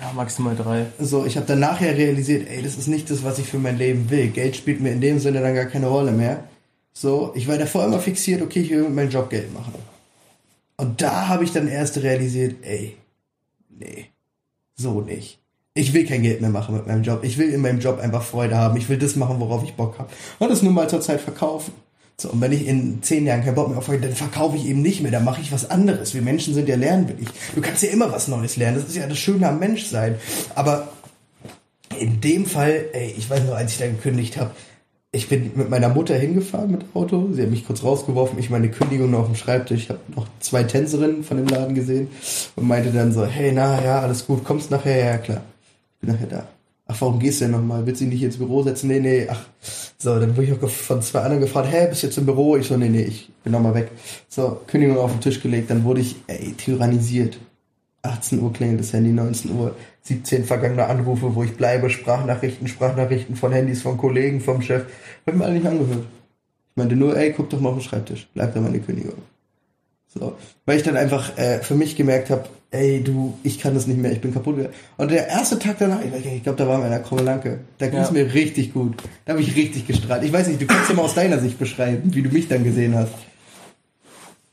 Ja, 0.00 0.12
maximal 0.14 0.54
drei. 0.54 0.86
So, 1.00 1.26
ich 1.26 1.36
habe 1.36 1.46
dann 1.46 1.58
nachher 1.58 1.96
realisiert, 1.96 2.48
ey, 2.48 2.62
das 2.62 2.76
ist 2.76 2.86
nicht 2.86 3.10
das, 3.10 3.24
was 3.24 3.40
ich 3.40 3.46
für 3.46 3.58
mein 3.58 3.78
Leben 3.78 4.10
will. 4.10 4.28
Geld 4.28 4.54
spielt 4.54 4.80
mir 4.80 4.92
in 4.92 5.00
dem 5.00 5.18
Sinne 5.18 5.40
dann 5.40 5.56
gar 5.56 5.66
keine 5.66 5.88
Rolle 5.88 6.12
mehr. 6.12 6.44
So, 6.92 7.32
ich 7.34 7.48
war 7.48 7.58
davor 7.58 7.84
immer 7.84 7.98
fixiert, 7.98 8.42
okay, 8.42 8.60
ich 8.60 8.70
will 8.70 8.82
mit 8.82 8.94
meinem 8.94 9.10
Job 9.10 9.28
Geld 9.28 9.52
machen. 9.52 9.74
Und 10.76 11.02
da 11.02 11.26
habe 11.28 11.42
ich 11.42 11.52
dann 11.52 11.66
erst 11.66 11.98
realisiert, 11.98 12.56
ey, 12.62 12.96
nee, 13.68 14.06
so 14.76 15.00
nicht. 15.00 15.40
Ich 15.74 15.92
will 15.92 16.06
kein 16.06 16.22
Geld 16.22 16.40
mehr 16.40 16.50
machen 16.50 16.76
mit 16.76 16.86
meinem 16.86 17.02
Job. 17.02 17.24
Ich 17.24 17.38
will 17.38 17.50
in 17.50 17.60
meinem 17.60 17.80
Job 17.80 17.98
einfach 17.98 18.22
Freude 18.22 18.56
haben. 18.56 18.76
Ich 18.76 18.88
will 18.88 18.98
das 18.98 19.16
machen, 19.16 19.40
worauf 19.40 19.64
ich 19.64 19.74
Bock 19.74 19.98
habe. 19.98 20.10
Und 20.38 20.50
das 20.50 20.62
nun 20.62 20.74
mal 20.74 20.88
zur 20.88 21.00
Zeit 21.00 21.20
verkaufen. 21.20 21.72
So, 22.20 22.30
und 22.30 22.40
wenn 22.40 22.52
ich 22.52 22.66
in 22.66 23.02
zehn 23.02 23.24
Jahren 23.24 23.42
keinen 23.42 23.54
Bock 23.54 23.68
mehr 23.68 23.78
auf 23.78 23.88
habe, 23.88 23.98
dann 23.98 24.12
verkaufe 24.12 24.56
ich 24.56 24.66
eben 24.66 24.82
nicht 24.82 25.00
mehr, 25.00 25.10
dann 25.10 25.24
mache 25.24 25.40
ich 25.40 25.52
was 25.52 25.70
anderes. 25.70 26.12
Wir 26.12 26.22
Menschen 26.22 26.52
sind 26.52 26.68
ja 26.68 26.76
lernwillig. 26.76 27.28
Du 27.54 27.62
kannst 27.62 27.82
ja 27.82 27.88
immer 27.90 28.12
was 28.12 28.28
Neues 28.28 28.56
lernen. 28.56 28.76
Das 28.76 28.88
ist 28.88 28.96
ja 28.96 29.06
das 29.06 29.18
Schöne 29.18 29.48
am 29.48 29.58
Menschsein. 29.58 30.16
Aber 30.54 30.92
in 31.98 32.20
dem 32.20 32.44
Fall, 32.44 32.84
ey, 32.92 33.14
ich 33.16 33.28
weiß 33.30 33.44
noch, 33.44 33.54
als 33.54 33.72
ich 33.72 33.78
da 33.78 33.86
gekündigt 33.86 34.36
habe, 34.36 34.50
ich 35.12 35.28
bin 35.28 35.50
mit 35.54 35.70
meiner 35.70 35.88
Mutter 35.88 36.14
hingefahren 36.14 36.70
mit 36.70 36.84
Auto. 36.94 37.30
Sie 37.32 37.42
hat 37.42 37.50
mich 37.50 37.66
kurz 37.66 37.82
rausgeworfen. 37.82 38.38
Ich 38.38 38.50
meine 38.50 38.70
Kündigung 38.70 39.10
noch 39.10 39.20
auf 39.20 39.26
dem 39.26 39.34
Schreibtisch. 39.34 39.84
Ich 39.84 39.88
habe 39.88 40.00
noch 40.14 40.26
zwei 40.38 40.62
Tänzerinnen 40.62 41.24
von 41.24 41.38
dem 41.38 41.46
Laden 41.46 41.74
gesehen 41.74 42.08
und 42.54 42.68
meinte 42.68 42.92
dann 42.92 43.12
so, 43.12 43.24
hey, 43.24 43.50
na 43.52 43.82
ja, 43.82 44.00
alles 44.00 44.26
gut, 44.26 44.44
kommst 44.44 44.70
nachher? 44.70 45.04
Ja, 45.04 45.18
klar. 45.18 45.42
Ich 45.94 46.06
bin 46.06 46.14
nachher 46.14 46.26
da. 46.26 46.48
Ach, 46.92 47.00
warum 47.02 47.20
gehst 47.20 47.40
du 47.40 47.44
denn 47.44 47.52
nochmal? 47.52 47.86
Willst 47.86 48.00
du 48.00 48.06
dich 48.06 48.14
nicht 48.14 48.22
ins 48.24 48.36
Büro 48.36 48.64
setzen? 48.64 48.88
Nee, 48.88 48.98
nee, 48.98 49.28
ach. 49.30 49.46
So, 49.96 50.18
dann 50.18 50.36
wurde 50.36 50.46
ich 50.46 50.52
auch 50.52 50.68
von 50.68 51.00
zwei 51.02 51.20
anderen 51.20 51.40
gefragt, 51.40 51.68
hä, 51.70 51.86
bist 51.88 52.02
du 52.02 52.08
jetzt 52.08 52.18
im 52.18 52.26
Büro? 52.26 52.56
Ich 52.56 52.66
so, 52.66 52.76
nee, 52.76 52.88
nee, 52.88 53.02
ich 53.02 53.30
bin 53.44 53.52
nochmal 53.52 53.74
weg. 53.74 53.92
So, 54.28 54.60
Kündigung 54.66 54.98
auf 54.98 55.12
den 55.12 55.20
Tisch 55.20 55.40
gelegt, 55.40 55.70
dann 55.70 55.84
wurde 55.84 56.00
ich, 56.00 56.16
ey, 56.26 56.52
tyrannisiert. 56.54 57.38
18 58.02 58.40
Uhr 58.40 58.52
klingelt 58.52 58.80
das 58.80 58.92
Handy, 58.92 59.10
19 59.12 59.52
Uhr, 59.52 59.76
17 60.02 60.44
vergangene 60.44 60.86
Anrufe, 60.86 61.32
wo 61.32 61.44
ich 61.44 61.56
bleibe, 61.56 61.90
Sprachnachrichten, 61.90 62.66
Sprachnachrichten 62.66 63.36
von 63.36 63.52
Handys, 63.52 63.82
von 63.82 63.96
Kollegen, 63.96 64.40
vom 64.40 64.60
Chef. 64.60 64.86
Hab 65.26 65.36
mir 65.36 65.44
alle 65.44 65.54
nicht 65.54 65.66
angehört. 65.66 66.06
Ich 66.70 66.76
meinte 66.76 66.96
nur, 66.96 67.16
ey, 67.16 67.32
guck 67.32 67.50
doch 67.50 67.60
mal 67.60 67.68
auf 67.68 67.76
den 67.76 67.82
Schreibtisch, 67.82 68.26
bleibt 68.34 68.56
da 68.56 68.60
meine 68.60 68.80
Kündigung. 68.80 69.22
So, 70.12 70.36
weil 70.66 70.76
ich 70.76 70.82
dann 70.82 70.96
einfach 70.96 71.38
äh, 71.38 71.60
für 71.60 71.74
mich 71.76 71.94
gemerkt 71.96 72.30
habe, 72.30 72.44
ey, 72.72 73.02
du, 73.02 73.38
ich 73.44 73.58
kann 73.60 73.74
das 73.74 73.86
nicht 73.86 73.98
mehr, 74.00 74.10
ich 74.12 74.20
bin 74.20 74.34
kaputt. 74.34 74.56
Und 74.96 75.10
der 75.10 75.28
erste 75.28 75.58
Tag 75.58 75.76
danach, 75.78 76.00
ich, 76.02 76.26
ich 76.26 76.42
glaube, 76.42 76.58
da 76.58 76.66
war 76.68 76.78
meiner 76.78 76.98
Krummelanke. 76.98 77.60
Da 77.78 77.86
ging 77.86 78.00
es 78.00 78.08
Ja. 78.08 78.12
mir 78.14 78.34
richtig 78.34 78.72
gut. 78.72 78.96
Da 79.24 79.32
habe 79.32 79.42
ich 79.42 79.54
richtig 79.56 79.86
gestrahlt. 79.86 80.24
Ich 80.24 80.32
weiß 80.32 80.48
nicht, 80.48 80.60
du 80.60 80.66
kannst 80.66 80.88
ja 80.88 80.96
mal 80.96 81.02
aus 81.02 81.14
deiner 81.14 81.38
Sicht 81.38 81.58
beschreiben, 81.58 82.12
wie 82.14 82.22
du 82.22 82.28
mich 82.30 82.48
dann 82.48 82.64
gesehen 82.64 82.96
hast. 82.96 83.12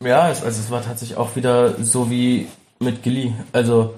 Ja, 0.04 0.30
es, 0.30 0.44
also 0.44 0.60
es 0.62 0.70
war 0.70 0.84
tatsächlich 0.84 1.18
auch 1.18 1.36
wieder 1.36 1.76
so 1.84 2.10
wie 2.12 2.48
mit 2.80 3.02
Gilly. 3.02 3.34
Also, 3.52 3.96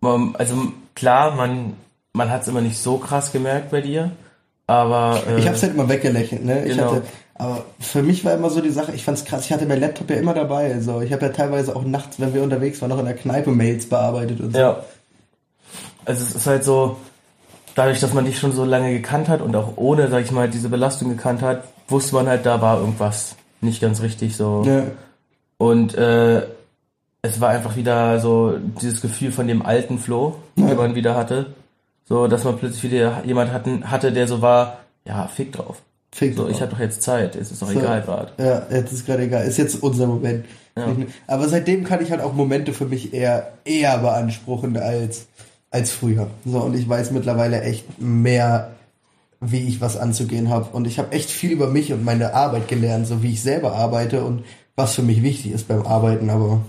man, 0.00 0.36
also 0.36 0.72
klar, 0.94 1.34
man, 1.34 1.74
man 2.12 2.30
hat 2.30 2.42
es 2.42 2.48
immer 2.48 2.60
nicht 2.60 2.76
so 2.78 2.98
krass 2.98 3.32
gemerkt 3.32 3.70
bei 3.70 3.80
dir, 3.80 4.10
aber 4.66 5.22
äh, 5.26 5.38
Ich 5.38 5.46
habe 5.46 5.56
es 5.56 5.62
halt 5.62 5.72
immer 5.74 5.88
weggelächelt, 5.88 6.44
ne? 6.44 6.64
Ich 6.66 6.76
Genau. 6.76 6.92
hatte, 6.96 7.02
aber 7.34 7.64
für 7.80 8.02
mich 8.02 8.24
war 8.24 8.32
immer 8.34 8.50
so 8.50 8.60
die 8.60 8.70
Sache, 8.70 8.92
ich 8.92 9.04
fand's 9.04 9.24
krass, 9.24 9.44
ich 9.46 9.52
hatte 9.52 9.66
meinen 9.66 9.80
Laptop 9.80 10.08
ja 10.08 10.16
immer 10.16 10.34
dabei. 10.34 10.78
So, 10.80 11.00
ich 11.00 11.12
habe 11.12 11.26
ja 11.26 11.32
teilweise 11.32 11.74
auch 11.74 11.82
nachts, 11.82 12.20
wenn 12.20 12.32
wir 12.32 12.42
unterwegs 12.42 12.80
waren, 12.80 12.90
noch 12.90 12.98
in 12.98 13.06
der 13.06 13.16
Kneipe 13.16 13.50
Mails 13.50 13.88
bearbeitet 13.88 14.40
und 14.40 14.52
so. 14.52 14.58
ja. 14.58 14.84
Also 16.04 16.22
es 16.22 16.34
ist 16.34 16.46
halt 16.46 16.64
so, 16.64 16.96
dadurch, 17.74 18.00
dass 18.00 18.12
man 18.14 18.24
dich 18.24 18.38
schon 18.38 18.52
so 18.52 18.64
lange 18.64 18.92
gekannt 18.92 19.28
hat 19.28 19.40
und 19.40 19.56
auch 19.56 19.72
ohne, 19.76 20.08
sag 20.08 20.24
ich 20.24 20.30
mal, 20.30 20.48
diese 20.48 20.68
Belastung 20.68 21.08
gekannt 21.08 21.42
hat, 21.42 21.64
wusste 21.88 22.14
man 22.14 22.28
halt, 22.28 22.46
da 22.46 22.60
war 22.60 22.78
irgendwas 22.78 23.36
nicht 23.60 23.80
ganz 23.80 24.02
richtig 24.02 24.36
so. 24.36 24.62
Ja. 24.66 24.84
Und 25.58 25.94
äh, 25.94 26.42
es 27.22 27.40
war 27.40 27.50
einfach 27.50 27.74
wieder 27.76 28.20
so 28.20 28.58
dieses 28.80 29.00
Gefühl 29.00 29.32
von 29.32 29.48
dem 29.48 29.64
alten 29.64 29.98
Flo, 29.98 30.36
den 30.56 30.76
man 30.76 30.94
wieder 30.94 31.16
hatte. 31.16 31.54
So, 32.06 32.26
dass 32.26 32.44
man 32.44 32.58
plötzlich 32.58 32.84
wieder 32.84 33.22
jemand 33.24 33.50
hatten, 33.50 33.90
hatte, 33.90 34.12
der 34.12 34.28
so 34.28 34.42
war, 34.42 34.78
ja, 35.06 35.26
fick 35.26 35.52
drauf. 35.52 35.80
Fick 36.14 36.36
So, 36.36 36.48
ich 36.48 36.60
habe 36.60 36.70
doch 36.70 36.78
jetzt 36.78 37.02
Zeit, 37.02 37.34
es 37.34 37.50
ist 37.50 37.60
doch 37.60 37.68
So. 37.68 37.78
egal 37.80 38.00
gerade. 38.02 38.32
Ja, 38.38 38.62
jetzt 38.70 38.92
ist 38.92 39.04
gerade 39.04 39.24
egal. 39.24 39.44
Ist 39.46 39.58
jetzt 39.58 39.82
unser 39.82 40.06
Moment. 40.06 40.44
Aber 41.26 41.48
seitdem 41.48 41.82
kann 41.84 42.02
ich 42.02 42.10
halt 42.12 42.20
auch 42.20 42.32
Momente 42.34 42.72
für 42.72 42.86
mich 42.86 43.12
eher, 43.12 43.52
eher 43.64 43.98
beanspruchen 43.98 44.76
als, 44.76 45.26
als 45.70 45.90
früher. 45.90 46.28
So, 46.44 46.60
und 46.60 46.74
ich 46.74 46.88
weiß 46.88 47.10
mittlerweile 47.10 47.60
echt 47.62 48.00
mehr, 48.00 48.70
wie 49.40 49.66
ich 49.68 49.80
was 49.80 49.96
anzugehen 49.96 50.50
habe. 50.50 50.66
Und 50.72 50.86
ich 50.86 50.98
habe 51.00 51.10
echt 51.12 51.30
viel 51.30 51.50
über 51.50 51.66
mich 51.68 51.92
und 51.92 52.04
meine 52.04 52.32
Arbeit 52.34 52.68
gelernt, 52.68 53.06
so 53.08 53.22
wie 53.24 53.32
ich 53.32 53.42
selber 53.42 53.72
arbeite 53.74 54.24
und 54.24 54.44
was 54.76 54.94
für 54.94 55.02
mich 55.02 55.22
wichtig 55.22 55.50
ist 55.52 55.66
beim 55.68 55.84
Arbeiten. 55.86 56.30
Aber 56.30 56.60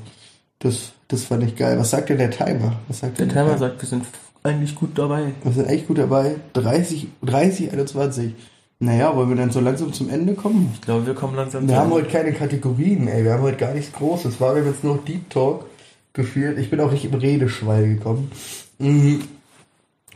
das, 0.59 0.91
das 1.07 1.23
fand 1.25 1.43
ich 1.43 1.55
geil. 1.55 1.77
Was 1.79 1.91
sagt 1.91 2.09
denn 2.09 2.17
der 2.17 2.31
Timer? 2.31 2.73
Was 2.87 2.99
sagt 3.01 3.19
Der 3.19 3.27
denn 3.27 3.35
Timer 3.35 3.57
sagt, 3.59 3.79
wir 3.81 3.89
sind 3.89 4.05
eigentlich 4.43 4.75
gut 4.75 4.97
dabei. 4.97 5.33
Wir 5.43 5.51
sind 5.51 5.67
echt 5.67 5.87
gut 5.87 5.97
dabei. 5.99 6.35
30, 6.53 7.07
30, 7.23 7.71
21. 7.71 8.33
Naja, 8.79 9.15
wollen 9.15 9.29
wir 9.29 9.35
dann 9.37 9.51
so 9.51 9.61
langsam 9.61 9.93
zum 9.93 10.09
Ende 10.09 10.33
kommen? 10.33 10.71
Ich 10.73 10.81
glaube, 10.81 11.05
wir 11.07 11.13
kommen 11.13 11.35
langsam 11.35 11.63
Wir 11.63 11.69
zu 11.69 11.75
haben 11.75 11.91
Ende. 11.91 11.95
heute 12.03 12.09
keine 12.09 12.33
Kategorien, 12.33 13.07
ey. 13.07 13.23
Wir 13.23 13.33
haben 13.33 13.43
heute 13.43 13.57
gar 13.57 13.73
nichts 13.73 13.93
Großes. 13.93 14.41
War 14.41 14.57
jetzt 14.57 14.83
nur 14.83 14.97
Deep 14.97 15.29
Talk 15.29 15.65
gefühlt. 16.13 16.57
Ich 16.57 16.69
bin 16.69 16.79
auch 16.81 16.91
nicht 16.91 17.05
im 17.05 17.13
Redeschwall 17.13 17.87
gekommen. 17.87 18.31
Mhm. 18.79 19.21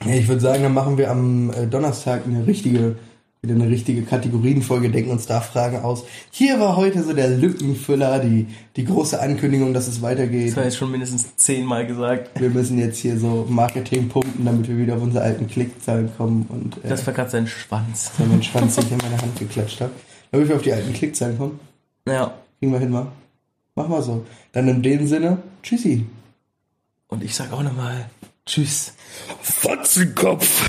Ich 0.05 0.27
würde 0.27 0.41
sagen, 0.41 0.63
dann 0.63 0.73
machen 0.73 0.97
wir 0.97 1.09
am 1.11 1.51
äh, 1.51 1.67
Donnerstag 1.67 2.23
eine 2.25 2.47
richtige, 2.47 2.95
wieder 3.41 3.55
eine 3.55 3.69
richtige 3.69 4.01
Kategorienfolge, 4.01 4.89
denken 4.89 5.11
uns 5.11 5.25
da 5.25 5.39
Fragen 5.39 5.77
aus. 5.79 6.03
Hier 6.29 6.59
war 6.59 6.75
heute 6.75 7.03
so 7.03 7.13
der 7.13 7.29
Lückenfüller, 7.29 8.19
die, 8.19 8.47
die 8.75 8.83
große 8.83 9.19
Ankündigung, 9.21 9.73
dass 9.73 9.87
es 9.87 10.01
weitergeht. 10.01 10.49
Das 10.49 10.57
war 10.57 10.65
jetzt 10.65 10.75
schon 10.75 10.91
mindestens 10.91 11.37
zehnmal 11.37 11.87
gesagt. 11.87 12.37
Wir 12.39 12.49
müssen 12.49 12.77
jetzt 12.77 12.97
hier 12.97 13.17
so 13.17 13.45
Marketing 13.49 14.09
pumpen, 14.09 14.43
damit 14.43 14.67
wir 14.67 14.77
wieder 14.77 14.97
auf 14.97 15.03
unsere 15.03 15.23
alten 15.23 15.47
Klickzahlen 15.47 16.11
kommen 16.17 16.47
und 16.49 16.83
äh, 16.83 16.89
Das 16.89 17.07
war 17.07 17.13
gerade 17.13 17.29
sein 17.29 17.47
Schwanz. 17.47 18.11
wenn 18.17 18.27
mein 18.27 18.43
Schwanz 18.43 18.75
sich 18.75 18.91
in 18.91 18.97
meine 18.97 19.21
Hand 19.21 19.39
geklatscht 19.39 19.79
hat. 19.79 19.91
Damit 20.31 20.49
wir 20.49 20.57
auf 20.57 20.61
die 20.61 20.73
alten 20.73 20.91
Klickzahlen 20.91 21.37
kommen. 21.37 21.59
Ja. 22.07 22.33
Kriegen 22.59 22.73
wir 22.73 22.79
hin, 22.79 22.91
wa? 22.91 23.09
Mach 23.75 23.87
mal 23.87 24.03
so. 24.03 24.25
Dann 24.51 24.67
in 24.67 24.83
dem 24.83 25.07
Sinne, 25.07 25.37
tschüssi. 25.63 26.05
Und 27.07 27.23
ich 27.23 27.33
sag 27.33 27.53
auch 27.53 27.63
nochmal 27.63 28.09
Tschüss. 28.45 28.93
Fotzenkopf! 29.41 30.67